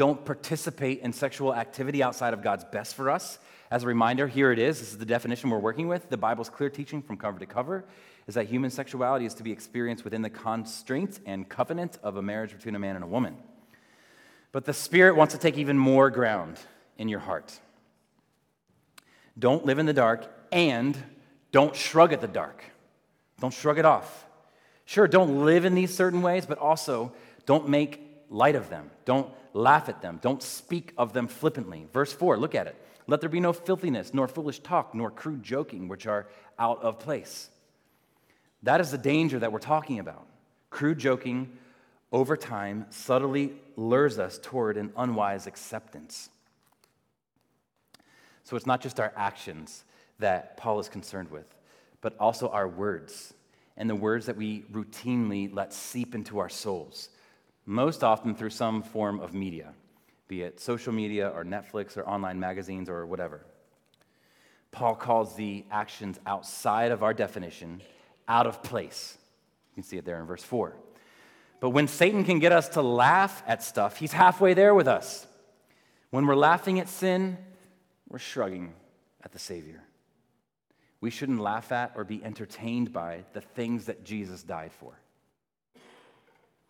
Don't 0.00 0.24
participate 0.24 1.00
in 1.02 1.12
sexual 1.12 1.54
activity 1.54 2.02
outside 2.02 2.32
of 2.32 2.40
God's 2.40 2.64
best 2.64 2.94
for 2.94 3.10
us. 3.10 3.38
As 3.70 3.82
a 3.82 3.86
reminder, 3.86 4.26
here 4.26 4.50
it 4.50 4.58
is. 4.58 4.80
This 4.80 4.92
is 4.92 4.96
the 4.96 5.04
definition 5.04 5.50
we're 5.50 5.58
working 5.58 5.88
with. 5.88 6.08
The 6.08 6.16
Bible's 6.16 6.48
clear 6.48 6.70
teaching 6.70 7.02
from 7.02 7.18
cover 7.18 7.38
to 7.38 7.44
cover 7.44 7.84
is 8.26 8.34
that 8.34 8.46
human 8.46 8.70
sexuality 8.70 9.26
is 9.26 9.34
to 9.34 9.42
be 9.42 9.52
experienced 9.52 10.02
within 10.02 10.22
the 10.22 10.30
constraints 10.30 11.20
and 11.26 11.46
covenant 11.46 11.98
of 12.02 12.16
a 12.16 12.22
marriage 12.22 12.52
between 12.52 12.74
a 12.76 12.78
man 12.78 12.94
and 12.94 13.04
a 13.04 13.06
woman. 13.06 13.36
But 14.52 14.64
the 14.64 14.72
Spirit 14.72 15.16
wants 15.16 15.34
to 15.34 15.38
take 15.38 15.58
even 15.58 15.76
more 15.76 16.08
ground 16.08 16.56
in 16.96 17.10
your 17.10 17.20
heart. 17.20 17.60
Don't 19.38 19.66
live 19.66 19.78
in 19.78 19.84
the 19.84 19.92
dark 19.92 20.26
and 20.50 20.96
don't 21.52 21.76
shrug 21.76 22.14
at 22.14 22.22
the 22.22 22.26
dark. 22.26 22.64
Don't 23.38 23.52
shrug 23.52 23.78
it 23.78 23.84
off. 23.84 24.24
Sure, 24.86 25.06
don't 25.06 25.44
live 25.44 25.66
in 25.66 25.74
these 25.74 25.94
certain 25.94 26.22
ways, 26.22 26.46
but 26.46 26.56
also 26.56 27.12
don't 27.44 27.68
make 27.68 28.00
light 28.30 28.54
of 28.54 28.70
them. 28.70 28.90
Don't 29.04 29.30
laugh 29.52 29.88
at 29.88 30.02
them. 30.02 30.18
Don't 30.22 30.42
speak 30.42 30.92
of 30.96 31.12
them 31.12 31.28
flippantly. 31.28 31.86
Verse 31.92 32.12
4, 32.12 32.36
look 32.36 32.54
at 32.54 32.66
it. 32.66 32.76
Let 33.06 33.20
there 33.20 33.30
be 33.30 33.40
no 33.40 33.52
filthiness, 33.52 34.14
nor 34.14 34.28
foolish 34.28 34.60
talk, 34.60 34.94
nor 34.94 35.10
crude 35.10 35.42
joking, 35.42 35.88
which 35.88 36.06
are 36.06 36.28
out 36.58 36.82
of 36.82 36.98
place. 36.98 37.50
That 38.62 38.80
is 38.80 38.90
the 38.90 38.98
danger 38.98 39.38
that 39.38 39.52
we're 39.52 39.58
talking 39.58 39.98
about. 39.98 40.26
Crude 40.70 40.98
joking 40.98 41.56
over 42.12 42.36
time 42.36 42.86
subtly 42.90 43.52
lures 43.76 44.18
us 44.18 44.38
toward 44.42 44.76
an 44.76 44.92
unwise 44.96 45.46
acceptance. 45.46 46.28
So 48.44 48.56
it's 48.56 48.66
not 48.66 48.80
just 48.80 49.00
our 49.00 49.12
actions 49.16 49.84
that 50.18 50.56
Paul 50.56 50.80
is 50.80 50.88
concerned 50.88 51.30
with, 51.30 51.46
but 52.00 52.16
also 52.18 52.48
our 52.48 52.68
words 52.68 53.32
and 53.76 53.88
the 53.88 53.94
words 53.94 54.26
that 54.26 54.36
we 54.36 54.62
routinely 54.72 55.52
let 55.52 55.72
seep 55.72 56.14
into 56.14 56.38
our 56.38 56.48
souls, 56.48 57.08
most 57.70 58.02
often 58.02 58.34
through 58.34 58.50
some 58.50 58.82
form 58.82 59.20
of 59.20 59.32
media, 59.32 59.72
be 60.26 60.42
it 60.42 60.58
social 60.58 60.92
media 60.92 61.28
or 61.28 61.44
Netflix 61.44 61.96
or 61.96 62.04
online 62.04 62.40
magazines 62.40 62.88
or 62.88 63.06
whatever. 63.06 63.46
Paul 64.72 64.96
calls 64.96 65.36
the 65.36 65.64
actions 65.70 66.18
outside 66.26 66.90
of 66.90 67.04
our 67.04 67.14
definition 67.14 67.80
out 68.26 68.48
of 68.48 68.64
place. 68.64 69.16
You 69.70 69.74
can 69.76 69.82
see 69.84 69.96
it 69.96 70.04
there 70.04 70.18
in 70.18 70.26
verse 70.26 70.42
4. 70.42 70.74
But 71.60 71.70
when 71.70 71.86
Satan 71.86 72.24
can 72.24 72.40
get 72.40 72.50
us 72.50 72.70
to 72.70 72.82
laugh 72.82 73.40
at 73.46 73.62
stuff, 73.62 73.98
he's 73.98 74.12
halfway 74.12 74.52
there 74.52 74.74
with 74.74 74.88
us. 74.88 75.28
When 76.10 76.26
we're 76.26 76.34
laughing 76.34 76.80
at 76.80 76.88
sin, 76.88 77.38
we're 78.08 78.18
shrugging 78.18 78.74
at 79.22 79.30
the 79.30 79.38
Savior. 79.38 79.84
We 81.00 81.10
shouldn't 81.10 81.38
laugh 81.40 81.70
at 81.70 81.92
or 81.94 82.02
be 82.02 82.22
entertained 82.24 82.92
by 82.92 83.26
the 83.32 83.40
things 83.40 83.86
that 83.86 84.04
Jesus 84.04 84.42
died 84.42 84.72
for. 84.72 84.98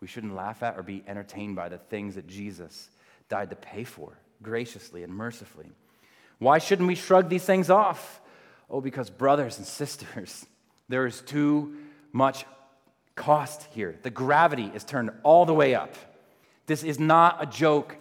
We 0.00 0.06
shouldn't 0.06 0.34
laugh 0.34 0.62
at 0.62 0.78
or 0.78 0.82
be 0.82 1.04
entertained 1.06 1.56
by 1.56 1.68
the 1.68 1.78
things 1.78 2.14
that 2.14 2.26
Jesus 2.26 2.88
died 3.28 3.50
to 3.50 3.56
pay 3.56 3.84
for 3.84 4.18
graciously 4.42 5.02
and 5.02 5.12
mercifully. 5.12 5.70
Why 6.38 6.58
shouldn't 6.58 6.88
we 6.88 6.94
shrug 6.94 7.28
these 7.28 7.44
things 7.44 7.68
off? 7.68 8.20
Oh, 8.70 8.80
because, 8.80 9.10
brothers 9.10 9.58
and 9.58 9.66
sisters, 9.66 10.46
there 10.88 11.06
is 11.06 11.20
too 11.20 11.76
much 12.12 12.46
cost 13.14 13.66
here. 13.72 13.98
The 14.02 14.10
gravity 14.10 14.70
is 14.74 14.84
turned 14.84 15.10
all 15.22 15.44
the 15.44 15.54
way 15.54 15.74
up. 15.74 15.94
This 16.66 16.82
is 16.82 16.98
not 16.98 17.42
a 17.42 17.46
joke 17.46 17.96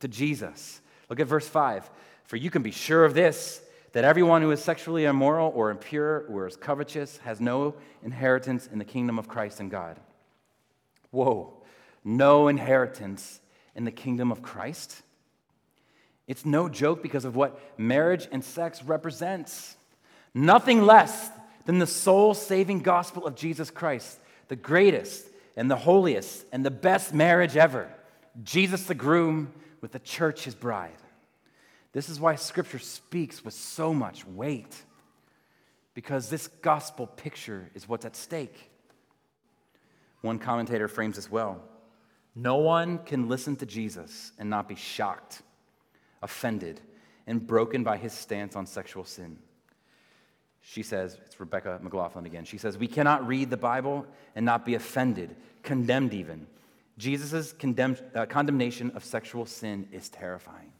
to 0.00 0.08
Jesus. 0.08 0.80
Look 1.08 1.20
at 1.20 1.26
verse 1.26 1.48
5. 1.48 1.90
For 2.24 2.36
you 2.36 2.50
can 2.50 2.62
be 2.62 2.70
sure 2.70 3.04
of 3.04 3.14
this 3.14 3.62
that 3.92 4.04
everyone 4.04 4.42
who 4.42 4.52
is 4.52 4.62
sexually 4.62 5.04
immoral 5.04 5.50
or 5.54 5.70
impure 5.70 6.26
or 6.28 6.46
is 6.46 6.56
covetous 6.56 7.18
has 7.18 7.40
no 7.40 7.74
inheritance 8.04 8.68
in 8.68 8.78
the 8.78 8.84
kingdom 8.84 9.18
of 9.18 9.26
Christ 9.26 9.58
and 9.58 9.70
God. 9.70 9.98
Whoa, 11.10 11.52
no 12.04 12.48
inheritance 12.48 13.40
in 13.74 13.84
the 13.84 13.90
kingdom 13.90 14.30
of 14.30 14.42
Christ? 14.42 15.02
It's 16.26 16.46
no 16.46 16.68
joke 16.68 17.02
because 17.02 17.24
of 17.24 17.34
what 17.34 17.60
marriage 17.78 18.28
and 18.30 18.44
sex 18.44 18.84
represents. 18.84 19.76
Nothing 20.32 20.82
less 20.82 21.30
than 21.66 21.78
the 21.78 21.86
soul 21.86 22.34
saving 22.34 22.80
gospel 22.80 23.26
of 23.26 23.34
Jesus 23.34 23.70
Christ, 23.70 24.18
the 24.48 24.56
greatest 24.56 25.26
and 25.56 25.70
the 25.70 25.76
holiest 25.76 26.46
and 26.52 26.64
the 26.64 26.70
best 26.70 27.12
marriage 27.12 27.56
ever. 27.56 27.92
Jesus 28.44 28.84
the 28.84 28.94
groom 28.94 29.52
with 29.80 29.90
the 29.92 29.98
church, 29.98 30.44
his 30.44 30.54
bride. 30.54 30.92
This 31.92 32.08
is 32.08 32.20
why 32.20 32.36
Scripture 32.36 32.78
speaks 32.78 33.44
with 33.44 33.54
so 33.54 33.92
much 33.92 34.24
weight, 34.24 34.84
because 35.94 36.30
this 36.30 36.46
gospel 36.46 37.08
picture 37.08 37.68
is 37.74 37.88
what's 37.88 38.04
at 38.04 38.14
stake. 38.14 38.69
One 40.20 40.38
commentator 40.38 40.88
frames 40.88 41.16
this 41.16 41.30
well 41.30 41.62
No 42.34 42.56
one 42.56 42.98
can 42.98 43.28
listen 43.28 43.56
to 43.56 43.66
Jesus 43.66 44.32
and 44.38 44.50
not 44.50 44.68
be 44.68 44.74
shocked, 44.74 45.42
offended, 46.22 46.80
and 47.26 47.46
broken 47.46 47.84
by 47.84 47.96
his 47.96 48.12
stance 48.12 48.56
on 48.56 48.66
sexual 48.66 49.04
sin. 49.04 49.38
She 50.62 50.82
says, 50.82 51.18
it's 51.24 51.40
Rebecca 51.40 51.78
McLaughlin 51.82 52.26
again. 52.26 52.44
She 52.44 52.58
says, 52.58 52.76
We 52.76 52.86
cannot 52.86 53.26
read 53.26 53.50
the 53.50 53.56
Bible 53.56 54.06
and 54.34 54.44
not 54.44 54.66
be 54.66 54.74
offended, 54.74 55.36
condemned 55.62 56.12
even. 56.12 56.46
Jesus' 56.98 57.54
uh, 57.54 58.26
condemnation 58.26 58.90
of 58.94 59.04
sexual 59.04 59.46
sin 59.46 59.88
is 59.90 60.10
terrifying. 60.10 60.72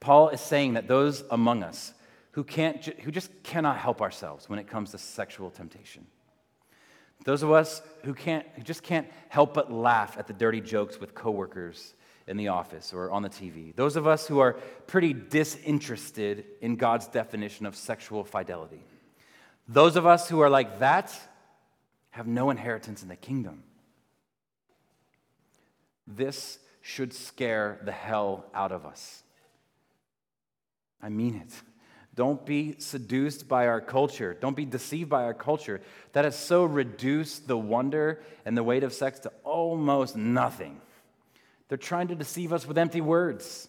Paul 0.00 0.30
is 0.30 0.40
saying 0.40 0.74
that 0.74 0.88
those 0.88 1.24
among 1.30 1.62
us 1.62 1.94
who, 2.32 2.44
can't, 2.44 2.84
who 2.84 3.10
just 3.10 3.30
cannot 3.42 3.78
help 3.78 4.02
ourselves 4.02 4.48
when 4.48 4.58
it 4.58 4.66
comes 4.66 4.90
to 4.90 4.98
sexual 4.98 5.50
temptation, 5.50 6.06
those 7.24 7.42
of 7.42 7.50
us 7.50 7.82
who, 8.04 8.14
can't, 8.14 8.46
who 8.54 8.62
just 8.62 8.82
can't 8.82 9.06
help 9.28 9.54
but 9.54 9.72
laugh 9.72 10.16
at 10.18 10.26
the 10.26 10.32
dirty 10.32 10.60
jokes 10.60 10.98
with 11.00 11.14
coworkers 11.14 11.94
in 12.26 12.36
the 12.36 12.48
office 12.48 12.92
or 12.92 13.10
on 13.10 13.22
the 13.22 13.28
TV, 13.28 13.74
those 13.74 13.96
of 13.96 14.06
us 14.06 14.26
who 14.26 14.38
are 14.38 14.54
pretty 14.86 15.12
disinterested 15.12 16.44
in 16.60 16.76
God's 16.76 17.08
definition 17.08 17.66
of 17.66 17.74
sexual 17.74 18.24
fidelity, 18.24 18.84
those 19.66 19.96
of 19.96 20.06
us 20.06 20.28
who 20.28 20.40
are 20.40 20.50
like 20.50 20.78
that 20.78 21.12
have 22.10 22.26
no 22.26 22.50
inheritance 22.50 23.02
in 23.02 23.08
the 23.08 23.16
kingdom. 23.16 23.62
This 26.06 26.58
should 26.80 27.12
scare 27.12 27.78
the 27.84 27.92
hell 27.92 28.46
out 28.54 28.72
of 28.72 28.86
us. 28.86 29.22
I 31.02 31.10
mean 31.10 31.34
it. 31.34 31.52
Don't 32.18 32.44
be 32.44 32.74
seduced 32.78 33.46
by 33.46 33.68
our 33.68 33.80
culture. 33.80 34.36
Don't 34.40 34.56
be 34.56 34.64
deceived 34.64 35.08
by 35.08 35.22
our 35.22 35.32
culture 35.32 35.80
that 36.14 36.24
has 36.24 36.36
so 36.36 36.64
reduced 36.64 37.46
the 37.46 37.56
wonder 37.56 38.20
and 38.44 38.56
the 38.56 38.64
weight 38.64 38.82
of 38.82 38.92
sex 38.92 39.20
to 39.20 39.32
almost 39.44 40.16
nothing. 40.16 40.80
They're 41.68 41.78
trying 41.78 42.08
to 42.08 42.16
deceive 42.16 42.52
us 42.52 42.66
with 42.66 42.76
empty 42.76 43.00
words. 43.00 43.68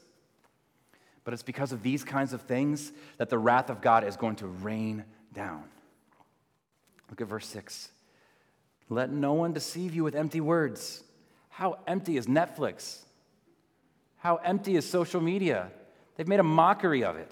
But 1.24 1.36
it's 1.36 1.44
because 1.44 1.72
of 1.72 1.84
these 1.84 2.04
kinds 2.04 2.34
of 2.34 2.42
things 2.42 2.92
that 3.20 3.30
the 3.30 3.38
wrath 3.38 3.70
of 3.70 3.82
God 3.82 4.04
is 4.04 4.18
going 4.18 4.38
to 4.38 4.48
rain 4.48 5.04
down. 5.32 5.66
Look 7.12 7.22
at 7.22 7.28
verse 7.28 7.46
6. 7.46 7.90
Let 8.90 9.12
no 9.12 9.34
one 9.34 9.54
deceive 9.54 9.94
you 9.94 10.04
with 10.04 10.16
empty 10.16 10.42
words. 10.42 11.04
How 11.50 11.78
empty 11.86 12.18
is 12.18 12.26
Netflix? 12.26 12.98
How 14.18 14.38
empty 14.38 14.76
is 14.76 14.90
social 14.90 15.22
media? 15.22 15.70
They've 16.18 16.28
made 16.28 16.40
a 16.40 16.44
mockery 16.44 17.04
of 17.04 17.16
it. 17.16 17.32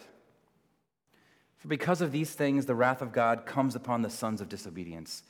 For 1.58 1.68
because 1.68 2.02
of 2.02 2.12
these 2.12 2.32
things, 2.32 2.66
the 2.66 2.76
wrath 2.76 3.02
of 3.02 3.12
God 3.12 3.46
comes 3.46 3.76
upon 3.76 4.02
the 4.02 4.10
sons 4.10 4.42
of 4.42 4.50
disobedience. 4.50 5.24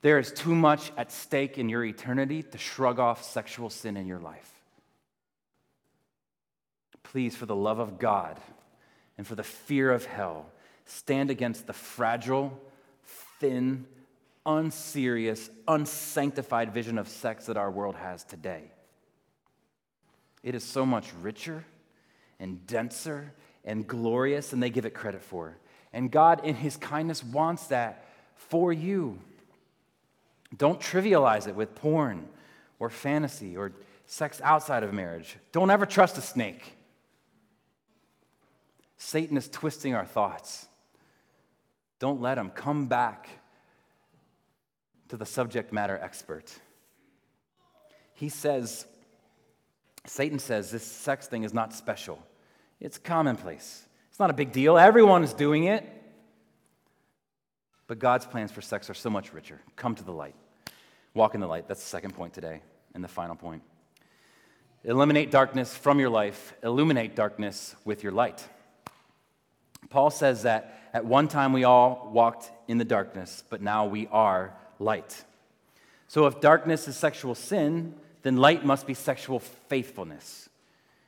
There 0.00 0.18
is 0.18 0.32
too 0.32 0.54
much 0.54 0.92
at 0.96 1.10
stake 1.12 1.58
in 1.58 1.68
your 1.68 1.84
eternity 1.84 2.42
to 2.42 2.58
shrug 2.58 2.98
off 2.98 3.22
sexual 3.22 3.70
sin 3.70 3.96
in 3.96 4.06
your 4.06 4.18
life. 4.18 4.50
Please, 7.02 7.34
for 7.34 7.46
the 7.46 7.56
love 7.56 7.78
of 7.78 7.98
God 7.98 8.38
and 9.16 9.26
for 9.26 9.34
the 9.34 9.42
fear 9.42 9.90
of 9.90 10.04
hell, 10.04 10.46
stand 10.84 11.30
against 11.30 11.66
the 11.66 11.72
fragile, 11.72 12.60
thin, 13.40 13.86
unserious, 14.44 15.50
unsanctified 15.66 16.72
vision 16.72 16.98
of 16.98 17.08
sex 17.08 17.46
that 17.46 17.56
our 17.56 17.70
world 17.70 17.94
has 17.96 18.24
today. 18.24 18.70
It 20.42 20.54
is 20.54 20.64
so 20.64 20.86
much 20.86 21.12
richer 21.20 21.64
and 22.38 22.66
denser 22.66 23.32
and 23.64 23.86
glorious 23.86 24.50
than 24.50 24.60
they 24.60 24.70
give 24.70 24.86
it 24.86 24.94
credit 24.94 25.22
for. 25.22 25.56
And 25.98 26.12
God, 26.12 26.44
in 26.44 26.54
His 26.54 26.76
kindness, 26.76 27.24
wants 27.24 27.66
that 27.66 28.04
for 28.36 28.72
you. 28.72 29.18
Don't 30.56 30.78
trivialize 30.78 31.48
it 31.48 31.56
with 31.56 31.74
porn 31.74 32.28
or 32.78 32.88
fantasy 32.88 33.56
or 33.56 33.72
sex 34.06 34.40
outside 34.44 34.84
of 34.84 34.94
marriage. 34.94 35.36
Don't 35.50 35.70
ever 35.70 35.86
trust 35.86 36.16
a 36.16 36.20
snake. 36.20 36.76
Satan 38.96 39.36
is 39.36 39.48
twisting 39.48 39.96
our 39.96 40.04
thoughts. 40.04 40.68
Don't 41.98 42.20
let 42.20 42.38
him 42.38 42.50
come 42.50 42.86
back 42.86 43.28
to 45.08 45.16
the 45.16 45.26
subject 45.26 45.72
matter 45.72 45.98
expert. 46.00 46.54
He 48.14 48.28
says, 48.28 48.86
Satan 50.06 50.38
says 50.38 50.70
this 50.70 50.84
sex 50.84 51.26
thing 51.26 51.42
is 51.42 51.52
not 51.52 51.74
special, 51.74 52.24
it's 52.78 52.98
commonplace. 52.98 53.87
It's 54.18 54.20
not 54.20 54.30
a 54.30 54.34
big 54.34 54.50
deal. 54.50 54.76
Everyone 54.76 55.22
is 55.22 55.32
doing 55.32 55.62
it. 55.62 55.88
But 57.86 58.00
God's 58.00 58.26
plans 58.26 58.50
for 58.50 58.60
sex 58.60 58.90
are 58.90 58.94
so 58.94 59.08
much 59.08 59.32
richer. 59.32 59.60
Come 59.76 59.94
to 59.94 60.02
the 60.02 60.10
light. 60.10 60.34
Walk 61.14 61.36
in 61.36 61.40
the 61.40 61.46
light. 61.46 61.68
That's 61.68 61.78
the 61.78 61.88
second 61.88 62.16
point 62.16 62.34
today, 62.34 62.62
and 62.94 63.04
the 63.04 63.06
final 63.06 63.36
point. 63.36 63.62
Eliminate 64.82 65.30
darkness 65.30 65.72
from 65.72 66.00
your 66.00 66.10
life, 66.10 66.52
illuminate 66.64 67.14
darkness 67.14 67.76
with 67.84 68.02
your 68.02 68.10
light. 68.10 68.44
Paul 69.88 70.10
says 70.10 70.42
that 70.42 70.90
at 70.92 71.04
one 71.04 71.28
time 71.28 71.52
we 71.52 71.62
all 71.62 72.10
walked 72.12 72.50
in 72.66 72.78
the 72.78 72.84
darkness, 72.84 73.44
but 73.48 73.62
now 73.62 73.86
we 73.86 74.08
are 74.08 74.52
light. 74.80 75.22
So 76.08 76.26
if 76.26 76.40
darkness 76.40 76.88
is 76.88 76.96
sexual 76.96 77.36
sin, 77.36 77.94
then 78.22 78.36
light 78.36 78.64
must 78.64 78.84
be 78.84 78.94
sexual 78.94 79.38
faithfulness. 79.38 80.48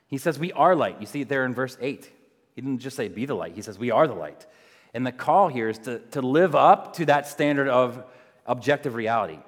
He 0.07 0.17
says 0.17 0.39
we 0.39 0.53
are 0.53 0.77
light. 0.77 1.01
You 1.01 1.07
see 1.07 1.23
it 1.23 1.29
there 1.29 1.45
in 1.45 1.55
verse 1.55 1.77
8. 1.81 2.09
He 2.55 2.61
didn't 2.61 2.81
just 2.81 2.97
say 2.97 3.09
be 3.09 3.27
the 3.27 3.35
light, 3.35 3.55
he 3.55 3.63
says 3.63 3.79
we 3.79 3.91
are 3.91 4.07
the 4.07 4.15
light. 4.15 4.47
And 4.93 5.07
the 5.07 5.13
call 5.13 5.49
here 5.49 5.69
is 5.69 5.79
to, 5.81 6.01
to 6.11 6.21
live 6.21 6.55
up 6.55 6.95
to 6.97 7.07
that 7.07 7.29
standard 7.29 7.69
of 7.69 8.03
objective 8.47 8.95
reality. 8.95 9.39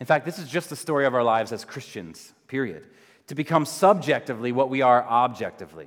In 0.00 0.06
fact, 0.06 0.24
this 0.24 0.38
is 0.38 0.48
just 0.48 0.70
the 0.70 0.76
story 0.76 1.06
of 1.06 1.14
our 1.14 1.22
lives 1.22 1.52
as 1.52 1.64
Christians, 1.64 2.32
period. 2.48 2.86
To 3.28 3.34
become 3.34 3.64
subjectively 3.64 4.52
what 4.52 4.70
we 4.70 4.82
are 4.82 5.04
objectively. 5.04 5.86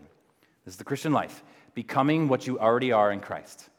This 0.65 0.75
is 0.75 0.77
the 0.77 0.83
Christian 0.83 1.11
life. 1.11 1.43
Becoming 1.73 2.27
what 2.27 2.47
you 2.47 2.59
already 2.59 2.91
are 2.91 3.11
in 3.11 3.19
Christ. 3.19 3.69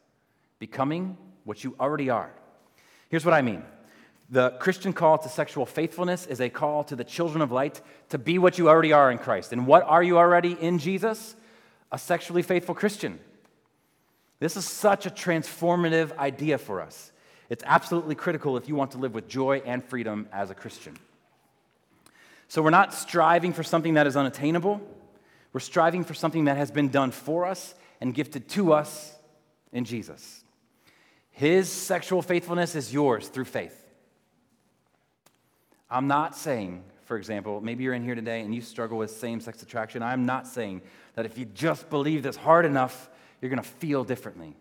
Becoming 0.58 1.16
what 1.44 1.64
you 1.64 1.76
already 1.78 2.10
are. 2.10 2.30
Here's 3.08 3.24
what 3.24 3.34
I 3.34 3.42
mean 3.42 3.62
the 4.30 4.50
Christian 4.52 4.94
call 4.94 5.18
to 5.18 5.28
sexual 5.28 5.66
faithfulness 5.66 6.26
is 6.26 6.40
a 6.40 6.48
call 6.48 6.84
to 6.84 6.96
the 6.96 7.04
children 7.04 7.42
of 7.42 7.52
light 7.52 7.82
to 8.08 8.16
be 8.16 8.38
what 8.38 8.56
you 8.56 8.68
already 8.68 8.92
are 8.92 9.10
in 9.10 9.18
Christ. 9.18 9.52
And 9.52 9.66
what 9.66 9.82
are 9.82 10.02
you 10.02 10.16
already 10.16 10.52
in 10.52 10.78
Jesus? 10.78 11.36
A 11.92 11.98
sexually 11.98 12.42
faithful 12.42 12.74
Christian. 12.74 13.20
This 14.40 14.56
is 14.56 14.64
such 14.64 15.06
a 15.06 15.10
transformative 15.10 16.16
idea 16.16 16.58
for 16.58 16.80
us. 16.80 17.12
It's 17.48 17.62
absolutely 17.66 18.14
critical 18.16 18.56
if 18.56 18.66
you 18.66 18.74
want 18.74 18.92
to 18.92 18.98
live 18.98 19.14
with 19.14 19.28
joy 19.28 19.62
and 19.64 19.84
freedom 19.84 20.26
as 20.32 20.50
a 20.50 20.54
Christian. 20.54 20.96
So 22.48 22.62
we're 22.62 22.70
not 22.70 22.92
striving 22.92 23.52
for 23.52 23.62
something 23.62 23.94
that 23.94 24.06
is 24.06 24.16
unattainable. 24.16 24.80
We're 25.52 25.60
striving 25.60 26.02
for 26.02 26.14
something 26.14 26.46
that 26.46 26.56
has 26.56 26.70
been 26.70 26.88
done 26.88 27.10
for 27.10 27.46
us 27.46 27.74
and 28.00 28.14
gifted 28.14 28.48
to 28.50 28.72
us 28.72 29.14
in 29.70 29.84
Jesus. 29.84 30.42
His 31.30 31.70
sexual 31.70 32.22
faithfulness 32.22 32.74
is 32.74 32.92
yours 32.92 33.28
through 33.28 33.44
faith. 33.44 33.78
I'm 35.90 36.08
not 36.08 36.36
saying, 36.36 36.84
for 37.12 37.18
example, 37.18 37.60
maybe 37.60 37.84
you're 37.84 37.92
in 37.92 38.02
here 38.02 38.14
today 38.14 38.40
and 38.40 38.54
you 38.54 38.62
struggle 38.62 38.96
with 38.96 39.10
same 39.10 39.38
sex 39.38 39.62
attraction. 39.62 40.02
I'm 40.02 40.24
not 40.24 40.46
saying 40.46 40.80
that 41.14 41.26
if 41.26 41.36
you 41.36 41.44
just 41.44 41.90
believe 41.90 42.22
this 42.22 42.36
hard 42.36 42.64
enough, 42.64 43.10
you're 43.38 43.50
going 43.50 43.62
to 43.62 43.68
feel 43.68 44.02
differently. 44.02 44.56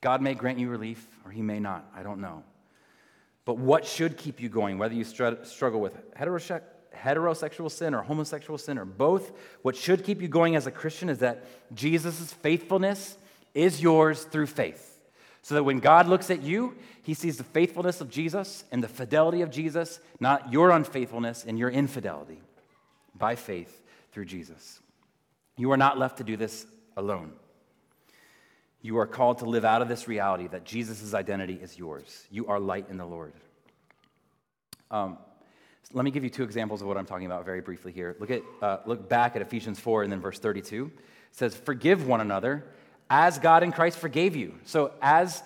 God 0.00 0.22
may 0.22 0.34
grant 0.34 0.60
you 0.60 0.68
relief 0.68 1.04
or 1.24 1.32
he 1.32 1.42
may 1.42 1.58
not. 1.58 1.90
I 1.92 2.04
don't 2.04 2.20
know. 2.20 2.44
But 3.44 3.58
what 3.58 3.84
should 3.84 4.16
keep 4.16 4.40
you 4.40 4.48
going, 4.48 4.78
whether 4.78 4.94
you 4.94 5.02
struggle 5.02 5.80
with 5.80 6.14
heterosexual 6.14 7.68
sin 7.68 7.94
or 7.96 8.02
homosexual 8.04 8.56
sin 8.56 8.78
or 8.78 8.84
both, 8.84 9.32
what 9.62 9.74
should 9.74 10.04
keep 10.04 10.22
you 10.22 10.28
going 10.28 10.54
as 10.54 10.68
a 10.68 10.70
Christian 10.70 11.08
is 11.08 11.18
that 11.18 11.44
Jesus' 11.74 12.32
faithfulness 12.32 13.18
is 13.54 13.82
yours 13.82 14.22
through 14.22 14.46
faith. 14.46 14.87
So 15.48 15.54
that 15.54 15.64
when 15.64 15.78
God 15.78 16.08
looks 16.08 16.28
at 16.28 16.42
you, 16.42 16.76
he 17.02 17.14
sees 17.14 17.38
the 17.38 17.42
faithfulness 17.42 18.02
of 18.02 18.10
Jesus 18.10 18.64
and 18.70 18.84
the 18.84 18.86
fidelity 18.86 19.40
of 19.40 19.50
Jesus, 19.50 19.98
not 20.20 20.52
your 20.52 20.70
unfaithfulness 20.70 21.42
and 21.42 21.58
your 21.58 21.70
infidelity, 21.70 22.42
by 23.14 23.34
faith 23.34 23.82
through 24.12 24.26
Jesus. 24.26 24.80
You 25.56 25.72
are 25.72 25.78
not 25.78 25.96
left 25.96 26.18
to 26.18 26.22
do 26.22 26.36
this 26.36 26.66
alone. 26.98 27.32
You 28.82 28.98
are 28.98 29.06
called 29.06 29.38
to 29.38 29.46
live 29.46 29.64
out 29.64 29.80
of 29.80 29.88
this 29.88 30.06
reality 30.06 30.48
that 30.48 30.64
Jesus' 30.66 31.14
identity 31.14 31.54
is 31.54 31.78
yours. 31.78 32.26
You 32.30 32.48
are 32.48 32.60
light 32.60 32.90
in 32.90 32.98
the 32.98 33.06
Lord. 33.06 33.32
Um, 34.90 35.16
let 35.94 36.04
me 36.04 36.10
give 36.10 36.24
you 36.24 36.30
two 36.30 36.42
examples 36.42 36.82
of 36.82 36.88
what 36.88 36.98
I'm 36.98 37.06
talking 37.06 37.24
about 37.24 37.46
very 37.46 37.62
briefly 37.62 37.92
here. 37.92 38.16
Look, 38.20 38.30
at, 38.30 38.42
uh, 38.60 38.80
look 38.84 39.08
back 39.08 39.34
at 39.34 39.40
Ephesians 39.40 39.80
4 39.80 40.02
and 40.02 40.12
then 40.12 40.20
verse 40.20 40.38
32. 40.38 40.92
It 40.94 41.02
says, 41.30 41.56
Forgive 41.56 42.06
one 42.06 42.20
another 42.20 42.66
as 43.10 43.38
God 43.38 43.62
in 43.62 43.72
Christ 43.72 43.98
forgave 43.98 44.36
you. 44.36 44.54
So, 44.64 44.92
as 45.00 45.42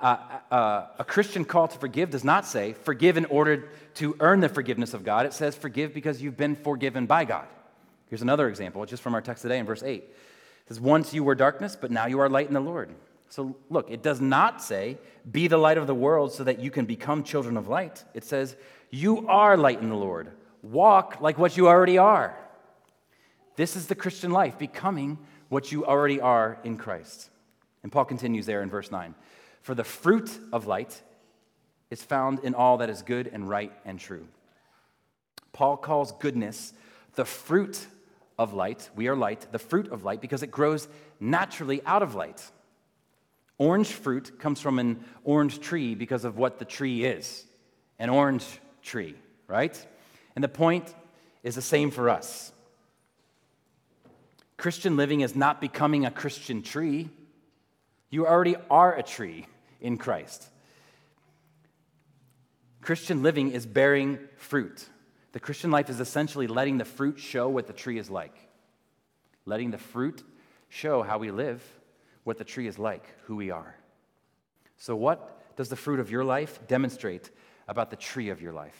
uh, 0.00 0.16
uh, 0.50 0.86
a 0.98 1.04
Christian 1.04 1.44
call 1.44 1.68
to 1.68 1.78
forgive 1.78 2.10
does 2.10 2.24
not 2.24 2.46
say 2.46 2.72
forgive 2.72 3.16
in 3.16 3.26
order 3.26 3.68
to 3.94 4.16
earn 4.20 4.40
the 4.40 4.48
forgiveness 4.48 4.94
of 4.94 5.04
God. 5.04 5.26
It 5.26 5.34
says 5.34 5.54
forgive 5.54 5.92
because 5.92 6.22
you've 6.22 6.36
been 6.36 6.56
forgiven 6.56 7.06
by 7.06 7.24
God. 7.24 7.46
Here's 8.08 8.22
another 8.22 8.48
example, 8.48 8.84
just 8.86 9.02
from 9.02 9.14
our 9.14 9.20
text 9.20 9.42
today 9.42 9.58
in 9.58 9.66
verse 9.66 9.82
8. 9.82 10.02
It 10.02 10.14
says, 10.68 10.80
Once 10.80 11.12
you 11.12 11.22
were 11.22 11.34
darkness, 11.34 11.76
but 11.78 11.90
now 11.90 12.06
you 12.06 12.20
are 12.20 12.28
light 12.28 12.48
in 12.48 12.54
the 12.54 12.60
Lord. 12.60 12.94
So, 13.28 13.56
look, 13.68 13.90
it 13.90 14.02
does 14.02 14.20
not 14.20 14.62
say 14.62 14.98
be 15.30 15.46
the 15.46 15.58
light 15.58 15.78
of 15.78 15.86
the 15.86 15.94
world 15.94 16.32
so 16.32 16.44
that 16.44 16.58
you 16.58 16.70
can 16.70 16.86
become 16.86 17.22
children 17.22 17.56
of 17.56 17.68
light. 17.68 18.02
It 18.14 18.24
says 18.24 18.56
you 18.90 19.28
are 19.28 19.56
light 19.56 19.80
in 19.80 19.88
the 19.88 19.94
Lord. 19.94 20.30
Walk 20.62 21.20
like 21.20 21.38
what 21.38 21.56
you 21.56 21.68
already 21.68 21.98
are. 21.98 22.36
This 23.56 23.76
is 23.76 23.86
the 23.86 23.94
Christian 23.94 24.30
life, 24.32 24.58
becoming 24.58 25.18
what 25.50 25.70
you 25.70 25.84
already 25.84 26.20
are 26.20 26.58
in 26.64 26.78
Christ. 26.78 27.28
And 27.82 27.92
Paul 27.92 28.06
continues 28.06 28.46
there 28.46 28.62
in 28.62 28.70
verse 28.70 28.90
9 28.90 29.14
For 29.60 29.74
the 29.74 29.84
fruit 29.84 30.30
of 30.52 30.66
light 30.66 31.02
is 31.90 32.02
found 32.02 32.38
in 32.38 32.54
all 32.54 32.78
that 32.78 32.88
is 32.88 33.02
good 33.02 33.26
and 33.26 33.46
right 33.46 33.72
and 33.84 34.00
true. 34.00 34.26
Paul 35.52 35.76
calls 35.76 36.12
goodness 36.12 36.72
the 37.16 37.24
fruit 37.24 37.86
of 38.38 38.54
light. 38.54 38.88
We 38.94 39.08
are 39.08 39.16
light, 39.16 39.46
the 39.52 39.58
fruit 39.58 39.88
of 39.88 40.04
light, 40.04 40.20
because 40.20 40.42
it 40.42 40.50
grows 40.50 40.88
naturally 41.18 41.82
out 41.84 42.02
of 42.02 42.14
light. 42.14 42.42
Orange 43.58 43.88
fruit 43.88 44.38
comes 44.38 44.60
from 44.60 44.78
an 44.78 45.04
orange 45.24 45.60
tree 45.60 45.94
because 45.94 46.24
of 46.24 46.38
what 46.38 46.58
the 46.58 46.64
tree 46.64 47.04
is 47.04 47.44
an 47.98 48.08
orange 48.08 48.46
tree, 48.82 49.14
right? 49.46 49.86
And 50.34 50.42
the 50.42 50.48
point 50.48 50.94
is 51.42 51.54
the 51.54 51.62
same 51.62 51.90
for 51.90 52.08
us. 52.08 52.50
Christian 54.60 54.98
living 54.98 55.22
is 55.22 55.34
not 55.34 55.58
becoming 55.58 56.04
a 56.04 56.10
Christian 56.10 56.60
tree. 56.60 57.08
You 58.10 58.26
already 58.26 58.56
are 58.68 58.94
a 58.94 59.02
tree 59.02 59.46
in 59.80 59.96
Christ. 59.96 60.46
Christian 62.82 63.22
living 63.22 63.52
is 63.52 63.64
bearing 63.64 64.18
fruit. 64.36 64.86
The 65.32 65.40
Christian 65.40 65.70
life 65.70 65.88
is 65.88 65.98
essentially 65.98 66.46
letting 66.46 66.76
the 66.76 66.84
fruit 66.84 67.18
show 67.18 67.48
what 67.48 67.68
the 67.68 67.72
tree 67.72 67.98
is 67.98 68.10
like. 68.10 68.34
Letting 69.46 69.70
the 69.70 69.78
fruit 69.78 70.22
show 70.68 71.02
how 71.02 71.16
we 71.16 71.30
live, 71.30 71.62
what 72.24 72.36
the 72.36 72.44
tree 72.44 72.66
is 72.66 72.78
like, 72.78 73.06
who 73.24 73.36
we 73.36 73.50
are. 73.50 73.74
So, 74.76 74.94
what 74.94 75.56
does 75.56 75.70
the 75.70 75.76
fruit 75.76 76.00
of 76.00 76.10
your 76.10 76.22
life 76.22 76.60
demonstrate 76.68 77.30
about 77.66 77.88
the 77.88 77.96
tree 77.96 78.28
of 78.28 78.42
your 78.42 78.52
life? 78.52 78.78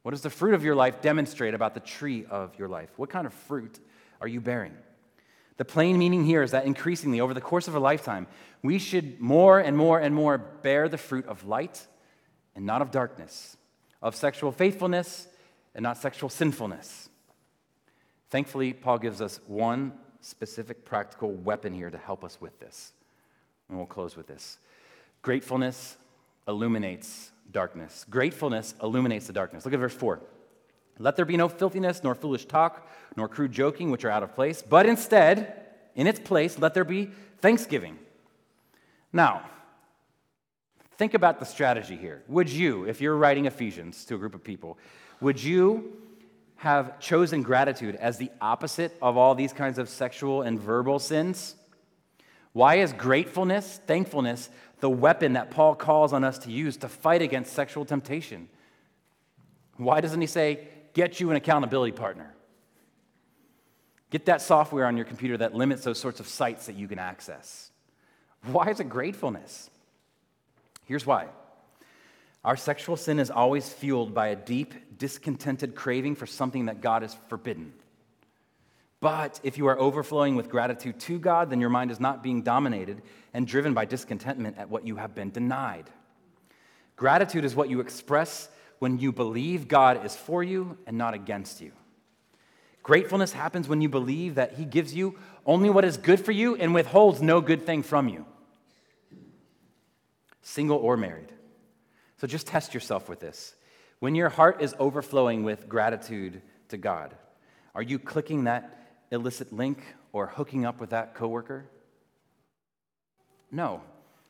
What 0.00 0.12
does 0.12 0.22
the 0.22 0.30
fruit 0.30 0.54
of 0.54 0.64
your 0.64 0.74
life 0.74 1.02
demonstrate 1.02 1.52
about 1.52 1.74
the 1.74 1.80
tree 1.80 2.24
of 2.24 2.58
your 2.58 2.68
life? 2.68 2.88
What 2.96 3.10
kind 3.10 3.26
of 3.26 3.34
fruit 3.34 3.78
are 4.20 4.28
you 4.28 4.40
bearing? 4.40 4.74
The 5.56 5.64
plain 5.64 5.98
meaning 5.98 6.24
here 6.24 6.42
is 6.42 6.52
that 6.52 6.66
increasingly, 6.66 7.20
over 7.20 7.34
the 7.34 7.40
course 7.40 7.68
of 7.68 7.74
a 7.74 7.80
lifetime, 7.80 8.26
we 8.62 8.78
should 8.78 9.20
more 9.20 9.58
and 9.58 9.76
more 9.76 9.98
and 9.98 10.14
more 10.14 10.38
bear 10.38 10.88
the 10.88 10.98
fruit 10.98 11.26
of 11.26 11.46
light 11.46 11.86
and 12.54 12.64
not 12.64 12.80
of 12.80 12.90
darkness, 12.90 13.56
of 14.00 14.14
sexual 14.14 14.52
faithfulness 14.52 15.26
and 15.74 15.82
not 15.82 15.98
sexual 15.98 16.28
sinfulness. 16.28 17.08
Thankfully, 18.30 18.72
Paul 18.72 18.98
gives 18.98 19.20
us 19.20 19.40
one 19.46 19.92
specific 20.20 20.84
practical 20.84 21.32
weapon 21.32 21.72
here 21.72 21.90
to 21.90 21.98
help 21.98 22.24
us 22.24 22.40
with 22.40 22.58
this. 22.60 22.92
And 23.68 23.78
we'll 23.78 23.86
close 23.86 24.16
with 24.16 24.26
this. 24.26 24.58
Gratefulness 25.22 25.96
illuminates 26.46 27.30
darkness. 27.50 28.04
Gratefulness 28.08 28.74
illuminates 28.82 29.26
the 29.26 29.32
darkness. 29.32 29.64
Look 29.64 29.74
at 29.74 29.80
verse 29.80 29.94
4. 29.94 30.20
Let 30.98 31.16
there 31.16 31.24
be 31.24 31.36
no 31.36 31.48
filthiness, 31.48 32.02
nor 32.02 32.14
foolish 32.14 32.46
talk, 32.46 32.88
nor 33.16 33.28
crude 33.28 33.52
joking, 33.52 33.90
which 33.90 34.04
are 34.04 34.10
out 34.10 34.22
of 34.22 34.34
place, 34.34 34.62
but 34.62 34.86
instead, 34.86 35.64
in 35.94 36.06
its 36.06 36.20
place, 36.20 36.58
let 36.58 36.74
there 36.74 36.84
be 36.84 37.10
thanksgiving. 37.40 37.98
Now, 39.12 39.42
think 40.96 41.14
about 41.14 41.38
the 41.38 41.46
strategy 41.46 41.96
here. 41.96 42.22
Would 42.28 42.50
you, 42.50 42.84
if 42.84 43.00
you're 43.00 43.16
writing 43.16 43.46
Ephesians 43.46 44.04
to 44.06 44.16
a 44.16 44.18
group 44.18 44.34
of 44.34 44.42
people, 44.44 44.78
would 45.20 45.42
you 45.42 45.96
have 46.56 46.98
chosen 46.98 47.42
gratitude 47.42 47.94
as 47.96 48.18
the 48.18 48.30
opposite 48.40 48.96
of 49.00 49.16
all 49.16 49.34
these 49.34 49.52
kinds 49.52 49.78
of 49.78 49.88
sexual 49.88 50.42
and 50.42 50.60
verbal 50.60 50.98
sins? 50.98 51.54
Why 52.52 52.76
is 52.76 52.92
gratefulness, 52.92 53.80
thankfulness, 53.86 54.50
the 54.80 54.90
weapon 54.90 55.34
that 55.34 55.50
Paul 55.50 55.76
calls 55.76 56.12
on 56.12 56.24
us 56.24 56.38
to 56.38 56.50
use 56.50 56.76
to 56.78 56.88
fight 56.88 57.22
against 57.22 57.52
sexual 57.52 57.84
temptation? 57.84 58.48
Why 59.76 60.00
doesn't 60.00 60.20
he 60.20 60.26
say, 60.26 60.68
get 60.98 61.20
you 61.20 61.30
an 61.30 61.36
accountability 61.36 61.92
partner. 61.92 62.34
Get 64.10 64.26
that 64.26 64.42
software 64.42 64.84
on 64.84 64.96
your 64.96 65.06
computer 65.06 65.36
that 65.36 65.54
limits 65.54 65.84
those 65.84 66.00
sorts 66.00 66.18
of 66.18 66.26
sites 66.26 66.66
that 66.66 66.74
you 66.74 66.88
can 66.88 66.98
access. 66.98 67.70
Why 68.46 68.70
is 68.70 68.80
it 68.80 68.88
gratefulness? 68.88 69.70
Here's 70.86 71.06
why. 71.06 71.28
Our 72.44 72.56
sexual 72.56 72.96
sin 72.96 73.20
is 73.20 73.30
always 73.30 73.68
fueled 73.68 74.12
by 74.12 74.28
a 74.28 74.36
deep, 74.36 74.98
discontented 74.98 75.76
craving 75.76 76.16
for 76.16 76.26
something 76.26 76.66
that 76.66 76.80
God 76.80 77.02
has 77.02 77.16
forbidden. 77.28 77.74
But 78.98 79.38
if 79.44 79.56
you 79.56 79.68
are 79.68 79.78
overflowing 79.78 80.34
with 80.34 80.50
gratitude 80.50 80.98
to 81.00 81.20
God, 81.20 81.48
then 81.48 81.60
your 81.60 81.70
mind 81.70 81.92
is 81.92 82.00
not 82.00 82.24
being 82.24 82.42
dominated 82.42 83.02
and 83.32 83.46
driven 83.46 83.72
by 83.72 83.84
discontentment 83.84 84.58
at 84.58 84.68
what 84.68 84.84
you 84.84 84.96
have 84.96 85.14
been 85.14 85.30
denied. 85.30 85.90
Gratitude 86.96 87.44
is 87.44 87.54
what 87.54 87.70
you 87.70 87.78
express 87.78 88.48
when 88.78 88.98
you 88.98 89.12
believe 89.12 89.68
God 89.68 90.04
is 90.04 90.14
for 90.14 90.42
you 90.42 90.78
and 90.86 90.96
not 90.96 91.14
against 91.14 91.60
you. 91.60 91.72
Gratefulness 92.82 93.32
happens 93.32 93.68
when 93.68 93.80
you 93.80 93.88
believe 93.88 94.36
that 94.36 94.54
He 94.54 94.64
gives 94.64 94.94
you 94.94 95.18
only 95.44 95.68
what 95.68 95.84
is 95.84 95.96
good 95.96 96.20
for 96.20 96.32
you 96.32 96.56
and 96.56 96.72
withholds 96.72 97.20
no 97.20 97.40
good 97.40 97.66
thing 97.66 97.82
from 97.82 98.08
you, 98.08 98.24
single 100.42 100.78
or 100.78 100.96
married. 100.96 101.32
So 102.16 102.26
just 102.26 102.46
test 102.46 102.74
yourself 102.74 103.08
with 103.08 103.20
this. 103.20 103.54
When 103.98 104.14
your 104.14 104.28
heart 104.28 104.62
is 104.62 104.74
overflowing 104.78 105.44
with 105.44 105.68
gratitude 105.68 106.40
to 106.68 106.76
God, 106.76 107.14
are 107.74 107.82
you 107.82 107.98
clicking 107.98 108.44
that 108.44 108.78
illicit 109.10 109.52
link 109.52 109.82
or 110.12 110.26
hooking 110.26 110.64
up 110.64 110.80
with 110.80 110.90
that 110.90 111.14
coworker? 111.14 111.66
No. 113.50 113.82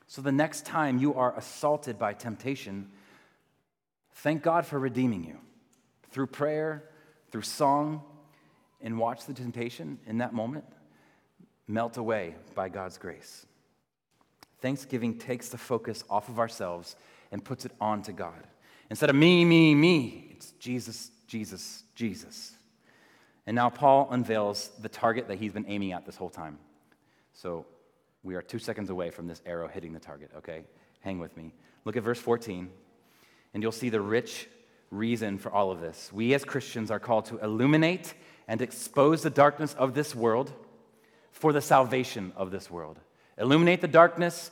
So 0.07 0.21
the 0.21 0.31
next 0.31 0.65
time 0.65 0.97
you 0.97 1.13
are 1.13 1.37
assaulted 1.37 1.99
by 1.99 2.13
temptation, 2.13 2.89
thank 4.19 4.43
God 4.43 4.65
for 4.65 4.79
redeeming 4.79 5.23
you 5.23 5.37
through 6.11 6.27
prayer, 6.27 6.83
through 7.31 7.41
song, 7.41 8.01
and 8.81 8.97
watch 8.97 9.25
the 9.25 9.33
temptation 9.33 9.99
in 10.05 10.19
that 10.19 10.33
moment 10.33 10.65
melt 11.67 11.97
away 11.97 12.35
by 12.55 12.69
God's 12.69 12.97
grace. 12.97 13.45
Thanksgiving 14.61 15.17
takes 15.17 15.49
the 15.49 15.57
focus 15.57 16.03
off 16.09 16.29
of 16.29 16.39
ourselves 16.39 16.95
and 17.31 17.43
puts 17.43 17.65
it 17.65 17.71
onto 17.79 18.11
God. 18.11 18.47
Instead 18.89 19.09
of 19.09 19.15
me, 19.15 19.45
me, 19.45 19.75
me, 19.75 20.27
it's 20.31 20.51
Jesus, 20.53 21.11
Jesus, 21.27 21.83
Jesus. 21.95 22.53
And 23.45 23.55
now 23.55 23.69
Paul 23.69 24.07
unveils 24.11 24.69
the 24.81 24.89
target 24.89 25.27
that 25.27 25.37
he's 25.37 25.53
been 25.53 25.65
aiming 25.67 25.93
at 25.93 26.05
this 26.05 26.15
whole 26.15 26.29
time. 26.29 26.57
So 27.33 27.65
we 28.23 28.35
are 28.35 28.41
two 28.41 28.59
seconds 28.59 28.89
away 28.89 29.11
from 29.11 29.27
this 29.27 29.41
arrow 29.45 29.67
hitting 29.67 29.93
the 29.93 29.99
target, 29.99 30.31
okay? 30.37 30.63
Hang 31.01 31.19
with 31.19 31.37
me. 31.37 31.53
Look 31.85 31.95
at 31.95 32.03
verse 32.03 32.19
14, 32.19 32.69
and 33.53 33.63
you'll 33.63 33.71
see 33.71 33.89
the 33.89 34.01
rich 34.01 34.47
reason 34.91 35.37
for 35.37 35.51
all 35.51 35.71
of 35.71 35.81
this. 35.81 36.11
We 36.11 36.33
as 36.33 36.43
Christians 36.43 36.91
are 36.91 36.99
called 36.99 37.25
to 37.25 37.37
illuminate 37.39 38.13
and 38.47 38.61
expose 38.61 39.21
the 39.21 39.29
darkness 39.29 39.75
of 39.75 39.93
this 39.93 40.15
world 40.15 40.51
for 41.31 41.53
the 41.53 41.61
salvation 41.61 42.33
of 42.35 42.51
this 42.51 42.69
world. 42.69 42.99
Illuminate 43.37 43.81
the 43.81 43.87
darkness 43.87 44.51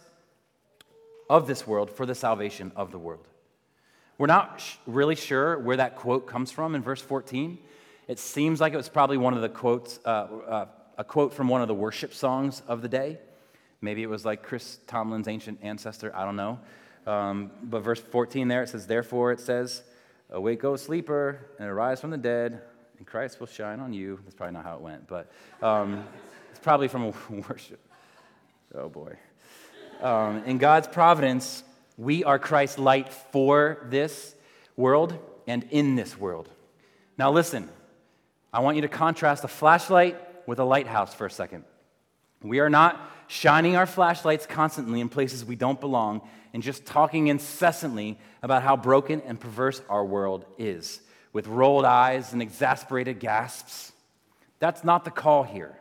of 1.30 1.48
this 1.48 1.68
world 1.68 1.90
for 1.90 2.06
the 2.06 2.16
salvation 2.16 2.72
of 2.76 2.92
the 2.92 3.00
world. 3.00 3.28
We're 4.18 4.28
not 4.28 4.62
sh- 4.62 4.76
really 4.86 5.16
sure 5.16 5.60
where 5.60 5.78
that 5.78 5.96
quote 5.96 6.26
comes 6.26 6.52
from 6.52 6.76
in 6.76 6.82
verse 6.82 7.02
14. 7.02 7.58
It 8.08 8.20
seems 8.20 8.62
like 8.62 8.74
it 8.74 8.78
was 8.78 8.90
probably 8.90 9.18
one 9.18 9.34
of 9.34 9.42
the 9.42 9.50
quotes, 9.50 10.00
uh, 10.06 10.10
uh, 10.10 10.66
a 10.98 11.04
quote 11.04 11.34
from 11.34 11.50
one 11.50 11.62
of 11.62 11.68
the 11.68 11.74
worship 11.74 12.14
songs 12.14 12.62
of 12.68 12.82
the 12.82 12.88
day. 12.88 13.20
Maybe 13.82 14.02
it 14.02 14.10
was 14.10 14.26
like 14.26 14.42
Chris 14.42 14.80
Tomlin's 14.88 15.28
ancient 15.28 15.60
ancestor, 15.62 16.16
I 16.16 16.26
don't 16.26 16.36
know. 16.36 16.60
Um, 17.08 17.52
but 17.64 17.80
verse 17.80 18.02
14 18.02 18.50
there, 18.50 18.64
it 18.64 18.70
says, 18.70 18.86
Therefore 18.86 19.32
it 19.32 19.40
says, 19.40 19.82
Awake, 20.30 20.64
O 20.66 20.76
sleeper, 20.76 21.40
and 21.58 21.70
arise 21.70 22.02
from 22.02 22.12
the 22.12 22.18
dead, 22.18 22.62
and 22.98 23.08
Christ 23.08 23.40
will 23.40 23.48
shine 23.48 23.80
on 23.80 23.94
you. 23.94 24.20
That's 24.24 24.36
probably 24.36 24.54
not 24.54 24.66
how 24.66 24.76
it 24.76 24.82
went, 24.82 25.08
but 25.08 25.32
um, 25.64 26.04
it's 26.52 26.60
probably 26.60 26.90
from 26.90 27.14
worship. 27.50 27.80
Oh 28.76 28.90
boy. 28.90 29.16
Um, 30.02 30.44
in 30.44 30.58
God's 30.58 30.88
providence, 30.90 31.64
we 31.98 32.26
are 32.26 32.38
Christ's 32.38 32.78
light 32.78 33.12
for 33.12 33.88
this 33.90 34.36
world 34.76 35.18
and 35.48 35.66
in 35.72 35.96
this 35.96 36.18
world. 36.20 36.50
Now, 37.18 37.32
listen, 37.32 37.70
I 38.52 38.60
want 38.60 38.76
you 38.76 38.82
to 38.82 38.90
contrast 38.90 39.44
a 39.46 39.48
flashlight 39.48 40.18
with 40.46 40.60
a 40.60 40.64
lighthouse 40.66 41.14
for 41.14 41.26
a 41.26 41.32
second. 41.32 41.64
We 42.44 42.60
are 42.60 42.70
not 42.70 43.00
shining 43.28 43.76
our 43.76 43.86
flashlights 43.86 44.46
constantly 44.46 45.02
in 45.02 45.10
places 45.10 45.46
we 45.46 45.56
don't 45.56 45.80
belong 45.80 46.22
and 46.54 46.64
just 46.64 46.86
talking 46.86 47.28
incessantly 47.28 48.18
about 48.42 48.64
how 48.64 48.76
broken 48.76 49.22
and 49.22 49.40
perverse 49.40 49.82
our 49.90 50.04
world 50.04 50.46
is, 50.58 51.02
with 51.34 51.48
rolled 51.48 51.86
eyes 51.86 52.34
and 52.34 52.42
exasperated 52.42 53.20
gasps. 53.20 53.92
That's 54.60 54.84
not 54.84 55.06
the 55.06 55.12
call 55.12 55.44
here. 55.44 55.78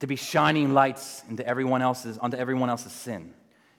To 0.00 0.06
be 0.06 0.16
shining 0.16 0.72
lights 0.72 1.22
into 1.28 1.46
everyone 1.46 1.82
else's, 1.82 2.16
onto 2.18 2.36
everyone 2.36 2.70
else's 2.70 2.92
sin. 2.92 3.34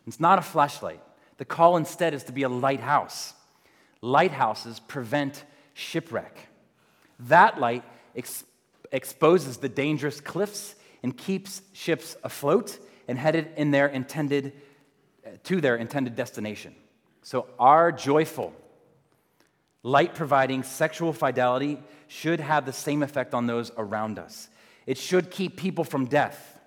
It's 0.06 0.20
not 0.20 0.40
a 0.40 0.42
flashlight. 0.42 1.02
The 1.38 1.46
call 1.46 1.78
instead 1.78 2.14
is 2.14 2.24
to 2.26 2.32
be 2.32 2.44
a 2.44 2.50
lighthouse. 2.50 3.34
Lighthouses 4.02 4.80
prevent 4.80 5.44
shipwreck. 5.74 6.50
That 7.22 7.60
light 7.60 7.84
ex- 8.16 8.44
exposes 8.92 9.58
the 9.58 9.70
dangerous 9.70 10.20
cliffs 10.20 10.76
and 11.04 11.18
keeps 11.18 11.62
ships 11.74 12.16
afloat 12.24 12.78
and 13.08 13.18
headed 13.18 13.50
in 13.56 13.72
their 13.72 13.88
intended, 13.88 14.54
uh, 15.26 15.32
to 15.44 15.62
their 15.62 15.76
intended 15.76 16.16
destination. 16.16 16.76
So, 17.24 17.48
our 17.60 17.92
joyful, 17.92 18.54
light 19.84 20.16
providing 20.16 20.64
sexual 20.64 21.14
fidelity 21.14 21.80
should 22.08 22.40
have 22.40 22.66
the 22.66 22.74
same 22.74 23.04
effect 23.04 23.34
on 23.34 23.48
those 23.48 23.72
around 23.78 24.20
us. 24.20 24.50
It 24.86 24.98
should 24.98 25.32
keep 25.32 25.58
people 25.58 25.84
from 25.84 26.06
death. 26.06 26.60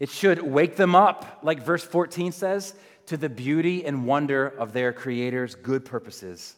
It 0.00 0.10
should 0.10 0.42
wake 0.42 0.76
them 0.76 0.94
up, 0.94 1.40
like 1.42 1.62
verse 1.62 1.84
14 1.84 2.32
says, 2.32 2.74
to 3.06 3.16
the 3.16 3.28
beauty 3.28 3.84
and 3.84 4.06
wonder 4.06 4.46
of 4.46 4.72
their 4.72 4.92
Creator's 4.92 5.54
good 5.54 5.84
purposes 5.84 6.56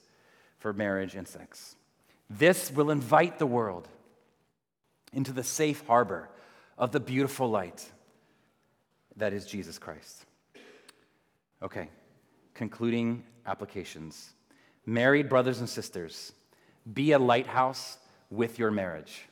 for 0.59 0.73
marriage 0.73 1.15
and 1.15 1.29
sex. 1.29 1.77
This 2.31 2.73
will 2.73 2.91
invite 2.91 3.39
the 3.39 3.47
world 3.47 3.89
into 5.13 5.33
the 5.33 5.45
safe 5.45 5.87
harbor 5.87 6.29
of 6.79 6.93
the 6.93 7.01
beautiful 7.01 7.49
light 7.49 7.91
that 9.17 9.33
is 9.33 9.47
Jesus 9.47 9.79
Christ. 9.79 10.25
Okay, 11.63 11.89
concluding 12.55 13.25
applications. 13.47 14.35
Married 14.85 15.29
brothers 15.29 15.61
and 15.61 15.69
sisters, 15.69 16.33
be 16.93 17.13
a 17.13 17.19
lighthouse 17.19 17.99
with 18.31 18.59
your 18.59 18.71
marriage. 18.71 19.23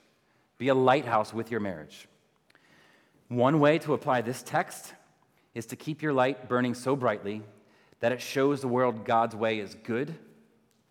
Be 0.59 0.69
a 0.69 0.75
lighthouse 0.75 1.35
with 1.35 1.51
your 1.51 1.61
marriage. 1.61 2.09
One 3.29 3.61
way 3.61 3.79
to 3.81 3.95
apply 3.95 4.23
this 4.23 4.43
text 4.43 4.95
is 5.55 5.67
to 5.67 5.77
keep 5.77 6.03
your 6.03 6.13
light 6.13 6.49
burning 6.49 6.75
so 6.75 6.97
brightly 6.97 7.43
that 8.01 8.13
it 8.13 8.21
shows 8.21 8.61
the 8.61 8.69
world 8.69 9.05
God's 9.05 9.37
way 9.37 9.59
is 9.59 9.75
good 9.75 10.15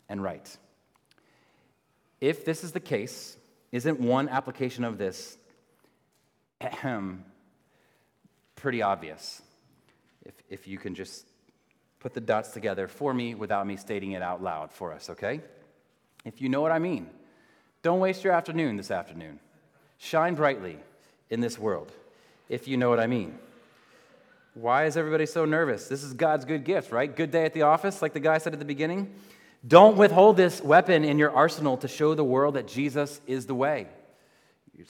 and 0.07 0.21
right. 0.21 0.57
If 2.21 2.45
this 2.45 2.63
is 2.63 2.71
the 2.71 2.79
case, 2.79 3.37
isn't 3.71 3.99
one 3.99 4.29
application 4.29 4.83
of 4.83 4.97
this 4.97 5.37
ahem, 6.63 7.23
pretty 8.55 8.81
obvious? 8.81 9.41
If, 10.25 10.33
if 10.49 10.67
you 10.67 10.77
can 10.77 10.95
just 10.95 11.25
put 11.99 12.13
the 12.13 12.21
dots 12.21 12.51
together 12.51 12.87
for 12.87 13.13
me 13.13 13.35
without 13.35 13.65
me 13.65 13.77
stating 13.77 14.11
it 14.11 14.21
out 14.21 14.41
loud 14.43 14.71
for 14.71 14.93
us, 14.93 15.09
okay? 15.09 15.41
If 16.25 16.41
you 16.41 16.49
know 16.49 16.61
what 16.61 16.71
I 16.71 16.79
mean, 16.79 17.09
don't 17.81 17.99
waste 17.99 18.23
your 18.23 18.33
afternoon 18.33 18.77
this 18.77 18.91
afternoon. 18.91 19.39
Shine 19.97 20.35
brightly 20.35 20.77
in 21.29 21.41
this 21.41 21.57
world, 21.57 21.91
if 22.49 22.67
you 22.67 22.77
know 22.77 22.89
what 22.89 22.99
I 22.99 23.07
mean. 23.07 23.37
Why 24.53 24.85
is 24.85 24.97
everybody 24.97 25.25
so 25.25 25.45
nervous? 25.45 25.87
This 25.87 26.03
is 26.03 26.13
God's 26.13 26.45
good 26.45 26.63
gift, 26.63 26.91
right? 26.91 27.13
Good 27.13 27.31
day 27.31 27.45
at 27.45 27.53
the 27.53 27.63
office, 27.63 28.01
like 28.01 28.13
the 28.13 28.19
guy 28.19 28.37
said 28.37 28.53
at 28.53 28.59
the 28.59 28.65
beginning. 28.65 29.13
Don't 29.65 29.97
withhold 29.97 30.37
this 30.37 30.61
weapon 30.61 31.03
in 31.05 31.17
your 31.17 31.31
arsenal 31.31 31.77
to 31.77 31.87
show 31.87 32.13
the 32.13 32.23
world 32.23 32.55
that 32.55 32.67
Jesus 32.67 33.19
is 33.25 33.45
the 33.45 33.55
way. 33.55 33.87
You're 34.77 34.85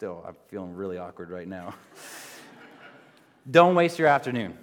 still, 0.00 0.24
I'm 0.26 0.34
feeling 0.48 0.74
really 0.74 0.96
awkward 0.96 1.28
right 1.28 1.46
now. 1.46 1.74
Don't 3.50 3.74
waste 3.74 3.98
your 3.98 4.08
afternoon. 4.08 4.56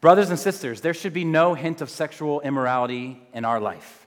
Brothers 0.00 0.30
and 0.30 0.38
sisters, 0.38 0.80
there 0.80 0.94
should 0.94 1.12
be 1.12 1.22
no 1.22 1.52
hint 1.52 1.82
of 1.82 1.90
sexual 1.90 2.40
immorality 2.40 3.20
in 3.34 3.44
our 3.44 3.60
life. 3.60 4.06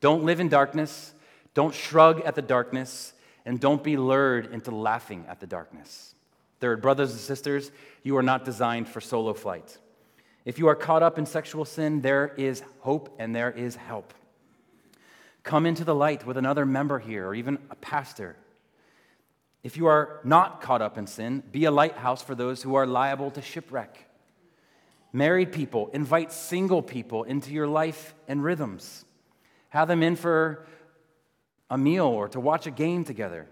Don't 0.00 0.22
live 0.22 0.38
in 0.38 0.48
darkness, 0.48 1.12
don't 1.54 1.74
shrug 1.74 2.20
at 2.20 2.36
the 2.36 2.42
darkness, 2.42 3.14
and 3.44 3.58
don't 3.58 3.82
be 3.82 3.96
lured 3.96 4.52
into 4.52 4.70
laughing 4.70 5.24
at 5.28 5.40
the 5.40 5.46
darkness. 5.48 6.14
Third, 6.60 6.80
brothers 6.80 7.10
and 7.10 7.18
sisters, 7.18 7.72
you 8.04 8.16
are 8.16 8.22
not 8.22 8.44
designed 8.44 8.88
for 8.88 9.00
solo 9.00 9.34
flight. 9.34 9.76
If 10.44 10.56
you 10.56 10.68
are 10.68 10.76
caught 10.76 11.02
up 11.02 11.18
in 11.18 11.26
sexual 11.26 11.64
sin, 11.64 12.00
there 12.00 12.32
is 12.36 12.62
hope 12.78 13.12
and 13.18 13.34
there 13.34 13.50
is 13.50 13.74
help. 13.74 14.14
Come 15.42 15.66
into 15.66 15.82
the 15.82 15.96
light 15.96 16.24
with 16.24 16.36
another 16.36 16.64
member 16.64 17.00
here 17.00 17.26
or 17.26 17.34
even 17.34 17.58
a 17.72 17.74
pastor. 17.74 18.36
If 19.62 19.76
you 19.76 19.86
are 19.86 20.20
not 20.24 20.60
caught 20.60 20.82
up 20.82 20.98
in 20.98 21.06
sin, 21.06 21.42
be 21.50 21.64
a 21.64 21.70
lighthouse 21.70 22.22
for 22.22 22.34
those 22.34 22.62
who 22.62 22.74
are 22.74 22.86
liable 22.86 23.30
to 23.32 23.42
shipwreck. 23.42 24.08
Married 25.12 25.52
people, 25.52 25.88
invite 25.92 26.32
single 26.32 26.82
people 26.82 27.22
into 27.24 27.52
your 27.52 27.66
life 27.66 28.14
and 28.26 28.42
rhythms. 28.42 29.04
Have 29.68 29.88
them 29.88 30.02
in 30.02 30.16
for 30.16 30.66
a 31.70 31.78
meal 31.78 32.06
or 32.06 32.28
to 32.28 32.40
watch 32.40 32.66
a 32.66 32.70
game 32.70 33.04
together. 33.04 33.46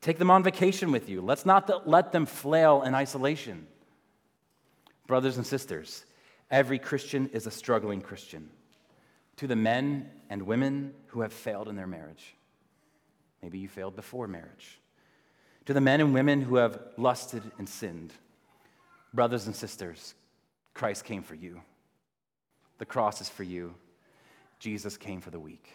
Take 0.00 0.18
them 0.18 0.30
on 0.30 0.42
vacation 0.42 0.92
with 0.92 1.08
you. 1.08 1.20
Let's 1.20 1.46
not 1.46 1.88
let 1.88 2.12
them 2.12 2.26
flail 2.26 2.82
in 2.82 2.94
isolation. 2.94 3.66
Brothers 5.06 5.36
and 5.36 5.46
sisters, 5.46 6.04
Every 6.50 6.78
Christian 6.78 7.30
is 7.32 7.46
a 7.46 7.50
struggling 7.50 8.00
Christian. 8.00 8.48
To 9.38 9.46
the 9.46 9.56
men 9.56 10.10
and 10.30 10.42
women 10.42 10.94
who 11.08 11.22
have 11.22 11.32
failed 11.32 11.68
in 11.68 11.76
their 11.76 11.86
marriage. 11.86 12.36
Maybe 13.42 13.58
you 13.58 13.68
failed 13.68 13.96
before 13.96 14.28
marriage. 14.28 14.78
To 15.66 15.72
the 15.72 15.80
men 15.80 16.00
and 16.00 16.12
women 16.12 16.42
who 16.42 16.56
have 16.56 16.78
lusted 16.96 17.42
and 17.58 17.68
sinned. 17.68 18.12
Brothers 19.12 19.46
and 19.46 19.54
sisters, 19.54 20.14
Christ 20.74 21.04
came 21.04 21.22
for 21.22 21.34
you. 21.34 21.60
The 22.78 22.84
cross 22.84 23.20
is 23.20 23.28
for 23.28 23.44
you. 23.44 23.74
Jesus 24.58 24.96
came 24.96 25.20
for 25.20 25.30
the 25.30 25.38
weak. 25.38 25.68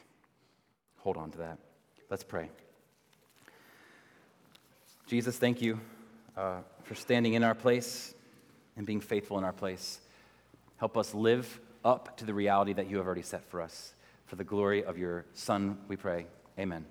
Hold 0.97 1.17
on 1.17 1.31
to 1.31 1.37
that. 1.39 1.57
Let's 2.09 2.23
pray. 2.23 2.49
Jesus, 5.07 5.37
thank 5.37 5.61
you 5.61 5.79
uh, 6.37 6.59
for 6.83 6.95
standing 6.95 7.33
in 7.33 7.43
our 7.43 7.55
place 7.55 8.13
and 8.77 8.85
being 8.85 9.01
faithful 9.01 9.37
in 9.37 9.43
our 9.43 9.53
place. 9.53 9.99
Help 10.77 10.97
us 10.97 11.13
live 11.13 11.59
up 11.83 12.17
to 12.17 12.25
the 12.25 12.33
reality 12.33 12.73
that 12.73 12.89
you 12.89 12.97
have 12.97 13.05
already 13.05 13.21
set 13.21 13.43
for 13.49 13.61
us. 13.61 13.93
For 14.27 14.35
the 14.35 14.43
glory 14.43 14.83
of 14.83 14.97
your 14.97 15.25
Son, 15.33 15.77
we 15.87 15.95
pray. 15.95 16.27
Amen. 16.59 16.85